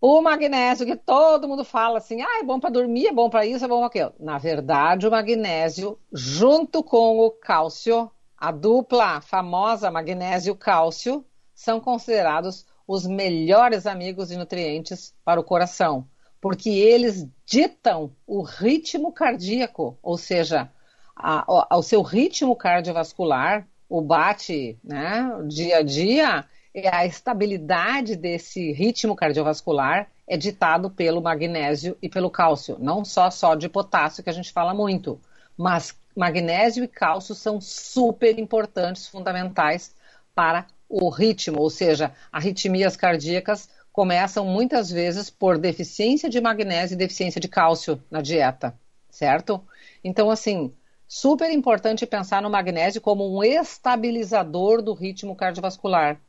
O 0.00 0.22
magnésio 0.22 0.86
que 0.86 0.96
todo 0.96 1.46
mundo 1.46 1.62
fala 1.64 1.98
assim, 1.98 2.22
ah, 2.22 2.38
é 2.40 2.42
bom 2.42 2.58
para 2.58 2.70
dormir, 2.70 3.08
é 3.08 3.12
bom 3.12 3.28
para 3.28 3.44
isso, 3.44 3.64
é 3.64 3.68
bom 3.68 3.78
para 3.78 3.88
aquilo. 3.88 4.14
Na 4.18 4.38
verdade, 4.38 5.06
o 5.06 5.10
magnésio, 5.10 5.98
junto 6.10 6.82
com 6.82 7.18
o 7.18 7.30
cálcio, 7.30 8.10
a 8.36 8.50
dupla 8.50 9.20
famosa 9.20 9.90
magnésio-cálcio, 9.90 11.24
são 11.52 11.80
considerados 11.80 12.64
os 12.86 13.06
melhores 13.06 13.86
amigos 13.86 14.28
de 14.28 14.36
nutrientes 14.36 15.12
para 15.24 15.40
o 15.40 15.44
coração, 15.44 16.08
porque 16.40 16.70
eles 16.70 17.26
ditam 17.44 18.12
o 18.26 18.42
ritmo 18.42 19.12
cardíaco, 19.12 19.98
ou 20.02 20.16
seja, 20.16 20.70
a- 21.16 21.44
o- 21.48 21.78
o 21.78 21.82
seu 21.82 22.02
ritmo 22.02 22.54
cardiovascular, 22.54 23.66
o 23.88 24.00
bate, 24.00 24.78
né, 24.84 25.30
dia 25.48 25.78
a 25.78 25.82
dia, 25.82 26.44
a 26.92 27.06
estabilidade 27.06 28.14
desse 28.14 28.72
ritmo 28.72 29.16
cardiovascular 29.16 30.08
é 30.26 30.36
ditado 30.36 30.90
pelo 30.90 31.20
magnésio 31.22 31.96
e 32.00 32.08
pelo 32.08 32.30
cálcio, 32.30 32.76
não 32.78 33.04
só 33.04 33.30
sódio 33.30 33.66
e 33.66 33.70
potássio 33.70 34.22
que 34.22 34.30
a 34.30 34.32
gente 34.32 34.52
fala 34.52 34.74
muito. 34.74 35.20
Mas 35.56 35.94
magnésio 36.14 36.84
e 36.84 36.88
cálcio 36.88 37.34
são 37.34 37.60
super 37.60 38.38
importantes, 38.38 39.08
fundamentais 39.08 39.94
para 40.34 40.66
o 40.88 41.08
ritmo, 41.08 41.60
ou 41.60 41.70
seja, 41.70 42.12
arritmias 42.30 42.96
cardíacas 42.96 43.68
começam 43.98 44.44
muitas 44.44 44.88
vezes 44.88 45.28
por 45.28 45.58
deficiência 45.58 46.30
de 46.30 46.40
magnésio 46.40 46.94
e 46.94 46.96
deficiência 46.96 47.40
de 47.40 47.48
cálcio 47.48 48.00
na 48.08 48.22
dieta, 48.22 48.78
certo? 49.10 49.60
Então, 50.04 50.30
assim, 50.30 50.72
super 51.08 51.50
importante 51.50 52.06
pensar 52.06 52.40
no 52.40 52.48
magnésio 52.48 53.00
como 53.00 53.28
um 53.28 53.42
estabilizador 53.42 54.82
do 54.82 54.94
ritmo 54.94 55.34
cardiovascular. 55.34 56.20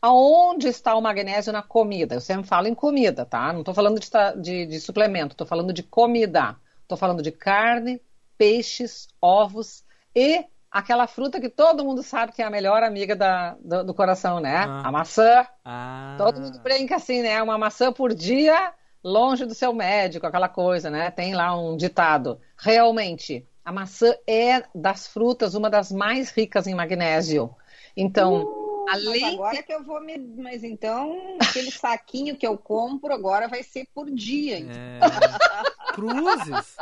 Aonde 0.00 0.68
está 0.68 0.94
o 0.94 1.02
magnésio 1.02 1.52
na 1.52 1.60
comida? 1.60 2.14
Eu 2.14 2.20
sempre 2.20 2.46
falo 2.46 2.68
em 2.68 2.74
comida, 2.74 3.24
tá? 3.24 3.52
Não 3.52 3.62
estou 3.62 3.74
falando 3.74 3.98
de, 3.98 4.08
de, 4.40 4.66
de 4.66 4.78
suplemento, 4.78 5.34
estou 5.34 5.44
falando 5.44 5.72
de 5.72 5.82
comida. 5.82 6.54
Estou 6.82 6.96
falando 6.96 7.20
de 7.20 7.32
carne, 7.32 8.00
peixes, 8.38 9.08
ovos 9.20 9.82
e 10.14 10.44
aquela 10.70 11.06
fruta 11.06 11.40
que 11.40 11.48
todo 11.48 11.84
mundo 11.84 12.02
sabe 12.02 12.32
que 12.32 12.42
é 12.42 12.44
a 12.44 12.50
melhor 12.50 12.82
amiga 12.82 13.16
da, 13.16 13.56
do, 13.60 13.84
do 13.84 13.94
coração, 13.94 14.40
né? 14.40 14.64
Ah. 14.66 14.88
A 14.88 14.92
maçã. 14.92 15.46
Ah. 15.64 16.14
Todo 16.18 16.40
mundo 16.40 16.58
brinca 16.60 16.96
assim, 16.96 17.22
né? 17.22 17.42
Uma 17.42 17.58
maçã 17.58 17.92
por 17.92 18.14
dia 18.14 18.72
longe 19.02 19.46
do 19.46 19.54
seu 19.54 19.72
médico, 19.72 20.26
aquela 20.26 20.48
coisa, 20.48 20.90
né? 20.90 21.10
Tem 21.10 21.34
lá 21.34 21.56
um 21.56 21.76
ditado. 21.76 22.40
Realmente, 22.56 23.46
a 23.64 23.72
maçã 23.72 24.14
é 24.26 24.64
das 24.74 25.06
frutas 25.06 25.54
uma 25.54 25.70
das 25.70 25.90
mais 25.90 26.30
ricas 26.30 26.66
em 26.66 26.74
magnésio. 26.74 27.54
Então, 27.96 28.42
uh. 28.44 28.68
Além 28.90 29.20
mas 29.20 29.34
agora 29.34 29.62
que 29.62 29.72
eu 29.72 29.84
vou 29.84 30.00
me. 30.00 30.16
Mas 30.18 30.64
então, 30.64 31.36
aquele 31.40 31.70
saquinho 31.70 32.36
que 32.36 32.46
eu 32.46 32.56
compro 32.56 33.12
agora 33.12 33.46
vai 33.46 33.62
ser 33.62 33.86
por 33.94 34.10
dia. 34.10 34.58
Então. 34.58 34.74
É... 34.74 34.98
Cruzes. 35.98 36.76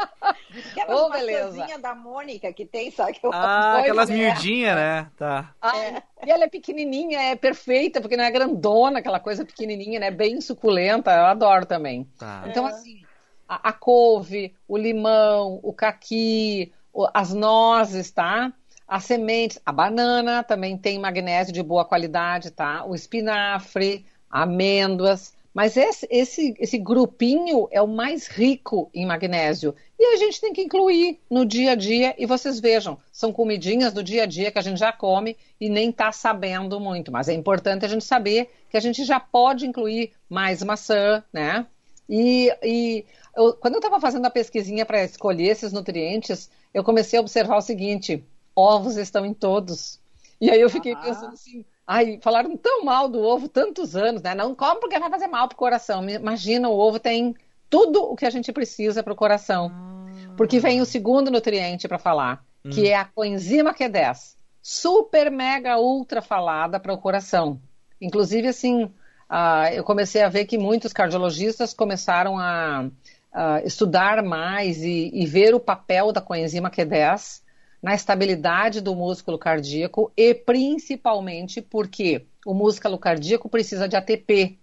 Aquelas 0.72 1.00
oh, 1.00 1.10
beleza. 1.10 1.78
da 1.78 1.94
Mônica 1.94 2.52
que 2.52 2.64
tem, 2.64 2.90
sabe? 2.90 3.14
Que 3.14 3.20
ah, 3.32 3.78
aquelas 3.78 4.08
né? 4.08 4.16
miudinhas, 4.16 4.76
né? 4.76 5.10
Tá. 5.16 5.54
Ah, 5.60 5.76
é. 5.78 6.02
E 6.24 6.30
ela 6.30 6.44
é 6.44 6.48
pequenininha, 6.48 7.20
é 7.20 7.36
perfeita, 7.36 8.00
porque 8.00 8.16
não 8.16 8.24
é 8.24 8.30
grandona, 8.30 8.98
aquela 8.98 9.20
coisa 9.20 9.44
pequenininha, 9.44 10.00
né? 10.00 10.10
Bem 10.10 10.40
suculenta. 10.40 11.10
Eu 11.12 11.26
adoro 11.26 11.66
também. 11.66 12.08
Tá. 12.18 12.44
Então, 12.46 12.66
é. 12.66 12.70
assim, 12.70 13.02
a, 13.48 13.68
a 13.68 13.72
couve, 13.72 14.54
o 14.66 14.76
limão, 14.76 15.60
o 15.62 15.72
caqui, 15.72 16.72
as 17.12 17.32
nozes, 17.32 18.10
tá? 18.10 18.52
As 18.86 19.04
sementes, 19.04 19.60
a 19.66 19.72
banana 19.72 20.44
também 20.44 20.78
tem 20.78 20.98
magnésio 20.98 21.52
de 21.52 21.62
boa 21.62 21.84
qualidade, 21.84 22.50
tá? 22.50 22.84
O 22.84 22.94
espinafre, 22.94 24.06
amêndoas. 24.30 25.34
Mas 25.56 25.74
esse, 25.74 26.06
esse, 26.10 26.54
esse 26.58 26.76
grupinho 26.76 27.66
é 27.70 27.80
o 27.80 27.88
mais 27.88 28.26
rico 28.26 28.90
em 28.92 29.06
magnésio. 29.06 29.74
E 29.98 30.04
a 30.12 30.16
gente 30.18 30.38
tem 30.38 30.52
que 30.52 30.60
incluir 30.60 31.18
no 31.30 31.46
dia 31.46 31.72
a 31.72 31.74
dia. 31.74 32.14
E 32.18 32.26
vocês 32.26 32.60
vejam, 32.60 32.98
são 33.10 33.32
comidinhas 33.32 33.90
do 33.94 34.02
dia 34.02 34.24
a 34.24 34.26
dia 34.26 34.52
que 34.52 34.58
a 34.58 34.62
gente 34.62 34.76
já 34.76 34.92
come 34.92 35.34
e 35.58 35.70
nem 35.70 35.88
está 35.88 36.12
sabendo 36.12 36.78
muito. 36.78 37.10
Mas 37.10 37.30
é 37.30 37.32
importante 37.32 37.86
a 37.86 37.88
gente 37.88 38.04
saber 38.04 38.50
que 38.68 38.76
a 38.76 38.80
gente 38.80 39.02
já 39.02 39.18
pode 39.18 39.66
incluir 39.66 40.12
mais 40.28 40.62
maçã, 40.62 41.24
né? 41.32 41.64
E, 42.06 42.54
e 42.62 43.06
eu, 43.34 43.54
quando 43.54 43.76
eu 43.76 43.80
estava 43.80 43.98
fazendo 43.98 44.26
a 44.26 44.30
pesquisinha 44.30 44.84
para 44.84 45.04
escolher 45.04 45.46
esses 45.46 45.72
nutrientes, 45.72 46.50
eu 46.74 46.84
comecei 46.84 47.18
a 47.18 47.22
observar 47.22 47.56
o 47.56 47.62
seguinte: 47.62 48.22
ovos 48.54 48.98
estão 48.98 49.24
em 49.24 49.32
todos. 49.32 49.98
E 50.38 50.50
aí 50.50 50.60
eu 50.60 50.68
fiquei 50.68 50.92
ah. 50.92 50.96
pensando 50.98 51.32
assim, 51.32 51.64
ai, 51.86 52.18
falaram 52.22 52.56
tão 52.56 52.84
mal 52.84 53.08
do 53.08 53.20
ovo 53.20 53.48
tantos 53.48 53.94
anos, 53.94 54.22
né? 54.22 54.34
Não 54.34 54.54
come 54.54 54.80
porque 54.80 54.98
vai 54.98 55.10
fazer 55.10 55.28
mal 55.28 55.48
pro 55.48 55.56
coração. 55.56 56.08
Imagina, 56.08 56.68
o 56.68 56.78
ovo 56.78 56.98
tem 56.98 57.34
tudo 57.70 58.02
o 58.02 58.16
que 58.16 58.26
a 58.26 58.30
gente 58.30 58.52
precisa 58.52 59.02
para 59.02 59.12
o 59.12 59.16
coração. 59.16 59.70
Ah. 59.72 60.34
Porque 60.36 60.58
vem 60.58 60.80
o 60.80 60.86
segundo 60.86 61.30
nutriente 61.30 61.86
para 61.86 61.98
falar, 61.98 62.44
hum. 62.64 62.70
que 62.70 62.88
é 62.88 62.96
a 62.96 63.04
coenzima 63.04 63.72
Q10. 63.74 64.36
Super, 64.60 65.30
mega, 65.30 65.78
ultra 65.78 66.20
falada 66.20 66.80
para 66.80 66.92
o 66.92 66.98
coração. 66.98 67.60
Inclusive, 68.00 68.48
assim, 68.48 68.84
uh, 68.84 69.72
eu 69.72 69.84
comecei 69.84 70.22
a 70.22 70.28
ver 70.28 70.44
que 70.44 70.58
muitos 70.58 70.92
cardiologistas 70.92 71.72
começaram 71.72 72.38
a, 72.38 72.88
uh, 73.36 73.66
estudar 73.66 74.22
mais 74.22 74.82
e, 74.82 75.10
e, 75.14 75.24
ver 75.26 75.54
o 75.54 75.60
papel 75.60 76.10
da 76.10 76.20
coenzima 76.20 76.70
Q10 76.70 77.42
na 77.86 77.94
estabilidade 77.94 78.80
do 78.80 78.96
músculo 78.96 79.38
cardíaco 79.38 80.10
e 80.16 80.34
principalmente 80.34 81.62
porque 81.62 82.26
o 82.44 82.52
músculo 82.52 82.98
cardíaco 82.98 83.48
precisa 83.48 83.88
de 83.88 83.94
ATP. 83.94 84.58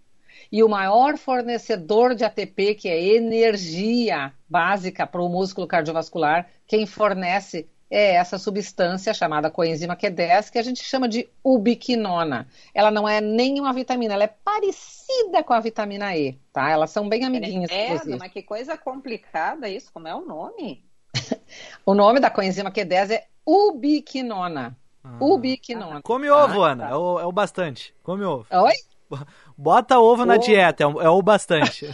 E 0.51 0.61
o 0.61 0.67
maior 0.67 1.17
fornecedor 1.17 2.15
de 2.15 2.25
ATP, 2.25 2.75
que 2.75 2.89
é 2.89 3.01
energia 3.15 4.33
básica 4.49 5.07
para 5.07 5.21
o 5.21 5.29
músculo 5.29 5.65
cardiovascular, 5.65 6.49
quem 6.67 6.85
fornece 6.85 7.65
é 7.89 8.15
essa 8.15 8.37
substância 8.37 9.13
chamada 9.13 9.49
coenzima 9.49 9.95
Q10, 9.95 10.51
que 10.51 10.59
a 10.59 10.63
gente 10.63 10.83
chama 10.83 11.07
de 11.07 11.29
ubiquinona. 11.41 12.45
Ela 12.73 12.91
não 12.91 13.07
é 13.07 13.21
nenhuma 13.21 13.71
vitamina, 13.71 14.15
ela 14.15 14.25
é 14.25 14.35
parecida 14.43 15.41
com 15.45 15.53
a 15.53 15.61
vitamina 15.61 16.13
E, 16.13 16.37
tá? 16.51 16.69
Elas 16.69 16.91
são 16.91 17.07
bem 17.07 17.23
amiguinhas. 17.23 17.71
É, 17.71 18.03
mas 18.17 18.33
que 18.33 18.43
coisa 18.43 18.77
complicada 18.77 19.69
isso, 19.69 19.93
como 19.93 20.09
é 20.09 20.13
o 20.13 20.25
nome? 20.25 20.83
o 21.85 21.93
nome 21.93 22.19
da 22.19 22.29
coenzima 22.29 22.71
Q10 22.71 23.11
é 23.11 23.27
ubiquinona. 23.45 24.77
Ah. 25.03 25.17
Ubiquinona. 25.19 26.01
Come 26.01 26.29
ovo, 26.29 26.63
ah, 26.63 26.71
Ana. 26.71 26.87
Tá. 26.87 26.91
É, 26.91 26.95
o, 26.95 27.19
é, 27.19 27.25
o, 27.25 27.31
bastante. 27.31 27.93
Come 28.03 28.23
ovo. 28.23 28.45
Oi? 28.49 28.73
Bota 29.57 29.99
ovo 29.99 30.25
na 30.25 30.37
dieta, 30.37 30.83
é 30.83 30.87
o, 30.87 31.01
é 31.01 31.09
o 31.09 31.21
bastante. 31.21 31.87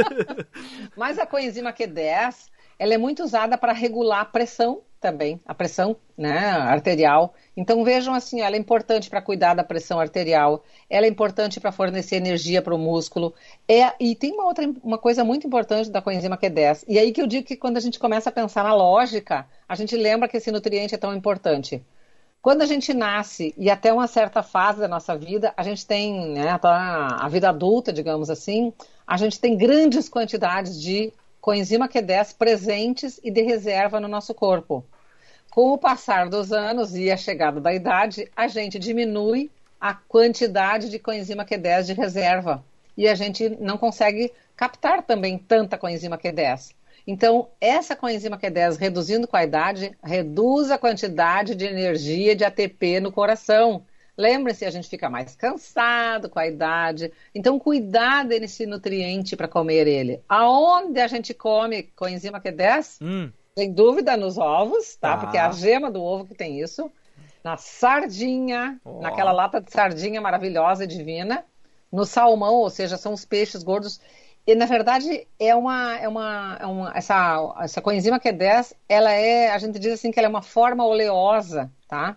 Mas 0.96 1.18
a 1.18 1.26
coenzima 1.26 1.72
Q10, 1.72 2.48
ela 2.82 2.94
é 2.94 2.98
muito 2.98 3.22
usada 3.22 3.56
para 3.56 3.72
regular 3.72 4.22
a 4.22 4.24
pressão 4.24 4.80
também, 5.00 5.40
a 5.46 5.54
pressão 5.54 5.94
né, 6.18 6.36
arterial. 6.36 7.32
Então 7.56 7.84
vejam 7.84 8.12
assim, 8.12 8.40
ela 8.40 8.56
é 8.56 8.58
importante 8.58 9.08
para 9.08 9.22
cuidar 9.22 9.54
da 9.54 9.62
pressão 9.62 10.00
arterial, 10.00 10.64
ela 10.90 11.06
é 11.06 11.08
importante 11.08 11.60
para 11.60 11.70
fornecer 11.70 12.16
energia 12.16 12.60
para 12.60 12.74
o 12.74 12.78
músculo. 12.78 13.32
É, 13.68 13.92
e 14.00 14.16
tem 14.16 14.32
uma 14.32 14.46
outra 14.46 14.68
uma 14.82 14.98
coisa 14.98 15.22
muito 15.22 15.46
importante 15.46 15.90
da 15.90 16.02
coenzima 16.02 16.36
Q10. 16.36 16.82
E 16.88 16.98
aí 16.98 17.12
que 17.12 17.22
eu 17.22 17.26
digo 17.28 17.46
que 17.46 17.54
quando 17.54 17.76
a 17.76 17.80
gente 17.80 18.00
começa 18.00 18.30
a 18.30 18.32
pensar 18.32 18.64
na 18.64 18.74
lógica, 18.74 19.46
a 19.68 19.76
gente 19.76 19.96
lembra 19.96 20.26
que 20.26 20.38
esse 20.38 20.50
nutriente 20.50 20.92
é 20.92 20.98
tão 20.98 21.14
importante. 21.14 21.80
Quando 22.40 22.62
a 22.62 22.66
gente 22.66 22.92
nasce 22.92 23.54
e 23.56 23.70
até 23.70 23.92
uma 23.92 24.08
certa 24.08 24.42
fase 24.42 24.80
da 24.80 24.88
nossa 24.88 25.16
vida, 25.16 25.54
a 25.56 25.62
gente 25.62 25.86
tem, 25.86 26.30
né, 26.30 26.58
a 26.60 27.28
vida 27.28 27.48
adulta, 27.48 27.92
digamos 27.92 28.28
assim, 28.28 28.72
a 29.06 29.16
gente 29.16 29.38
tem 29.38 29.56
grandes 29.56 30.08
quantidades 30.08 30.82
de 30.82 31.12
coenzima 31.42 31.88
Q10 31.88 32.36
presentes 32.38 33.20
e 33.22 33.28
de 33.28 33.42
reserva 33.42 33.98
no 33.98 34.06
nosso 34.06 34.32
corpo. 34.32 34.86
Com 35.50 35.72
o 35.72 35.76
passar 35.76 36.30
dos 36.30 36.52
anos 36.52 36.94
e 36.94 37.10
a 37.10 37.16
chegada 37.16 37.60
da 37.60 37.74
idade, 37.74 38.30
a 38.34 38.46
gente 38.46 38.78
diminui 38.78 39.50
a 39.80 39.92
quantidade 39.92 40.88
de 40.88 41.00
coenzima 41.00 41.44
Q10 41.44 41.82
de 41.82 41.92
reserva 41.94 42.64
e 42.96 43.08
a 43.08 43.16
gente 43.16 43.48
não 43.60 43.76
consegue 43.76 44.32
captar 44.56 45.02
também 45.02 45.36
tanta 45.36 45.76
coenzima 45.76 46.16
Q10. 46.16 46.74
Então, 47.04 47.48
essa 47.60 47.96
coenzima 47.96 48.38
Q10 48.38 48.78
reduzindo 48.78 49.26
com 49.26 49.36
a 49.36 49.42
idade, 49.42 49.90
reduz 50.00 50.70
a 50.70 50.78
quantidade 50.78 51.56
de 51.56 51.66
energia 51.66 52.36
de 52.36 52.44
ATP 52.44 53.00
no 53.00 53.10
coração 53.10 53.82
Lembre-se, 54.22 54.64
a 54.64 54.70
gente 54.70 54.88
fica 54.88 55.10
mais 55.10 55.34
cansado 55.34 56.30
com 56.30 56.38
a 56.38 56.46
idade. 56.46 57.12
Então, 57.34 57.58
cuidar 57.58 58.24
desse 58.24 58.64
nutriente 58.66 59.36
para 59.36 59.48
comer 59.48 59.88
ele. 59.88 60.22
Aonde 60.28 61.00
a 61.00 61.08
gente 61.08 61.34
come 61.34 61.82
coenzima 61.96 62.40
Q10? 62.40 62.98
Hum. 63.02 63.32
Sem 63.58 63.72
dúvida 63.72 64.16
nos 64.16 64.38
ovos, 64.38 64.94
tá? 64.94 65.14
Ah. 65.14 65.16
Porque 65.16 65.36
é 65.36 65.40
a 65.40 65.50
gema 65.50 65.90
do 65.90 66.00
ovo 66.00 66.24
que 66.24 66.36
tem 66.36 66.60
isso. 66.60 66.88
Na 67.42 67.56
sardinha, 67.56 68.80
oh. 68.84 69.00
naquela 69.00 69.32
lata 69.32 69.60
de 69.60 69.72
sardinha 69.72 70.20
maravilhosa 70.20 70.84
e 70.84 70.86
divina. 70.86 71.44
No 71.90 72.04
salmão, 72.04 72.54
ou 72.54 72.70
seja, 72.70 72.96
são 72.96 73.12
os 73.12 73.24
peixes 73.24 73.64
gordos. 73.64 74.00
E, 74.46 74.54
na 74.54 74.66
verdade, 74.66 75.26
é 75.36 75.52
uma, 75.52 75.98
é 75.98 76.06
uma, 76.06 76.58
é 76.60 76.66
uma 76.66 76.92
essa, 76.96 77.56
essa 77.60 77.82
coenzima 77.82 78.20
Q10, 78.20 78.72
ela 78.88 79.10
é, 79.10 79.50
a 79.50 79.58
gente 79.58 79.80
diz 79.80 79.94
assim 79.94 80.12
que 80.12 80.20
ela 80.20 80.26
é 80.26 80.30
uma 80.30 80.42
forma 80.42 80.86
oleosa, 80.86 81.72
tá? 81.88 82.16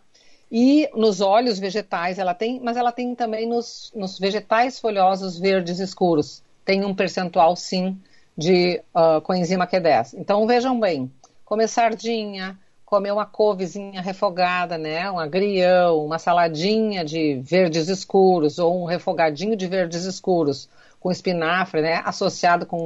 E 0.52 0.90
nos 0.94 1.22
óleos 1.22 1.58
vegetais 1.58 2.20
ela 2.20 2.34
tem, 2.34 2.60
mas 2.62 2.78
ela 2.78 2.92
tem 2.92 3.16
também 3.16 3.48
nos, 3.48 3.92
nos 3.96 4.20
vegetais 4.20 4.80
folhosos 4.80 5.40
verdes 5.40 5.80
escuros. 5.80 6.44
Tem 6.64 6.84
um 6.86 6.96
percentual, 6.96 7.56
sim, 7.56 7.98
de 8.38 8.82
uh, 8.94 9.22
coenzima 9.22 9.68
Q10. 9.68 10.16
Então 10.18 10.46
vejam 10.46 10.80
bem, 10.80 11.12
comer 11.44 11.68
sardinha, 11.68 12.58
comer 12.86 13.12
uma 13.12 13.26
couvezinha 13.26 14.02
refogada, 14.02 14.78
né? 14.78 15.10
Um 15.10 15.20
agrião, 15.20 16.06
uma 16.06 16.20
saladinha 16.20 17.04
de 17.04 17.40
verdes 17.42 17.88
escuros 17.88 18.60
ou 18.60 18.84
um 18.84 18.86
refogadinho 18.86 19.56
de 19.56 19.68
verdes 19.68 20.06
escuros 20.06 20.70
com 21.00 21.12
espinafre, 21.12 21.82
né? 21.82 22.02
Associado 22.06 22.66
com 22.66 22.80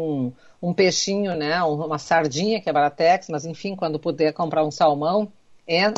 um, 0.62 0.70
um 0.70 0.74
peixinho, 0.74 1.36
né? 1.36 1.62
Uma 1.64 1.98
sardinha 1.98 2.62
que 2.62 2.70
é 2.70 2.74
baratex, 2.74 3.30
mas 3.30 3.46
enfim, 3.46 3.76
quando 3.76 4.00
puder 4.00 4.34
comprar 4.34 4.66
um 4.66 4.72
salmão, 4.72 5.32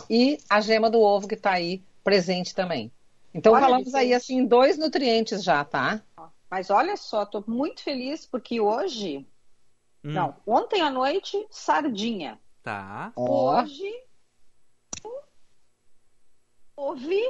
e 0.09 0.38
a 0.49 0.59
gema 0.59 0.89
do 0.89 0.99
ovo 0.99 1.28
que 1.28 1.36
está 1.36 1.51
aí 1.51 1.82
presente 2.03 2.53
também. 2.53 2.91
Então 3.34 3.53
olha, 3.53 3.61
falamos 3.61 3.95
aí 3.95 4.13
assim 4.13 4.45
dois 4.45 4.78
nutrientes 4.78 5.43
já, 5.43 5.63
tá? 5.63 6.01
Mas 6.49 6.69
olha 6.69 6.97
só, 6.97 7.24
estou 7.24 7.43
muito 7.47 7.82
feliz 7.82 8.26
porque 8.26 8.59
hoje, 8.59 9.26
hum. 10.03 10.11
não, 10.11 10.36
ontem 10.45 10.82
à 10.82 10.89
noite 10.89 11.47
sardinha, 11.49 12.38
Tá. 12.63 13.11
Hoje. 13.15 13.91
Ouvi. 16.76 17.22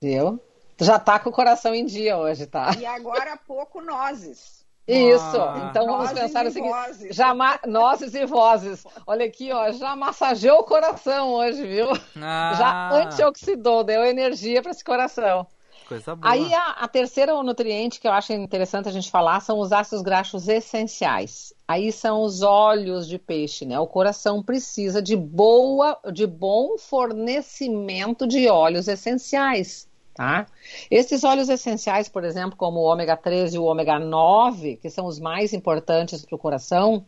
Viu? 0.00 0.40
Já 0.78 0.98
tá 0.98 1.18
com 1.18 1.30
o 1.30 1.32
coração 1.32 1.74
em 1.74 1.84
dia 1.84 2.18
hoje, 2.18 2.46
tá? 2.46 2.70
E 2.78 2.84
agora 2.84 3.34
há 3.34 3.36
pouco 3.36 3.80
nozes. 3.80 4.65
Isso. 4.86 5.36
Ah. 5.36 5.68
Então 5.70 5.86
vamos 5.86 6.12
pensar 6.12 6.46
o 6.46 6.50
seguinte: 6.50 6.74
já 7.10 7.34
nozes 7.66 8.14
e 8.14 8.24
vozes. 8.24 8.84
Olha 9.06 9.26
aqui, 9.26 9.52
ó, 9.52 9.72
já 9.72 9.96
massageou 9.96 10.60
o 10.60 10.64
coração 10.64 11.34
hoje, 11.34 11.66
viu? 11.66 11.88
Ah. 12.22 12.54
Já 12.56 12.90
antioxidou, 12.92 13.82
deu 13.82 14.04
energia 14.04 14.62
para 14.62 14.70
esse 14.70 14.84
coração. 14.84 15.46
Coisa 15.88 16.16
boa. 16.16 16.32
Aí 16.32 16.52
a, 16.52 16.70
a 16.80 16.88
terceira 16.88 17.40
nutriente 17.42 18.00
que 18.00 18.08
eu 18.08 18.12
acho 18.12 18.32
interessante 18.32 18.88
a 18.88 18.92
gente 18.92 19.10
falar 19.10 19.40
são 19.40 19.60
os 19.60 19.72
ácidos 19.72 20.02
graxos 20.02 20.48
essenciais. 20.48 21.52
Aí 21.66 21.92
são 21.92 22.22
os 22.22 22.42
óleos 22.42 23.06
de 23.06 23.18
peixe, 23.18 23.64
né? 23.64 23.78
O 23.78 23.86
coração 23.86 24.42
precisa 24.42 25.00
de 25.00 25.16
boa, 25.16 25.98
de 26.12 26.26
bom 26.26 26.76
fornecimento 26.76 28.26
de 28.26 28.48
óleos 28.48 28.88
essenciais. 28.88 29.88
Tá? 30.16 30.46
Esses 30.90 31.24
óleos 31.24 31.50
essenciais, 31.50 32.08
por 32.08 32.24
exemplo, 32.24 32.56
como 32.56 32.80
o 32.80 32.84
ômega 32.84 33.14
3 33.18 33.52
e 33.52 33.58
o 33.58 33.64
ômega 33.64 33.98
9, 33.98 34.76
que 34.76 34.88
são 34.88 35.04
os 35.04 35.20
mais 35.20 35.52
importantes 35.52 36.24
para 36.24 36.34
o 36.34 36.38
coração, 36.38 37.04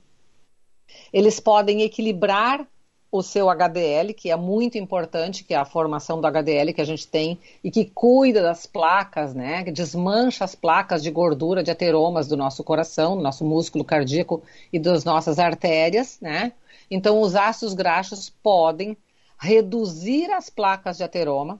eles 1.11 1.41
podem 1.41 1.81
equilibrar 1.81 2.69
o 3.11 3.23
seu 3.23 3.49
HDL, 3.49 4.13
que 4.13 4.31
é 4.31 4.37
muito 4.37 4.77
importante, 4.77 5.43
que 5.43 5.55
é 5.55 5.57
a 5.57 5.65
formação 5.65 6.21
do 6.21 6.27
HDL 6.27 6.75
que 6.75 6.83
a 6.83 6.85
gente 6.85 7.09
tem 7.09 7.39
e 7.65 7.71
que 7.71 7.87
cuida 7.87 8.43
das 8.43 8.67
placas, 8.67 9.33
né? 9.33 9.65
Que 9.65 9.73
desmancha 9.73 10.45
as 10.45 10.55
placas 10.55 11.03
de 11.03 11.11
gordura, 11.11 11.63
de 11.63 11.71
ateromas 11.71 12.29
do 12.29 12.37
nosso 12.37 12.63
coração, 12.63 13.17
do 13.17 13.23
nosso 13.23 13.43
músculo 13.43 13.87
cardíaco 13.87 14.43
e 14.71 14.79
das 14.79 15.03
nossas 15.03 15.39
artérias, 15.39 16.21
né? 16.21 16.53
Então, 16.91 17.23
os 17.23 17.35
ácidos 17.35 17.73
graxos 17.73 18.29
podem 18.43 18.99
reduzir 19.39 20.31
as 20.31 20.51
placas 20.51 20.99
de 20.99 21.05
ateroma, 21.05 21.59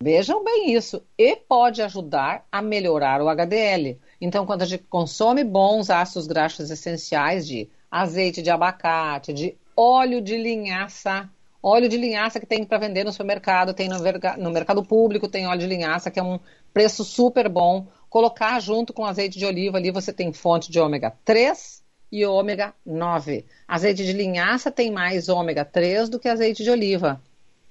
Vejam 0.00 0.44
bem 0.44 0.74
isso. 0.74 1.02
E 1.16 1.36
pode 1.36 1.80
ajudar 1.82 2.46
a 2.52 2.60
melhorar 2.60 3.22
o 3.22 3.28
HDL. 3.28 3.98
Então, 4.20 4.44
quando 4.44 4.62
a 4.62 4.66
gente 4.66 4.84
consome 4.84 5.42
bons 5.42 5.90
ácidos 5.90 6.26
graxos 6.26 6.70
essenciais 6.70 7.46
de 7.46 7.68
azeite 7.90 8.42
de 8.42 8.50
abacate, 8.50 9.32
de 9.32 9.56
óleo 9.74 10.20
de 10.20 10.36
linhaça, 10.36 11.30
óleo 11.62 11.88
de 11.88 11.96
linhaça 11.96 12.38
que 12.38 12.46
tem 12.46 12.64
para 12.64 12.78
vender 12.78 13.04
no 13.04 13.12
supermercado, 13.12 13.72
tem 13.72 13.88
no, 13.88 13.96
no, 14.38 14.50
mercado 14.50 14.84
público, 14.84 15.28
tem 15.28 15.46
óleo 15.46 15.60
de 15.60 15.66
linhaça 15.66 16.10
que 16.10 16.20
é 16.20 16.22
um 16.22 16.38
preço 16.72 17.02
super 17.02 17.48
bom. 17.48 17.86
Colocar 18.10 18.60
junto 18.60 18.92
com 18.92 19.04
azeite 19.04 19.38
de 19.38 19.46
oliva 19.46 19.78
ali, 19.78 19.90
você 19.90 20.12
tem 20.12 20.32
fonte 20.32 20.70
de 20.70 20.78
ômega 20.78 21.14
3 21.24 21.82
e 22.12 22.24
ômega 22.24 22.74
9. 22.84 23.44
Azeite 23.66 24.04
de 24.04 24.12
linhaça 24.12 24.70
tem 24.70 24.90
mais 24.90 25.28
ômega 25.28 25.64
3 25.64 26.08
do 26.08 26.18
que 26.18 26.28
azeite 26.28 26.62
de 26.62 26.70
oliva. 26.70 27.20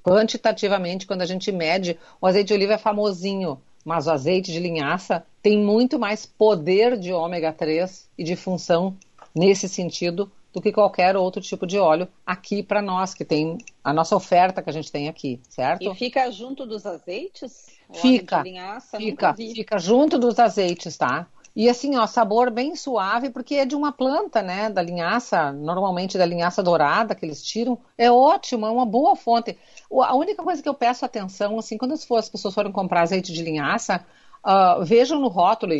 Quantitativamente, 0.05 1.07
quando 1.07 1.23
a 1.23 1.25
gente 1.25 1.51
mede, 1.51 1.97
o 2.21 2.27
azeite 2.27 2.49
de 2.49 2.53
oliva 2.53 2.73
é 2.73 2.77
famosinho, 2.77 3.59
mas 3.83 4.05
o 4.05 4.11
azeite 4.11 4.51
de 4.51 4.59
linhaça 4.59 5.25
tem 5.41 5.57
muito 5.57 5.97
mais 5.97 6.27
poder 6.27 6.95
de 6.95 7.11
ômega 7.11 7.51
3 7.51 8.07
e 8.15 8.23
de 8.23 8.35
função 8.35 8.95
nesse 9.33 9.67
sentido 9.67 10.31
do 10.53 10.61
que 10.61 10.71
qualquer 10.71 11.17
outro 11.17 11.41
tipo 11.41 11.65
de 11.65 11.79
óleo 11.79 12.07
aqui 12.23 12.61
para 12.61 12.83
nós, 12.83 13.15
que 13.15 13.25
tem 13.25 13.57
a 13.83 13.91
nossa 13.91 14.15
oferta 14.15 14.61
que 14.61 14.69
a 14.69 14.73
gente 14.73 14.91
tem 14.91 15.09
aqui, 15.09 15.41
certo? 15.49 15.81
E 15.81 15.95
fica 15.95 16.31
junto 16.31 16.67
dos 16.67 16.85
azeites? 16.85 17.75
fica, 17.93 18.41
linhaça, 18.41 18.97
fica, 18.97 19.33
fica 19.33 19.79
junto 19.79 20.17
dos 20.17 20.39
azeites, 20.39 20.97
tá? 20.97 21.27
E 21.55 21.69
assim, 21.69 21.95
ó, 21.95 22.05
sabor 22.05 22.51
bem 22.51 22.75
suave, 22.75 23.29
porque 23.29 23.55
é 23.55 23.65
de 23.65 23.75
uma 23.75 23.91
planta, 23.91 24.41
né? 24.41 24.69
Da 24.69 24.81
linhaça, 24.81 25.53
normalmente 25.53 26.17
da 26.17 26.25
linhaça 26.25 26.61
dourada 26.61 27.15
que 27.15 27.25
eles 27.25 27.41
tiram. 27.41 27.79
É 27.97 28.11
ótimo, 28.11 28.65
é 28.65 28.69
uma 28.69 28.85
boa 28.85 29.15
fonte. 29.15 29.57
A 29.89 30.15
única 30.15 30.43
coisa 30.43 30.61
que 30.61 30.67
eu 30.67 30.73
peço 30.73 31.05
atenção, 31.05 31.57
assim, 31.57 31.77
quando 31.77 31.93
as 31.93 32.29
pessoas 32.29 32.53
forem 32.53 32.73
comprar 32.73 33.03
azeite 33.03 33.31
de 33.31 33.41
linhaça, 33.41 34.05
uh, 34.43 34.83
vejam 34.83 35.19
no 35.19 35.29
rótulo. 35.29 35.73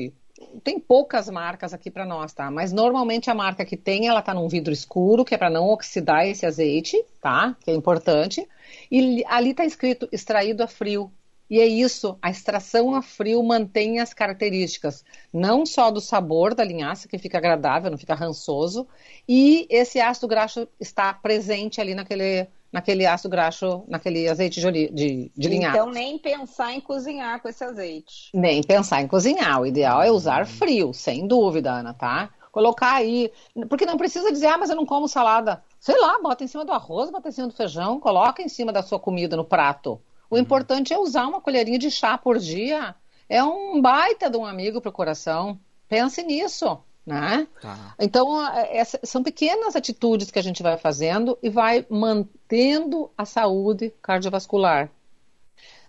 Tem 0.64 0.80
poucas 0.80 1.30
marcas 1.30 1.74
aqui 1.74 1.92
para 1.92 2.06
nós, 2.06 2.32
tá? 2.32 2.50
Mas 2.50 2.72
normalmente 2.72 3.30
a 3.30 3.36
marca 3.36 3.66
que 3.66 3.76
tem, 3.76 4.08
ela 4.08 4.22
tá 4.22 4.34
num 4.34 4.48
vidro 4.48 4.72
escuro, 4.72 5.26
que 5.26 5.36
é 5.36 5.38
para 5.38 5.50
não 5.50 5.68
oxidar 5.68 6.26
esse 6.26 6.46
azeite, 6.46 7.04
tá? 7.22 7.56
Que 7.62 7.72
é 7.72 7.74
importante. 7.74 8.48
E 8.90 9.24
ali 9.28 9.54
tá 9.54 9.66
escrito 9.66 10.08
extraído 10.10 10.64
a 10.64 10.68
frio. 10.68 11.12
E 11.50 11.60
é 11.60 11.66
isso, 11.66 12.18
a 12.22 12.32
extração 12.32 12.96
a 12.96 13.02
frio 13.02 13.44
mantém 13.44 14.00
as 14.00 14.14
características, 14.14 15.04
não 15.32 15.66
só 15.66 15.92
do 15.92 16.02
sabor 16.02 16.56
da 16.56 16.64
linhaça, 16.64 17.08
que 17.08 17.20
fica 17.20 17.38
agradável, 17.38 17.92
não 17.92 17.98
fica 17.98 18.16
rançoso, 18.16 18.88
e 19.30 19.68
esse 19.70 20.00
ácido 20.00 20.28
graxo 20.28 20.68
está 20.80 21.14
presente 21.14 21.80
ali 21.80 21.94
naquele, 21.94 22.48
naquele 22.72 23.06
ácido 23.06 23.30
graxo, 23.30 23.84
naquele 23.88 24.28
azeite 24.28 24.60
de, 24.60 24.90
de, 24.90 25.32
de 25.38 25.48
linhaça. 25.48 25.78
Então, 25.78 25.92
nem 25.92 26.18
pensar 26.18 26.74
em 26.74 26.82
cozinhar 26.82 27.40
com 27.40 27.48
esse 27.48 27.64
azeite. 27.64 28.32
Nem 28.34 28.64
pensar 28.64 29.04
em 29.04 29.08
cozinhar. 29.08 29.62
O 29.62 29.68
ideal 29.68 30.02
é 30.02 30.10
usar 30.10 30.48
frio, 30.48 30.94
sem 30.94 31.28
dúvida, 31.28 31.72
Ana, 31.72 31.94
tá? 31.94 32.32
Colocar 32.52 32.94
aí. 32.94 33.32
Porque 33.70 33.86
não 33.86 33.98
precisa 33.98 34.32
dizer, 34.32 34.48
ah, 34.48 34.58
mas 34.58 34.70
eu 34.70 34.76
não 34.76 34.86
como 34.86 35.08
salada. 35.08 35.62
Sei 35.80 35.96
lá, 36.00 36.20
bota 36.20 36.44
em 36.44 36.48
cima 36.48 36.66
do 36.66 36.72
arroz, 36.72 37.12
bota 37.12 37.30
em 37.30 37.32
cima 37.32 37.48
do 37.48 37.54
feijão, 37.54 38.00
coloca 38.00 38.42
em 38.42 38.50
cima 38.50 38.74
da 38.74 38.82
sua 38.82 39.00
comida 39.00 39.38
no 39.38 39.46
prato. 39.46 40.02
O 40.36 40.38
importante 40.38 40.94
é 40.94 41.00
usar 41.00 41.28
uma 41.28 41.40
colherinha 41.40 41.80
de 41.80 41.90
chá 41.90 42.18
por 42.18 42.38
dia. 42.38 42.94
É 43.30 43.42
um 43.42 43.82
baita 43.82 44.30
de 44.30 44.36
um 44.36 44.46
amigo 44.46 44.82
para 44.82 44.90
o 44.90 44.94
coração. 44.94 45.58
Pense 45.88 46.22
nisso. 46.24 46.78
Né? 47.06 47.48
Tá. 47.62 47.96
Então, 47.98 48.46
é, 48.52 48.80
é, 48.80 48.84
são 48.84 49.24
pequenas 49.24 49.78
atitudes 49.78 50.30
que 50.30 50.40
a 50.40 50.44
gente 50.44 50.62
vai 50.62 50.76
fazendo 50.76 51.38
e 51.42 51.50
vai 51.50 51.86
mantendo 51.90 53.10
a 53.18 53.24
saúde 53.24 53.94
cardiovascular. 54.02 54.90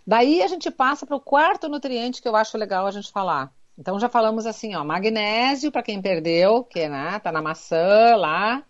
Daí 0.06 0.40
a 0.40 0.46
gente 0.46 0.70
passa 0.70 1.04
para 1.04 1.16
o 1.16 1.20
quarto 1.20 1.68
nutriente 1.68 2.22
que 2.22 2.28
eu 2.28 2.36
acho 2.36 2.56
legal 2.56 2.86
a 2.86 2.92
gente 2.92 3.10
falar. 3.10 3.52
Então 3.76 3.98
já 3.98 4.08
falamos 4.08 4.46
assim, 4.46 4.76
ó, 4.76 4.84
magnésio 4.84 5.72
para 5.72 5.82
quem 5.82 6.00
perdeu, 6.00 6.62
que 6.62 6.88
né, 6.88 7.18
tá 7.18 7.32
na 7.32 7.42
maçã 7.42 8.14
lá, 8.14 8.62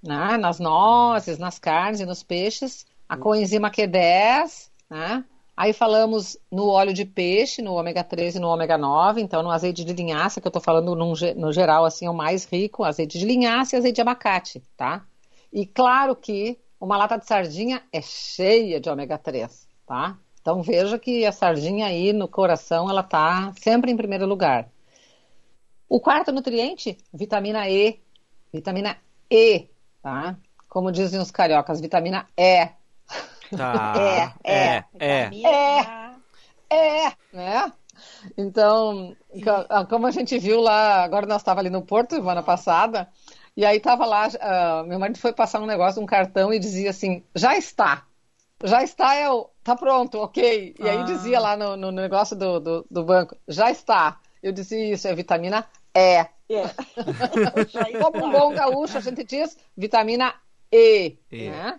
né, 0.00 0.36
nas 0.36 0.60
nozes, 0.60 1.38
nas 1.38 1.58
carnes 1.58 2.00
e 2.00 2.06
nos 2.06 2.22
peixes, 2.22 2.86
a 3.08 3.16
coenzima 3.16 3.70
Q10, 3.70 4.68
né? 4.88 5.24
Aí 5.56 5.72
falamos 5.72 6.38
no 6.52 6.68
óleo 6.68 6.94
de 6.94 7.04
peixe, 7.04 7.60
no 7.60 7.74
ômega 7.74 8.04
3 8.04 8.36
e 8.36 8.38
no 8.38 8.46
ômega 8.46 8.78
9, 8.78 9.20
então 9.20 9.42
no 9.42 9.50
azeite 9.50 9.84
de 9.84 9.92
linhaça, 9.92 10.40
que 10.40 10.46
eu 10.46 10.50
estou 10.50 10.62
falando 10.62 10.94
num, 10.94 11.14
no 11.36 11.52
geral, 11.52 11.84
assim, 11.84 12.06
é 12.06 12.10
o 12.10 12.14
mais 12.14 12.44
rico, 12.44 12.84
azeite 12.84 13.18
de 13.18 13.26
linhaça 13.26 13.74
e 13.74 13.78
azeite 13.78 13.96
de 13.96 14.00
abacate, 14.00 14.62
tá? 14.76 15.04
E 15.52 15.66
claro 15.66 16.14
que 16.14 16.56
uma 16.80 16.96
lata 16.96 17.18
de 17.18 17.26
sardinha 17.26 17.82
é 17.92 18.00
cheia 18.00 18.80
de 18.80 18.88
ômega 18.88 19.18
3, 19.18 19.66
tá? 19.84 20.16
Então 20.40 20.62
veja 20.62 20.96
que 20.96 21.26
a 21.26 21.32
sardinha 21.32 21.86
aí 21.86 22.12
no 22.12 22.28
coração, 22.28 22.88
ela 22.88 23.02
tá 23.02 23.52
sempre 23.60 23.90
em 23.90 23.96
primeiro 23.96 24.26
lugar. 24.26 24.70
O 25.88 25.98
quarto 25.98 26.30
nutriente, 26.30 26.96
vitamina 27.12 27.68
E. 27.68 27.98
Vitamina 28.52 28.96
E, 29.28 29.68
tá? 30.00 30.38
Como 30.68 30.92
dizem 30.92 31.20
os 31.20 31.32
cariocas, 31.32 31.80
vitamina 31.80 32.26
E. 32.36 32.77
Tá. 33.56 34.34
É, 34.44 34.84
é, 34.84 34.84
é. 34.98 35.30
É, 35.44 35.80
é, 36.70 37.06
é, 37.06 37.12
né? 37.32 37.72
Então, 38.36 39.16
como 39.88 40.06
a 40.06 40.10
gente 40.10 40.38
viu 40.38 40.60
lá, 40.60 41.02
agora 41.02 41.26
nós 41.26 41.40
estávamos 41.40 41.66
ali 41.66 41.70
no 41.70 41.82
Porto 41.82 42.14
semana 42.14 42.42
passada, 42.42 43.08
e 43.56 43.64
aí 43.64 43.80
tava 43.80 44.06
lá, 44.06 44.28
uh, 44.28 44.86
meu 44.86 44.98
marido 44.98 45.18
foi 45.18 45.32
passar 45.32 45.60
um 45.60 45.66
negócio, 45.66 46.00
um 46.00 46.06
cartão, 46.06 46.52
e 46.52 46.58
dizia 46.58 46.90
assim, 46.90 47.24
já 47.34 47.56
está. 47.56 48.04
Já 48.62 48.82
está, 48.82 49.14
é 49.14 49.30
o, 49.30 49.48
tá 49.62 49.76
pronto, 49.76 50.18
ok. 50.18 50.74
E 50.78 50.88
aí 50.88 50.98
ah. 50.98 51.02
dizia 51.02 51.40
lá 51.40 51.56
no, 51.56 51.76
no 51.76 51.90
negócio 51.90 52.36
do, 52.36 52.60
do, 52.60 52.86
do, 52.90 53.04
banco, 53.04 53.36
já 53.46 53.70
está. 53.70 54.18
Eu 54.42 54.52
dizia 54.52 54.92
isso, 54.92 55.08
é 55.08 55.14
vitamina 55.14 55.64
E. 55.94 56.26
Yeah. 56.50 56.72
Como 58.00 58.26
um 58.26 58.30
bom 58.30 58.54
gaúcho, 58.54 58.96
a 58.96 59.00
gente 59.00 59.24
diz 59.24 59.56
vitamina 59.76 60.34
e. 60.72 61.16
e. 61.30 61.50
Né? 61.50 61.76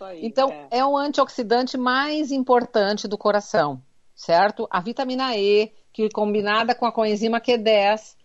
Aí, 0.00 0.26
então, 0.26 0.50
é. 0.50 0.78
é 0.78 0.86
o 0.86 0.96
antioxidante 0.96 1.76
mais 1.76 2.30
importante 2.30 3.08
do 3.08 3.16
coração, 3.16 3.82
certo? 4.14 4.66
A 4.70 4.80
vitamina 4.80 5.36
E, 5.36 5.72
que 5.92 6.08
combinada 6.10 6.74
com 6.74 6.86
a 6.86 6.92
coenzima 6.92 7.40
Q10 7.40 8.16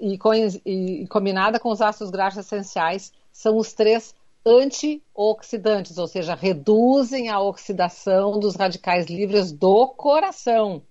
e, 0.00 0.18
e 0.64 1.06
combinada 1.08 1.60
com 1.60 1.70
os 1.70 1.80
ácidos 1.80 2.10
graxos 2.10 2.44
essenciais, 2.44 3.12
são 3.32 3.56
os 3.56 3.72
três 3.72 4.14
antioxidantes, 4.46 5.98
ou 5.98 6.06
seja, 6.06 6.34
reduzem 6.34 7.28
a 7.28 7.40
oxidação 7.40 8.38
dos 8.38 8.54
radicais 8.54 9.06
livres 9.06 9.50
do 9.50 9.88
coração. 9.88 10.82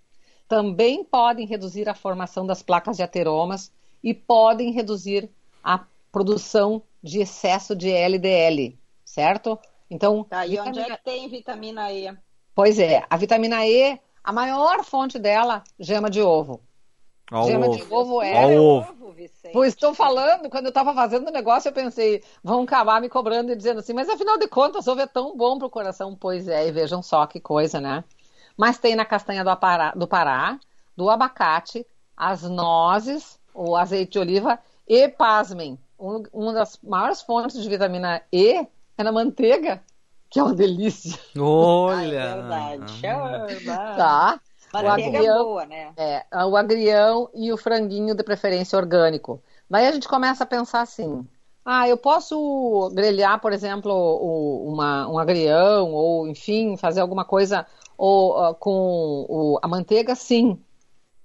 Também 0.47 1.03
podem 1.03 1.47
reduzir 1.47 1.87
a 1.87 1.95
formação 1.95 2.45
das 2.45 2.61
placas 2.61 2.97
de 2.97 3.03
ateromas 3.03 3.71
e 4.03 4.13
podem 4.13 4.71
reduzir 4.71 5.29
a 5.63 5.85
produção 6.11 6.83
de 7.05 7.19
excesso 7.21 7.75
de 7.75 7.91
LDL, 7.91 8.77
certo? 9.05 9.59
Então. 9.89 10.23
Tá, 10.23 10.47
e 10.47 10.59
onde 10.59 10.79
é 10.79 10.85
que 10.85 11.03
tem 11.03 11.29
vitamina 11.29 11.91
E? 11.91 12.11
Pois 12.55 12.79
é, 12.79 13.05
a 13.07 13.15
vitamina 13.15 13.65
E, 13.65 13.99
a 14.23 14.33
maior 14.33 14.83
fonte 14.83 15.19
dela, 15.19 15.63
gema 15.79 16.09
de 16.09 16.21
ovo. 16.21 16.61
Ó, 17.31 17.43
Gema 17.43 17.67
ovo. 17.67 17.75
de 17.75 17.93
ovo 17.93 18.21
é. 18.21 18.57
Ó, 18.57 18.79
ovo. 18.79 19.15
Pois 19.53 19.73
estou 19.73 19.93
falando, 19.93 20.49
quando 20.49 20.65
eu 20.65 20.69
estava 20.69 20.93
fazendo 20.93 21.27
o 21.27 21.31
negócio, 21.31 21.69
eu 21.69 21.73
pensei, 21.73 22.23
vão 22.43 22.63
acabar 22.63 22.99
me 22.99 23.07
cobrando 23.09 23.51
e 23.51 23.55
dizendo 23.55 23.79
assim, 23.79 23.93
mas 23.93 24.09
afinal 24.09 24.37
de 24.37 24.47
contas, 24.47 24.87
ovo 24.87 25.01
é 25.01 25.07
tão 25.07 25.37
bom 25.37 25.59
pro 25.59 25.69
coração. 25.69 26.15
Pois 26.15 26.47
é, 26.47 26.67
e 26.67 26.71
vejam 26.71 27.01
só 27.03 27.25
que 27.27 27.39
coisa, 27.39 27.79
né? 27.79 28.03
Mas 28.57 28.79
tem 28.79 28.95
na 28.95 29.05
castanha 29.05 29.43
do 29.43 29.55
Pará, 29.55 29.91
do, 29.91 30.07
Pará, 30.07 30.59
do 30.97 31.09
abacate, 31.09 31.85
as 32.17 32.43
nozes, 32.43 33.39
o 33.53 33.75
azeite 33.75 34.13
de 34.13 34.19
oliva 34.19 34.59
e, 34.87 35.07
pasmem, 35.07 35.79
um, 35.99 36.23
uma 36.33 36.53
das 36.53 36.79
maiores 36.83 37.21
fontes 37.21 37.61
de 37.61 37.69
vitamina 37.69 38.21
E 38.31 38.67
é 38.97 39.03
na 39.03 39.11
manteiga, 39.11 39.81
que 40.29 40.39
é 40.39 40.43
uma 40.43 40.53
delícia. 40.53 41.17
Olha. 41.37 42.15
É 42.15 42.33
verdade, 42.35 43.05
é 43.05 43.47
verdade. 43.47 43.95
Tá? 43.97 44.39
Manteiga 44.73 45.17
agrião- 45.19 45.43
boa, 45.45 45.65
né? 45.65 45.93
É, 45.95 46.25
o 46.45 46.57
agrião 46.57 47.29
e 47.33 47.51
o 47.53 47.57
franguinho 47.57 48.13
de 48.13 48.23
preferência 48.23 48.77
orgânico. 48.77 49.41
Daí 49.69 49.87
a 49.87 49.91
gente 49.91 50.07
começa 50.07 50.43
a 50.43 50.47
pensar 50.47 50.81
assim: 50.81 51.25
ah, 51.63 51.87
eu 51.87 51.97
posso 51.97 52.89
grelhar, 52.93 53.39
por 53.39 53.53
exemplo, 53.53 53.91
o- 53.93 54.69
uma, 54.71 55.07
um 55.07 55.17
agrião, 55.17 55.93
ou 55.93 56.27
enfim, 56.27 56.75
fazer 56.77 56.99
alguma 56.99 57.23
coisa 57.23 57.65
ou, 57.97 58.37
ah, 58.37 58.53
com 58.53 59.25
o- 59.29 59.59
a 59.61 59.67
manteiga? 59.67 60.13
Sim. 60.15 60.59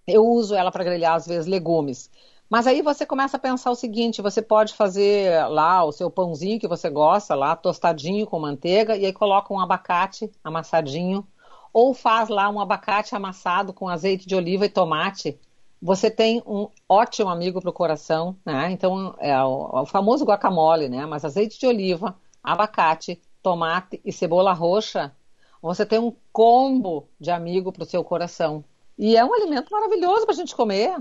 Eu 0.06 0.24
uso 0.26 0.54
ela 0.54 0.70
para 0.72 0.84
grelhar, 0.84 1.14
às 1.14 1.26
vezes, 1.26 1.46
legumes. 1.46 2.10
Mas 2.50 2.66
aí 2.66 2.82
você 2.82 3.06
começa 3.06 3.36
a 3.36 3.40
pensar 3.40 3.70
o 3.70 3.76
seguinte: 3.76 4.20
você 4.20 4.42
pode 4.42 4.74
fazer 4.74 5.46
lá 5.48 5.84
o 5.84 5.92
seu 5.92 6.10
pãozinho 6.10 6.58
que 6.58 6.66
você 6.66 6.90
gosta, 6.90 7.36
lá 7.36 7.54
tostadinho 7.54 8.26
com 8.26 8.40
manteiga, 8.40 8.96
e 8.96 9.06
aí 9.06 9.12
coloca 9.12 9.54
um 9.54 9.60
abacate 9.60 10.28
amassadinho, 10.42 11.24
ou 11.72 11.94
faz 11.94 12.28
lá 12.28 12.50
um 12.50 12.60
abacate 12.60 13.14
amassado 13.14 13.72
com 13.72 13.88
azeite 13.88 14.26
de 14.26 14.34
oliva 14.34 14.66
e 14.66 14.68
tomate. 14.68 15.38
Você 15.80 16.10
tem 16.10 16.42
um 16.44 16.68
ótimo 16.88 17.30
amigo 17.30 17.60
para 17.60 17.70
o 17.70 17.72
coração, 17.72 18.36
né? 18.44 18.70
Então 18.72 19.14
é 19.18 19.40
o, 19.42 19.82
o 19.82 19.86
famoso 19.86 20.24
guacamole, 20.24 20.88
né? 20.88 21.06
Mas 21.06 21.24
azeite 21.24 21.58
de 21.58 21.66
oliva, 21.66 22.18
abacate, 22.42 23.22
tomate 23.42 24.00
e 24.04 24.12
cebola 24.12 24.52
roxa, 24.52 25.14
você 25.62 25.86
tem 25.86 26.00
um 26.00 26.14
combo 26.32 27.06
de 27.18 27.30
amigo 27.30 27.72
para 27.72 27.84
o 27.84 27.86
seu 27.86 28.02
coração. 28.02 28.64
E 28.98 29.16
é 29.16 29.24
um 29.24 29.32
alimento 29.32 29.70
maravilhoso 29.70 30.24
para 30.26 30.34
a 30.34 30.36
gente 30.36 30.54
comer. 30.54 30.96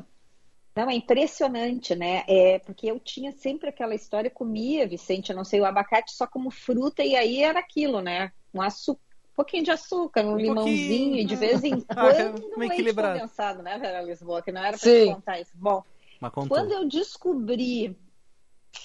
Não, 0.79 0.89
é 0.89 0.95
impressionante, 0.95 1.93
né? 1.93 2.23
É, 2.25 2.57
porque 2.59 2.89
eu 2.89 2.97
tinha 3.01 3.33
sempre 3.33 3.67
aquela 3.67 3.93
história, 3.93 4.29
comia, 4.29 4.87
Vicente, 4.87 5.29
eu 5.29 5.35
não 5.35 5.43
sei, 5.43 5.59
o 5.59 5.65
abacate 5.65 6.13
só 6.13 6.25
como 6.25 6.49
fruta, 6.49 7.03
e 7.03 7.17
aí 7.17 7.43
era 7.43 7.59
aquilo, 7.59 7.99
né? 7.99 8.31
Um 8.53 8.61
açúcar, 8.61 9.01
um 9.33 9.35
pouquinho 9.35 9.65
de 9.65 9.71
açúcar, 9.71 10.25
um, 10.25 10.37
limãozinho, 10.37 11.17
e 11.17 11.25
de 11.25 11.35
vez 11.35 11.65
em 11.65 11.81
quando 11.83 12.45
um 12.45 12.57
Meio 12.57 12.69
leite 12.69 12.73
equilibrado. 12.75 13.19
condensado, 13.19 13.61
né, 13.61 13.77
Vera 13.77 14.01
Lisboa? 14.01 14.41
Que 14.41 14.53
não 14.53 14.61
era 14.61 14.77
para 14.77 14.89
Sim. 14.89 15.07
te 15.07 15.13
contar 15.15 15.41
isso. 15.41 15.51
Bom, 15.53 15.83
quando 16.47 16.71
eu 16.71 16.87
descobri 16.87 17.99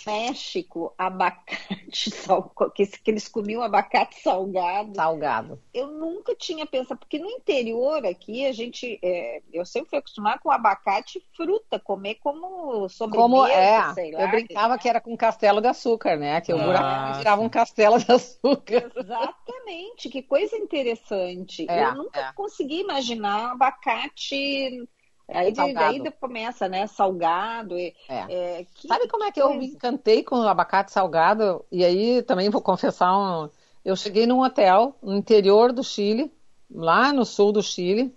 México, 0.07 0.95
abacate, 0.99 2.11
sal, 2.13 2.53
que, 2.75 2.87
que 2.87 3.11
eles 3.11 3.27
comiam 3.29 3.63
abacate 3.63 4.21
salgado. 4.21 4.95
Salgado. 4.95 5.63
Eu 5.73 5.87
nunca 5.89 6.35
tinha 6.35 6.67
pensado, 6.67 6.99
porque 7.01 7.19
no 7.19 7.31
interior 7.31 8.05
aqui 8.07 8.47
a 8.47 8.53
gente, 8.53 8.99
é, 9.03 9.43
eu 9.53 9.65
sempre 9.65 9.91
fui 9.91 9.99
acostumada 9.99 10.39
com 10.39 10.51
abacate 10.51 11.19
e 11.19 11.37
fruta, 11.37 11.81
comer 11.81 12.17
como 12.17 12.89
sobremesa, 12.89 13.23
Como 13.23 13.47
é, 13.47 13.95
sei 13.95 14.13
lá. 14.13 14.23
eu 14.23 14.29
brincava 14.29 14.79
que 14.79 14.89
era 14.89 15.01
com 15.01 15.17
castelo 15.17 15.61
de 15.61 15.69
açúcar, 15.69 16.17
né? 16.17 16.41
Que 16.41 16.53
o 16.53 16.59
Ah, 16.61 16.65
buraco 16.65 17.19
virava 17.19 17.43
um 17.43 17.49
castelo 17.49 17.99
de 17.99 18.11
açúcar. 18.13 18.91
Exatamente, 18.97 20.09
que 20.11 20.23
coisa 20.23 20.57
interessante. 20.57 21.67
É, 21.69 21.85
eu 21.85 21.95
nunca 21.95 22.21
é. 22.21 22.33
consegui 22.33 22.81
imaginar 22.81 23.53
abacate. 23.53 24.87
Aí 25.29 25.53
de, 25.53 26.01
de- 26.01 26.11
começa, 26.13 26.69
né? 26.69 26.87
Salgado. 26.87 27.79
E, 27.79 27.95
É. 28.09 28.61
é, 28.61 28.67
que- 28.75 28.89
Sabe 28.89 29.09
como 29.09 29.25
é 29.25 29.33
que 29.33 29.41
eu 29.41 29.55
me 29.55 29.67
encantei 29.67 30.23
com 30.23 30.37
o 30.37 30.49
abacate 30.49 30.93
salgado? 30.93 31.65
E 31.73 31.85
aí 31.85 32.23
também 32.23 32.51
vou 32.51 32.61
confessar, 32.61 33.17
um... 33.17 33.49
eu 33.85 33.97
cheguei 33.97 34.27
num 34.27 34.43
hotel 34.43 34.97
no 35.03 35.17
interior 35.17 35.73
do 35.73 35.83
Chile, 35.83 36.33
lá 36.71 37.13
no 37.13 37.25
sul 37.25 37.53
do 37.53 37.63
Chile, 37.63 38.13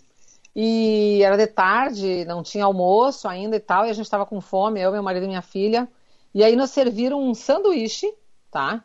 e 0.55 1.21
era 1.23 1.37
de 1.37 1.47
tarde, 1.47 2.25
não 2.25 2.41
tinha 2.43 2.65
almoço 2.65 3.27
ainda 3.27 3.55
e 3.55 3.59
tal, 3.59 3.85
e 3.85 3.89
a 3.89 3.93
gente 3.93 4.05
estava 4.05 4.25
com 4.25 4.41
fome, 4.41 4.81
eu, 4.81 4.91
meu 4.91 5.03
marido 5.03 5.23
e 5.25 5.27
minha 5.27 5.41
filha, 5.41 5.87
e 6.33 6.43
aí 6.43 6.55
nos 6.55 6.71
serviram 6.71 7.21
um 7.21 7.33
sanduíche, 7.33 8.11
tá? 8.51 8.83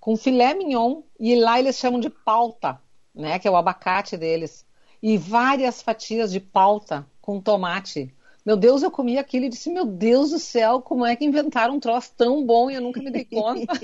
Com 0.00 0.16
filé 0.16 0.52
mignon, 0.54 1.02
e 1.18 1.36
lá 1.36 1.58
eles 1.58 1.76
chamam 1.78 2.00
de 2.00 2.10
pauta, 2.10 2.80
né? 3.14 3.38
Que 3.38 3.46
é 3.46 3.50
o 3.50 3.56
abacate 3.56 4.16
deles. 4.16 4.66
E 5.02 5.16
várias 5.16 5.80
fatias 5.82 6.32
de 6.32 6.40
pauta 6.40 7.06
com 7.22 7.40
tomate. 7.40 8.12
Meu 8.44 8.56
Deus, 8.56 8.82
eu 8.82 8.90
comi 8.90 9.16
aquilo 9.18 9.44
e 9.44 9.48
disse, 9.48 9.70
meu 9.70 9.86
Deus 9.86 10.30
do 10.30 10.38
céu, 10.38 10.82
como 10.82 11.06
é 11.06 11.14
que 11.14 11.24
inventaram 11.24 11.76
um 11.76 11.80
troço 11.80 12.12
tão 12.16 12.44
bom 12.44 12.68
e 12.70 12.74
eu 12.74 12.80
nunca 12.82 13.00
me 13.00 13.10
dei 13.10 13.24
conta. 13.24 13.72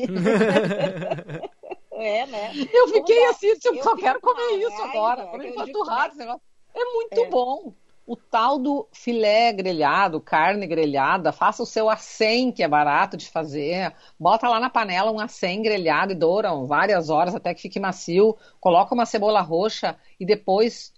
É, 2.01 2.27
né? 2.27 2.53
Eu 2.73 2.87
fiquei 2.89 3.17
Como 3.17 3.27
dá- 3.27 3.31
assim, 3.31 3.55
tipo, 3.55 3.75
eu 3.75 3.83
só 3.83 3.97
quero 3.97 4.21
com 4.21 4.29
comer 4.29 4.57
isso 4.59 4.71
raiva, 4.71 4.89
agora. 4.91 5.31
eu 5.33 5.39
digo, 5.41 5.53
empanturrado 5.55 6.09
esse 6.11 6.19
negócio. 6.19 6.41
É 6.75 6.85
muito 6.85 7.21
É. 7.25 7.29
bom. 7.29 7.73
O 8.07 8.15
tal 8.17 8.57
do 8.59 8.87
filé 8.93 9.53
grelhado, 9.53 10.21
carne 10.21 10.65
grelhada, 10.67 11.33
faça 11.33 11.63
o 11.63 11.67
seu 11.67 11.91
acém, 11.91 12.51
que 12.53 12.63
é 12.63 12.69
barato 12.69 13.17
de 13.17 13.29
fazer. 13.29 13.93
Bota 14.19 14.49
lá 14.49 14.59
na 14.61 14.71
panela 14.71 15.11
um 15.11 15.19
acém 15.21 15.61
grelhado 15.61 16.13
e 16.13 16.15
douram 16.15 16.67
várias 16.67 17.11
horas 17.11 17.35
até 17.35 17.53
que 17.53 17.61
fique 17.63 17.81
macio. 17.81 18.37
Coloca 18.61 18.95
uma 18.95 19.05
cebola 19.05 19.41
roxa 19.43 19.97
e 20.21 20.25
depois 20.25 20.93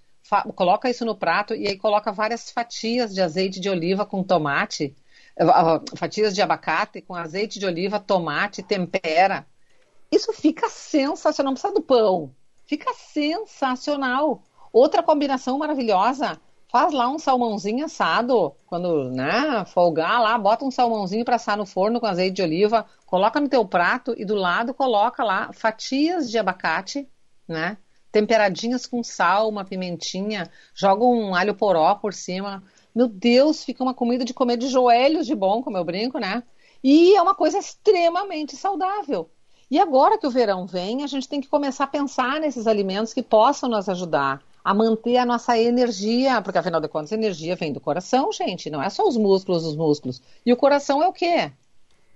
coloca 0.55 0.89
isso 0.89 1.05
no 1.05 1.17
prato 1.17 1.55
e 1.55 1.67
aí 1.67 1.77
coloca 1.77 2.13
várias 2.13 2.51
fatias 2.51 3.15
de 3.15 3.21
azeite 3.21 3.61
de 3.61 3.69
oliva 3.69 4.07
com 4.07 4.23
tomate, 4.23 4.95
eh, 5.37 5.45
fatias 5.97 6.35
de 6.35 6.43
abacate 6.43 7.01
com 7.03 7.15
azeite 7.15 7.59
de 7.59 7.67
oliva, 7.67 7.99
tomate, 7.99 8.63
tempera. 8.63 9.47
Isso 10.11 10.33
fica 10.33 10.69
sensacional, 10.69 11.51
não 11.51 11.55
precisa 11.55 11.75
do 11.75 11.83
pão. 11.83 12.35
Fica 12.67 12.93
sensacional. 12.95 14.43
Outra 14.73 15.03
combinação 15.03 15.59
maravilhosa. 15.59 16.41
Faz 16.69 16.93
lá 16.93 17.09
um 17.09 17.19
salmãozinho 17.19 17.85
assado, 17.85 18.55
quando, 18.67 19.11
né, 19.11 19.65
folgar 19.67 20.23
lá, 20.23 20.39
bota 20.39 20.65
um 20.65 20.71
salmãozinho 20.71 21.25
para 21.25 21.35
assar 21.35 21.57
no 21.57 21.67
forno 21.67 21.99
com 21.99 22.07
azeite 22.07 22.37
de 22.37 22.43
oliva, 22.43 22.87
coloca 23.07 23.41
no 23.41 23.49
teu 23.49 23.65
prato 23.67 24.15
e 24.17 24.25
do 24.25 24.37
lado 24.37 24.73
coloca 24.73 25.25
lá 25.25 25.53
fatias 25.53 26.31
de 26.31 26.39
abacate, 26.39 27.09
né, 27.49 27.77
temperadinhas 28.13 28.87
com 28.87 29.03
sal, 29.03 29.49
uma 29.49 29.65
pimentinha, 29.65 30.51
joga 30.75 31.05
um 31.05 31.35
alho 31.35 31.55
poró 31.55 31.95
por 31.95 32.13
cima. 32.13 32.63
Meu 32.95 33.07
Deus, 33.09 33.63
fica 33.65 33.83
uma 33.83 33.95
comida 33.95 34.25
de 34.25 34.35
comer 34.35 34.57
de 34.57 34.69
joelhos 34.69 35.27
de 35.27 35.35
bom, 35.35 35.63
como 35.63 35.77
eu 35.77 35.85
brinco, 35.85 36.19
né? 36.19 36.43
E 36.83 37.15
é 37.15 37.23
uma 37.23 37.35
coisa 37.35 37.59
extremamente 37.59 38.57
saudável. 38.57 39.29
E 39.71 39.79
agora 39.79 40.19
que 40.19 40.27
o 40.27 40.31
verão 40.31 40.67
vem, 40.67 41.05
a 41.05 41.07
gente 41.07 41.29
tem 41.29 41.41
que 41.41 41.47
começar 41.49 41.85
a 41.85 41.87
pensar 41.87 42.41
nesses 42.41 42.67
alimentos 42.67 43.15
que 43.15 43.23
possam 43.23 43.69
nos 43.69 43.89
ajudar 43.89 44.43
a 44.65 44.75
manter 44.75 45.17
a 45.17 45.25
nossa 45.25 45.57
energia, 45.57 46.43
porque 46.43 46.59
afinal 46.59 46.81
de 46.81 46.89
contas, 46.89 47.13
a 47.13 47.17
energia 47.17 47.55
vem 47.57 47.73
do 47.73 47.81
coração, 47.81 48.31
gente, 48.33 48.69
não 48.69 48.83
é 48.83 48.91
só 48.91 49.07
os 49.07 49.17
músculos, 49.17 49.65
os 49.65 49.77
músculos. 49.77 50.21
E 50.45 50.53
o 50.53 50.57
coração 50.57 51.03
é 51.03 51.07
o 51.09 51.13
quê? 51.13 51.53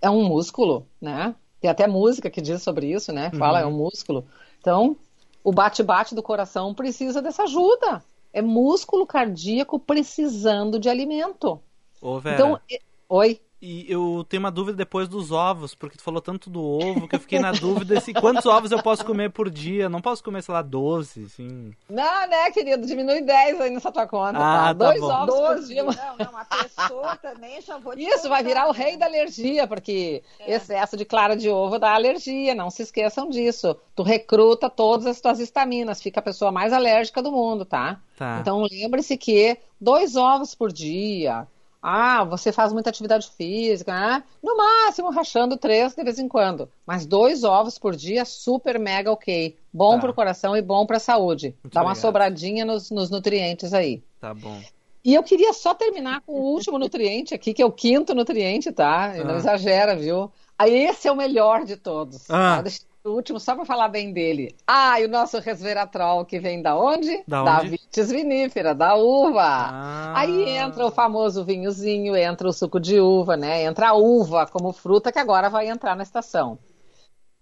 É 0.03 0.11
um 0.11 0.25
músculo, 0.25 0.87
né? 1.01 1.35
Tem 1.61 1.71
até 1.71 1.87
música 1.87 2.29
que 2.29 2.43
diz 2.43 2.63
sobre 2.63 2.93
isso, 2.93 3.13
né? 3.13 3.31
Fala, 3.39 3.61
Uhum. 3.61 3.65
é 3.65 3.69
um 3.69 3.77
músculo. 3.77 4.27
Então, 4.61 4.97
o 5.45 5.53
bate-bate 5.53 6.15
do 6.15 6.23
coração 6.23 6.75
precisa 6.75 7.21
dessa 7.21 7.43
ajuda. 7.43 8.03
É 8.33 8.41
músculo 8.41 9.07
cardíaco 9.07 9.79
precisando 9.79 10.79
de 10.79 10.89
alimento. 10.89 11.61
Ô, 12.01 12.19
Vera. 12.19 12.35
Então, 12.35 12.61
e- 12.69 12.81
oi. 13.09 13.41
E 13.67 13.91
eu 13.91 14.27
tenho 14.29 14.43
uma 14.43 14.51
dúvida 14.51 14.77
depois 14.77 15.09
dos 15.09 15.33
ovos, 15.33 15.75
porque 15.75 15.97
tu 15.97 16.03
falou 16.03 16.21
tanto 16.21 16.51
do 16.51 16.63
ovo 16.63 17.09
que 17.09 17.17
eu 17.17 17.21
fiquei 17.21 17.39
na 17.39 17.51
dúvida 17.53 17.99
se 17.99 18.13
quantos 18.13 18.45
ovos 18.45 18.71
eu 18.71 18.83
posso 18.83 19.03
comer 19.07 19.31
por 19.31 19.49
dia. 19.49 19.89
Não 19.89 20.03
posso 20.03 20.23
comer, 20.23 20.43
sei 20.43 20.53
lá, 20.53 20.61
12, 20.61 21.25
assim. 21.25 21.73
Não, 21.89 22.29
né, 22.29 22.51
querido? 22.51 22.87
Diminui 22.87 23.23
10 23.23 23.63
aí 23.63 23.71
nessa 23.71 23.91
tua 23.91 24.07
conta. 24.07 24.37
Ah, 24.37 24.41
tá? 24.41 24.65
tá 24.67 24.73
Dois 24.75 25.01
bom. 25.01 25.07
ovos 25.07 25.35
por 25.35 25.55
Doze, 25.55 25.69
dia. 25.69 25.83
não, 25.83 25.93
não, 25.93 26.39
a 26.39 26.45
pessoa 26.45 27.17
também 27.17 27.59
já 27.63 27.79
vou 27.79 27.95
Isso, 27.95 28.29
vai 28.29 28.43
contar, 28.43 28.49
virar 28.49 28.69
o 28.69 28.73
né? 28.75 28.85
rei 28.85 28.97
da 28.99 29.07
alergia, 29.07 29.67
porque 29.67 30.23
excesso 30.47 30.95
de 30.95 31.07
clara 31.07 31.35
de 31.35 31.49
ovo 31.49 31.79
dá 31.79 31.95
alergia, 31.95 32.55
não 32.55 32.69
se 32.69 32.83
esqueçam 32.83 33.31
disso. 33.31 33.75
Tu 33.97 34.03
recruta 34.03 34.69
todas 34.69 35.07
as 35.07 35.23
tuas 35.23 35.41
estaminas, 35.41 36.03
fica 36.03 36.21
a 36.21 36.23
pessoa 36.23 36.53
mais 36.53 36.71
alérgica 36.71 37.23
do 37.23 37.33
mundo, 37.33 37.65
tá? 37.65 37.99
Tá. 38.15 38.41
Então 38.43 38.63
lembre-se 38.71 39.17
que 39.17 39.57
dois 39.81 40.17
ovos 40.17 40.55
por 40.55 40.71
dia. 40.71 41.49
Ah, 41.87 42.25
você 42.25 42.51
faz 42.51 42.73
muita 42.73 42.89
atividade 42.89 43.29
física, 43.37 43.93
né? 43.93 44.25
No 44.43 44.57
máximo 44.57 45.11
rachando 45.11 45.55
três 45.59 45.95
de 45.95 46.03
vez 46.03 46.19
em 46.19 46.27
quando. 46.27 46.67
Mas 46.87 47.05
dois 47.05 47.45
ovos 47.45 47.79
por 47.79 47.95
dia, 47.95 48.25
super 48.25 48.79
mega 48.79 49.13
ok. 49.13 49.55
Bom 49.71 49.97
Tá. 49.97 50.01
pro 50.01 50.15
coração 50.15 50.57
e 50.57 50.63
bom 50.63 50.87
pra 50.87 50.99
saúde. 50.99 51.55
Muito 51.63 51.75
Dá 51.75 51.81
uma 51.83 51.91
obrigado. 51.91 52.01
sobradinha 52.03 52.65
nos, 52.65 52.91
nos 52.91 53.11
nutrientes 53.11 53.75
aí. 53.75 54.03
Tá 54.19 54.33
bom. 54.33 54.59
E 55.05 55.13
eu 55.15 55.23
queria 55.23 55.53
só 55.53 55.75
terminar 55.75 56.23
com 56.23 56.33
o 56.33 56.43
último 56.55 56.79
nutriente 56.81 57.35
aqui, 57.35 57.53
que 57.53 57.61
é 57.61 57.67
o 57.67 57.71
quinto 57.71 58.15
nutriente, 58.15 58.73
tá? 58.73 59.13
E 59.19 59.23
Não 59.23 59.35
Ah. 59.35 59.37
exagera, 59.37 59.95
viu? 59.95 60.33
Aí 60.59 60.73
esse 60.87 61.07
é 61.07 61.13
o 61.13 61.17
melhor 61.17 61.67
de 61.67 61.77
todos. 61.77 62.23
Ah. 62.31 62.57
tá? 62.57 62.63
Deixa, 62.63 62.79
por 62.81 62.94
último, 63.05 63.39
só 63.39 63.55
para 63.55 63.65
falar 63.65 63.89
bem 63.89 64.13
dele. 64.13 64.55
Ah, 64.67 65.01
e 65.01 65.05
o 65.05 65.09
nosso 65.09 65.39
resveratrol, 65.39 66.25
que 66.25 66.39
vem 66.39 66.63
da 66.63 66.77
onde? 66.77 67.23
Da, 67.29 67.43
da 67.43 67.59
onde? 67.59 67.71
vitis 67.71 68.11
vinífera, 68.11 68.75
da 68.75 68.95
uva. 68.95 69.43
Ah. 69.43 70.15
Aí 70.17 70.49
entra 70.49 70.87
o 70.87 70.91
famoso 70.91 71.45
vinhozinho, 71.45 72.17
entra 72.17 72.49
o 72.49 72.53
suco 72.53 72.81
de 72.81 72.99
uva, 72.99 73.37
né? 73.37 73.65
Entra 73.65 73.91
a 73.91 73.95
uva 73.95 74.47
como 74.47 74.73
fruta, 74.73 75.13
que 75.13 75.19
agora 75.19 75.51
vai 75.51 75.69
entrar 75.69 75.95
na 75.95 76.03
estação. 76.03 76.59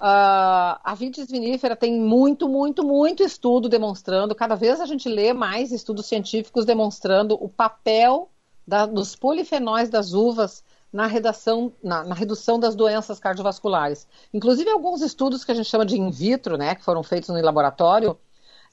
Uh, 0.01 0.83
a 0.83 0.95
vitis 0.99 1.31
vinífera 1.31 1.77
tem 1.77 1.95
muito, 1.95 2.49
muito, 2.49 2.85
muito 2.85 3.23
estudo 3.23 3.69
demonstrando, 3.69 4.35
cada 4.35 4.57
vez 4.57 4.81
a 4.81 4.85
gente 4.85 5.09
lê 5.09 5.33
mais 5.33 5.71
estudos 5.71 6.07
científicos 6.07 6.65
demonstrando 6.65 7.37
o 7.41 7.49
papel 7.49 8.29
da, 8.67 8.85
dos 8.85 9.15
polifenóis 9.15 9.89
das 9.89 10.13
uvas 10.13 10.65
na, 10.93 11.07
redação, 11.07 11.73
na, 11.83 12.05
na, 12.05 12.15
redução 12.15 12.59
das 12.61 12.75
doenças 12.75 13.19
cardiovasculares. 13.19 14.07
Inclusive, 14.33 14.69
alguns 14.71 15.01
estudos 15.01 15.45
que 15.45 15.51
a 15.51 15.55
gente 15.55 15.69
chama 15.69 15.87
de 15.87 15.99
in 15.99 16.11
vitro, 16.11 16.57
né, 16.57 16.75
que 16.75 16.85
foram 16.85 17.03
feitos 17.03 17.31
no 17.31 17.41
laboratório, 17.41 18.19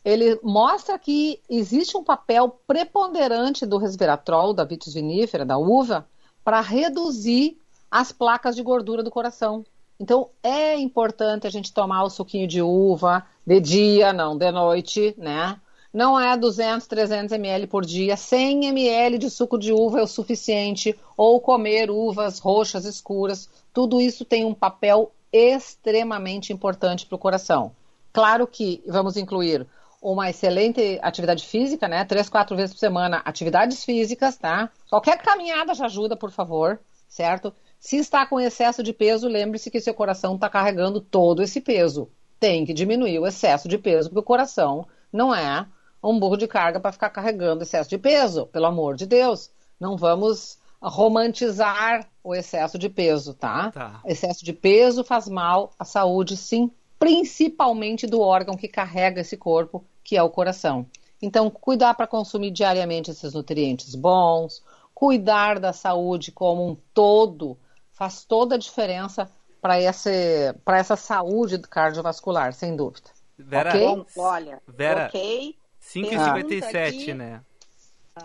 ele 0.03 0.39
mostra 0.43 0.97
que 0.99 1.39
existe 1.49 1.95
um 1.95 2.03
papel 2.03 2.59
preponderante 2.67 3.65
do 3.65 3.78
resveratrol, 3.78 4.53
da 4.53 4.63
vitis 4.63 4.93
vinífera, 4.93 5.45
da 5.45 5.57
uva, 5.57 6.07
para 6.43 6.61
reduzir 6.61 7.57
as 7.91 8.11
placas 8.11 8.55
de 8.55 8.63
gordura 8.63 9.03
do 9.03 9.11
coração. 9.11 9.65
Então, 9.99 10.30
é 10.41 10.78
importante 10.78 11.45
a 11.45 11.49
gente 11.49 11.74
tomar 11.74 12.03
o 12.03 12.09
suquinho 12.09 12.47
de 12.47 12.61
uva 12.61 13.26
de 13.45 13.59
dia, 13.59 14.13
não 14.13 14.38
de 14.38 14.51
noite, 14.51 15.13
né? 15.17 15.59
Não 15.92 16.20
é 16.20 16.38
200, 16.38 16.86
300 16.86 17.32
ml 17.32 17.66
por 17.66 17.84
dia, 17.84 18.16
100 18.16 18.66
ml 18.66 19.18
de 19.18 19.30
suco 19.30 19.58
de 19.58 19.74
uva 19.74 20.00
é 20.00 20.04
o 20.04 20.08
suficiente, 20.08 20.96
ou 21.18 21.42
comer 21.42 21.90
uvas 21.90 22.38
roxas 22.38 22.86
escuras. 22.86 23.50
Tudo 23.74 24.00
isso 24.00 24.24
tem 24.24 24.46
um 24.46 24.54
papel 24.54 25.12
extremamente 25.34 26.54
importante 26.54 27.08
para 27.08 27.16
o 27.16 27.20
coração. 27.20 27.72
Claro 28.14 28.46
que 28.46 28.84
vamos 28.88 29.18
incluir 29.18 29.66
uma 30.02 30.30
excelente 30.30 31.00
atividade 31.02 31.46
física, 31.46 31.88
né? 31.88 32.06
Três, 32.06 32.30
quatro 32.30 32.56
vezes 32.56 32.74
por 32.74 32.80
semana, 32.80 33.22
atividades 33.26 33.84
físicas, 33.84 34.38
tá? 34.38 34.70
Qualquer 34.90 35.18
caminhada 35.18 35.74
já 35.74 35.86
ajuda, 35.86 36.16
por 36.16 36.32
favor, 36.32 36.80
certo? 37.08 37.54
Se 37.80 37.98
está 37.98 38.26
com 38.26 38.40
excesso 38.40 38.84
de 38.84 38.94
peso, 38.94 39.28
lembre-se 39.28 39.72
que 39.72 39.82
seu 39.82 39.94
coração 39.94 40.36
está 40.36 40.50
carregando 40.50 41.02
todo 41.02 41.42
esse 41.42 41.60
peso. 41.60 42.10
Tem 42.40 42.66
que 42.66 42.74
diminuir 42.74 43.20
o 43.20 43.28
excesso 43.28 43.68
de 43.68 43.78
peso, 43.78 44.10
porque 44.10 44.20
o 44.20 44.24
coração 44.24 44.88
não 45.12 45.34
é 45.34 45.66
um 46.04 46.20
burro 46.20 46.38
de 46.38 46.47
carga 46.47 46.80
para 46.80 46.91
ficar 46.91 47.10
carregando 47.10 47.64
excesso 47.64 47.89
de 47.89 47.97
peso, 47.97 48.45
pelo 48.47 48.66
amor 48.66 48.95
de 48.95 49.06
Deus. 49.06 49.50
Não 49.80 49.97
vamos 49.97 50.58
romantizar 50.82 52.08
o 52.24 52.34
excesso 52.34 52.78
de 52.78 52.89
peso, 52.89 53.34
tá? 53.34 53.72
tá? 53.72 54.02
Excesso 54.06 54.45
de 54.45 54.54
peso 54.54 55.04
faz 55.04 55.28
mal 55.28 55.74
à 55.78 55.84
saúde, 55.84 56.38
sim, 56.38 56.72
principalmente 56.97 58.08
do 58.08 58.22
órgão 58.22 58.56
que 58.56 58.68
carrega 58.68 59.22
esse 59.22 59.36
corpo, 59.36 59.84
que 60.04 60.16
é 60.16 60.24
o 60.24 60.30
coração. 60.30 60.86
Então, 61.22 61.50
cuidar 61.50 61.93
para 61.95 62.08
consumir 62.08 62.52
diariamente 62.52 63.12
esses 63.12 63.34
nutrientes 63.34 63.93
bons, 63.93 64.64
cuidar 64.93 65.60
da 65.60 65.74
saúde 65.74 66.32
como 66.32 66.66
um 66.66 66.78
todo, 66.93 67.58
faz 67.91 68.24
toda 68.24 68.56
a 68.56 68.58
diferença 68.58 69.30
para 69.62 69.78
essa 69.78 70.95
saúde 70.95 71.60
cardiovascular, 71.60 72.54
sem 72.54 72.76
dúvida. 72.76 73.10
Vera, 73.38 73.70
okay? 73.70 73.88
Bom, 73.88 74.06
olha, 74.18 74.62
Vera, 74.68 75.08
ok. 75.08 75.56
5h57, 75.94 77.14
né? 77.16 77.42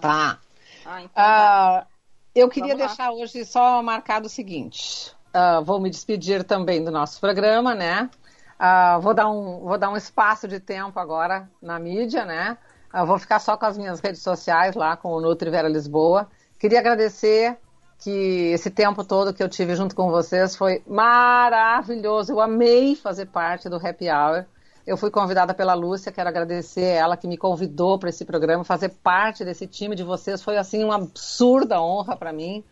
Tá. 0.01 0.39
Ah, 0.85 1.03
então 1.03 1.13
Ah, 1.17 1.87
eu 2.35 2.49
queria 2.49 2.75
deixar 2.75 3.11
hoje 3.13 3.45
só 3.45 3.83
marcado 3.83 4.27
o 4.27 4.31
seguinte. 4.31 5.15
ah, 5.33 5.61
vou 5.61 5.81
me 5.81 5.91
despedir 5.91 6.45
também 6.45 6.83
do 6.85 6.91
nosso 6.91 7.21
programa, 7.21 7.75
né? 7.75 8.11
Ah, 8.59 8.99
vou, 8.99 9.15
dar 9.15 9.29
um, 9.29 9.61
vou 9.61 9.79
dar 9.79 9.91
um 9.91 9.97
espaço 9.97 10.47
de 10.47 10.61
tempo 10.61 10.99
agora 10.99 11.49
na 11.61 11.79
mídia, 11.79 12.25
né? 12.25 12.57
Ah, 12.93 13.05
vou 13.05 13.19
ficar 13.19 13.41
só 13.41 13.57
com 13.57 13.67
as 13.67 13.77
minhas 13.77 14.01
redes 14.01 14.23
sociais 14.23 14.75
lá, 14.77 14.97
com 14.97 15.09
o 15.13 15.21
Nutri 15.21 15.51
Vera 15.51 15.69
Lisboa. 15.69 16.29
Queria 16.59 16.79
agradecer 16.79 17.59
que 17.99 18.53
esse 18.53 18.71
tempo 18.71 19.03
todo 19.05 19.33
que 19.35 19.43
eu 19.43 19.49
tive 19.49 19.75
junto 19.75 19.95
com 19.97 20.11
vocês 20.11 20.55
foi 20.57 20.83
maravilhoso. 20.87 22.33
Eu 22.33 22.41
amei 22.41 22.95
fazer 22.95 23.27
parte 23.27 23.69
do 23.69 23.77
Happy 23.77 24.09
Hour. 24.11 24.47
Eu 24.87 24.99
fui 24.99 25.11
convidada 25.11 25.55
pela 25.55 25.73
Lúcia, 25.73 26.13
quero 26.13 26.29
agradecer 26.29 26.83
ela 26.83 27.17
que 27.17 27.27
me 27.27 27.39
convidou 27.39 27.99
para 27.99 28.11
esse 28.11 28.23
programa, 28.25 28.65
fazer 28.65 28.91
parte 28.91 29.43
desse 29.43 29.67
time 29.67 29.97
de 29.97 30.03
vocês 30.03 30.43
foi 30.43 30.59
assim 30.59 30.85
uma 30.85 30.97
absurda 30.97 31.81
honra 31.81 32.17
para 32.17 32.33
mim. 32.33 32.63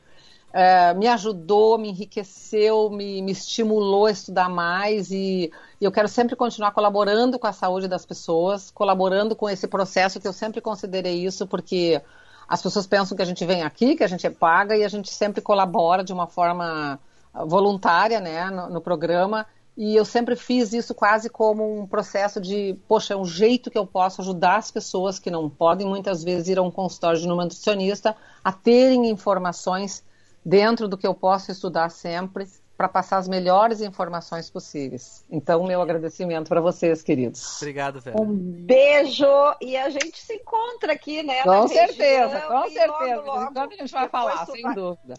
É, 0.52 0.92
me 0.92 1.08
ajudou, 1.08 1.78
me 1.78 1.88
enriqueceu, 1.88 2.90
me, 2.90 3.22
me 3.22 3.32
estimulou 3.32 4.04
a 4.04 4.10
estudar 4.10 4.50
mais 4.50 5.10
e, 5.10 5.50
e 5.80 5.84
eu 5.84 5.90
quero 5.90 6.06
sempre 6.06 6.36
continuar 6.36 6.72
colaborando 6.72 7.38
com 7.38 7.46
a 7.46 7.52
saúde 7.54 7.88
das 7.88 8.04
pessoas, 8.04 8.70
colaborando 8.70 9.34
com 9.34 9.48
esse 9.48 9.66
processo 9.66 10.20
que 10.20 10.28
eu 10.28 10.32
sempre 10.34 10.60
considerei 10.60 11.24
isso, 11.24 11.46
porque 11.46 12.02
as 12.46 12.60
pessoas 12.60 12.86
pensam 12.86 13.16
que 13.16 13.22
a 13.22 13.26
gente 13.26 13.46
vem 13.46 13.62
aqui, 13.62 13.96
que 13.96 14.04
a 14.04 14.06
gente 14.06 14.26
é 14.26 14.30
paga 14.30 14.76
e 14.76 14.84
a 14.84 14.88
gente 14.88 15.10
sempre 15.10 15.40
colabora 15.40 16.04
de 16.04 16.12
uma 16.12 16.26
forma 16.26 17.00
voluntária 17.32 18.20
né, 18.20 18.50
no, 18.50 18.68
no 18.68 18.80
programa. 18.82 19.46
E 19.76 19.96
eu 19.96 20.04
sempre 20.04 20.36
fiz 20.36 20.72
isso 20.74 20.94
quase 20.94 21.30
como 21.30 21.80
um 21.80 21.86
processo 21.86 22.40
de, 22.40 22.76
poxa, 22.86 23.14
é 23.14 23.16
um 23.16 23.24
jeito 23.24 23.70
que 23.70 23.78
eu 23.78 23.86
posso 23.86 24.20
ajudar 24.20 24.56
as 24.56 24.70
pessoas 24.70 25.18
que 25.18 25.30
não 25.30 25.48
podem 25.48 25.86
muitas 25.86 26.22
vezes 26.22 26.48
ir 26.48 26.58
a 26.58 26.62
um 26.62 26.70
consultório 26.70 27.18
de 27.18 27.26
uma 27.26 27.44
nutricionista 27.44 28.14
a 28.44 28.52
terem 28.52 29.08
informações 29.08 30.04
dentro 30.44 30.86
do 30.88 30.98
que 30.98 31.06
eu 31.06 31.14
posso 31.14 31.50
estudar 31.50 31.88
sempre 31.90 32.46
para 32.76 32.88
passar 32.88 33.18
as 33.18 33.28
melhores 33.28 33.80
informações 33.80 34.50
possíveis. 34.50 35.24
Então, 35.30 35.62
meu 35.64 35.80
agradecimento 35.80 36.48
para 36.48 36.60
vocês, 36.60 37.00
queridos. 37.00 37.56
Obrigado, 37.58 38.00
Vera. 38.00 38.20
Um 38.20 38.26
beijo 38.34 39.24
e 39.60 39.76
a 39.76 39.88
gente 39.88 40.20
se 40.20 40.34
encontra 40.34 40.92
aqui, 40.92 41.22
né? 41.22 41.44
na 41.44 41.60
Com 41.60 41.68
certeza, 41.68 42.26
região, 42.38 42.62
com 42.62 42.68
certeza. 42.70 43.16
logo, 43.16 43.26
logo, 43.26 43.50
Enquanto 43.50 43.72
a 43.72 43.76
gente 43.76 43.92
vai 43.92 44.08
falar, 44.08 44.46
sem 44.46 44.62
vai- 44.62 44.74
dúvida. 44.74 45.14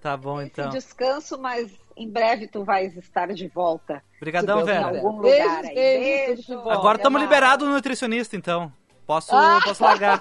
Tá 0.00 0.16
bom, 0.16 0.40
Esse 0.40 0.50
então. 0.50 0.68
descanso, 0.70 1.38
mas 1.38 1.70
em 1.96 2.10
breve 2.10 2.46
tu 2.46 2.64
vais 2.64 2.96
estar 2.96 3.28
de 3.32 3.48
volta. 3.48 4.02
Obrigadão, 4.18 4.64
Vera. 4.64 4.92
De 4.92 5.74
Beijo. 5.74 6.62
bom. 6.62 6.70
Agora 6.70 6.96
estamos 6.98 7.20
liberados 7.20 7.66
no 7.66 7.74
nutricionista, 7.74 8.36
então. 8.36 8.72
Posso, 9.06 9.34
Ah! 9.34 9.60
posso 9.64 9.82
largar. 9.84 10.20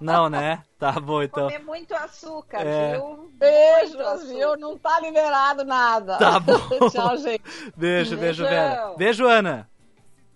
Não, 0.00 0.28
né? 0.28 0.62
Tá 0.78 0.92
bom, 0.92 1.22
então. 1.22 1.44
Comer 1.44 1.58
muito 1.64 1.92
açúcar, 1.94 2.60
É. 2.64 2.92
viu? 2.92 3.28
Beijos, 3.34 3.96
Muito 3.96 4.26
viu? 4.28 4.56
Não 4.56 4.78
tá 4.78 5.00
liberado 5.00 5.64
nada. 5.64 6.16
Tá 6.16 6.38
bom. 6.40 6.58
Tchau, 6.90 7.16
gente. 7.16 7.42
Beijo, 7.76 8.16
beijo, 8.16 8.44
Beijão. 8.44 8.48
Vera. 8.48 8.94
Beijo, 8.96 9.26
Ana. 9.26 9.68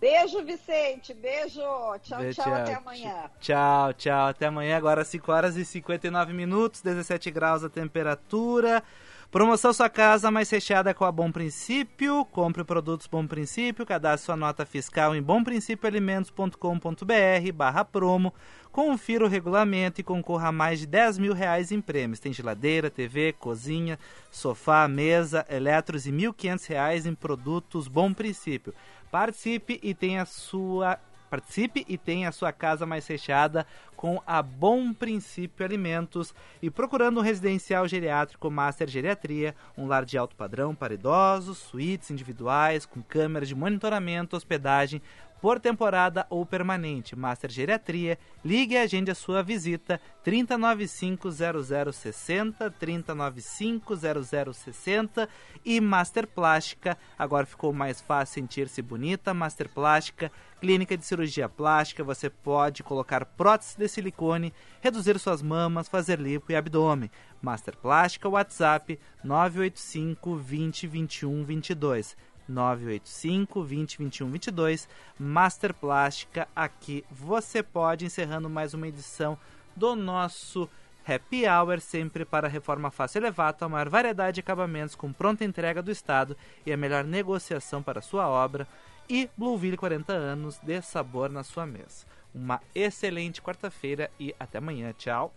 Beijo, 0.00 0.44
Vicente. 0.44 1.14
Beijo. 1.14 1.60
Tchau, 2.02 2.18
Beijo, 2.18 2.42
tchau. 2.42 2.52
Até 2.54 2.74
amanhã. 2.74 3.14
Tchau, 3.40 3.92
tchau. 3.94 4.26
Até 4.28 4.46
amanhã, 4.46 4.76
agora 4.76 5.04
5 5.04 5.30
horas 5.32 5.56
e 5.56 5.64
59 5.64 6.32
minutos, 6.32 6.82
17 6.82 7.30
graus 7.30 7.62
a 7.64 7.68
temperatura. 7.68 8.82
Promoção 9.30 9.74
Sua 9.74 9.90
Casa 9.90 10.30
mais 10.30 10.48
recheada 10.48 10.94
com 10.94 11.04
a 11.04 11.12
Bom 11.12 11.30
Princípio. 11.30 12.24
Compre 12.24 12.64
produtos 12.64 13.06
Bom 13.06 13.26
Princípio, 13.26 13.84
cadastre 13.84 14.24
sua 14.24 14.36
nota 14.36 14.64
fiscal 14.64 15.14
em 15.14 15.20
bomprincipioalimentos.com.br 15.20 17.52
barra 17.54 17.84
promo. 17.84 18.32
Confira 18.72 19.26
o 19.26 19.28
regulamento 19.28 20.00
e 20.00 20.04
concorra 20.04 20.48
a 20.48 20.52
mais 20.52 20.78
de 20.78 20.86
10 20.86 21.18
mil 21.18 21.34
reais 21.34 21.70
em 21.70 21.78
prêmios. 21.78 22.20
Tem 22.20 22.32
geladeira, 22.32 22.90
TV, 22.90 23.34
cozinha, 23.34 23.98
sofá, 24.30 24.88
mesa, 24.88 25.44
eletros 25.50 26.06
e 26.06 26.10
1.500 26.10 26.66
reais 26.66 27.04
em 27.04 27.14
produtos 27.14 27.86
Bom 27.86 28.14
Princípio. 28.14 28.72
Participe 29.10 29.78
e 29.82 29.92
tenha 29.92 30.24
sua 30.24 30.98
Participe 31.28 31.84
e 31.88 31.98
tenha 31.98 32.28
a 32.28 32.32
sua 32.32 32.52
casa 32.52 32.86
mais 32.86 33.06
recheada 33.06 33.66
com 33.96 34.22
a 34.26 34.42
Bom 34.42 34.92
Princípio 34.92 35.64
Alimentos. 35.64 36.34
E 36.62 36.70
procurando 36.70 37.18
um 37.18 37.22
residencial 37.22 37.86
geriátrico 37.86 38.50
Master 38.50 38.88
Geriatria, 38.88 39.54
um 39.76 39.86
lar 39.86 40.04
de 40.04 40.16
alto 40.16 40.36
padrão 40.36 40.74
para 40.74 40.94
idosos, 40.94 41.58
suítes 41.58 42.10
individuais 42.10 42.86
com 42.86 43.02
câmeras 43.02 43.48
de 43.48 43.54
monitoramento, 43.54 44.36
hospedagem 44.36 45.02
por 45.40 45.60
temporada 45.60 46.26
ou 46.28 46.44
permanente. 46.44 47.16
Master 47.16 47.50
Geriatria, 47.50 48.18
ligue 48.44 48.74
e 48.74 48.78
agende 48.78 49.10
a 49.10 49.14
sua 49.14 49.42
visita 49.42 49.98
3095-0060, 50.24 52.72
3095-0060 52.80 55.28
e 55.64 55.80
Master 55.80 56.26
Plástica, 56.26 56.98
agora 57.18 57.46
ficou 57.46 57.72
mais 57.72 57.98
fácil 58.00 58.34
sentir-se 58.34 58.82
bonita, 58.82 59.32
Master 59.32 59.68
Plástica, 59.68 60.32
clínica 60.60 60.96
de 60.96 61.04
cirurgia 61.04 61.48
plástica, 61.48 62.04
você 62.04 62.28
pode 62.28 62.82
colocar 62.82 63.24
prótese 63.24 63.78
de 63.78 63.88
silicone, 63.88 64.52
reduzir 64.80 65.18
suas 65.18 65.42
mamas, 65.42 65.88
fazer 65.88 66.18
lipo 66.18 66.52
e 66.52 66.56
abdômen. 66.56 67.10
Master 67.40 67.76
Plástica, 67.76 68.28
WhatsApp 68.28 68.98
985 69.22 70.36
20 70.36 70.86
21 70.88 71.44
22. 71.44 72.16
985 72.48 73.62
20 73.62 73.98
21 73.98 74.30
22 74.30 74.88
Master 75.18 75.74
Plástica 75.74 76.48
aqui 76.56 77.04
você 77.10 77.62
pode 77.62 78.04
encerrando 78.04 78.48
mais 78.48 78.74
uma 78.74 78.88
edição 78.88 79.38
do 79.76 79.94
nosso 79.94 80.68
Happy 81.08 81.46
Hour, 81.46 81.80
sempre 81.80 82.24
para 82.26 82.48
reforma 82.48 82.90
fácil 82.90 83.20
elevada, 83.20 83.64
a 83.64 83.68
maior 83.68 83.88
variedade 83.88 84.34
de 84.34 84.40
acabamentos 84.40 84.94
com 84.94 85.10
pronta 85.10 85.42
entrega 85.42 85.82
do 85.82 85.90
Estado 85.90 86.36
e 86.66 86.72
a 86.72 86.76
melhor 86.76 87.02
negociação 87.02 87.82
para 87.82 88.02
sua 88.02 88.28
obra. 88.28 88.68
E 89.08 89.30
Blueville 89.34 89.78
40 89.78 90.12
anos, 90.12 90.58
dê 90.62 90.82
sabor 90.82 91.30
na 91.30 91.42
sua 91.42 91.64
mesa. 91.64 92.04
Uma 92.34 92.60
excelente 92.74 93.40
quarta-feira 93.40 94.10
e 94.20 94.34
até 94.38 94.58
amanhã. 94.58 94.92
Tchau. 94.92 95.32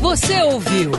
Você 0.00 0.42
ouviu? 0.42 0.92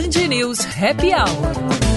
Band 0.00 0.30
News 0.30 0.64
Happy 0.64 1.12
Hour. 1.12 1.89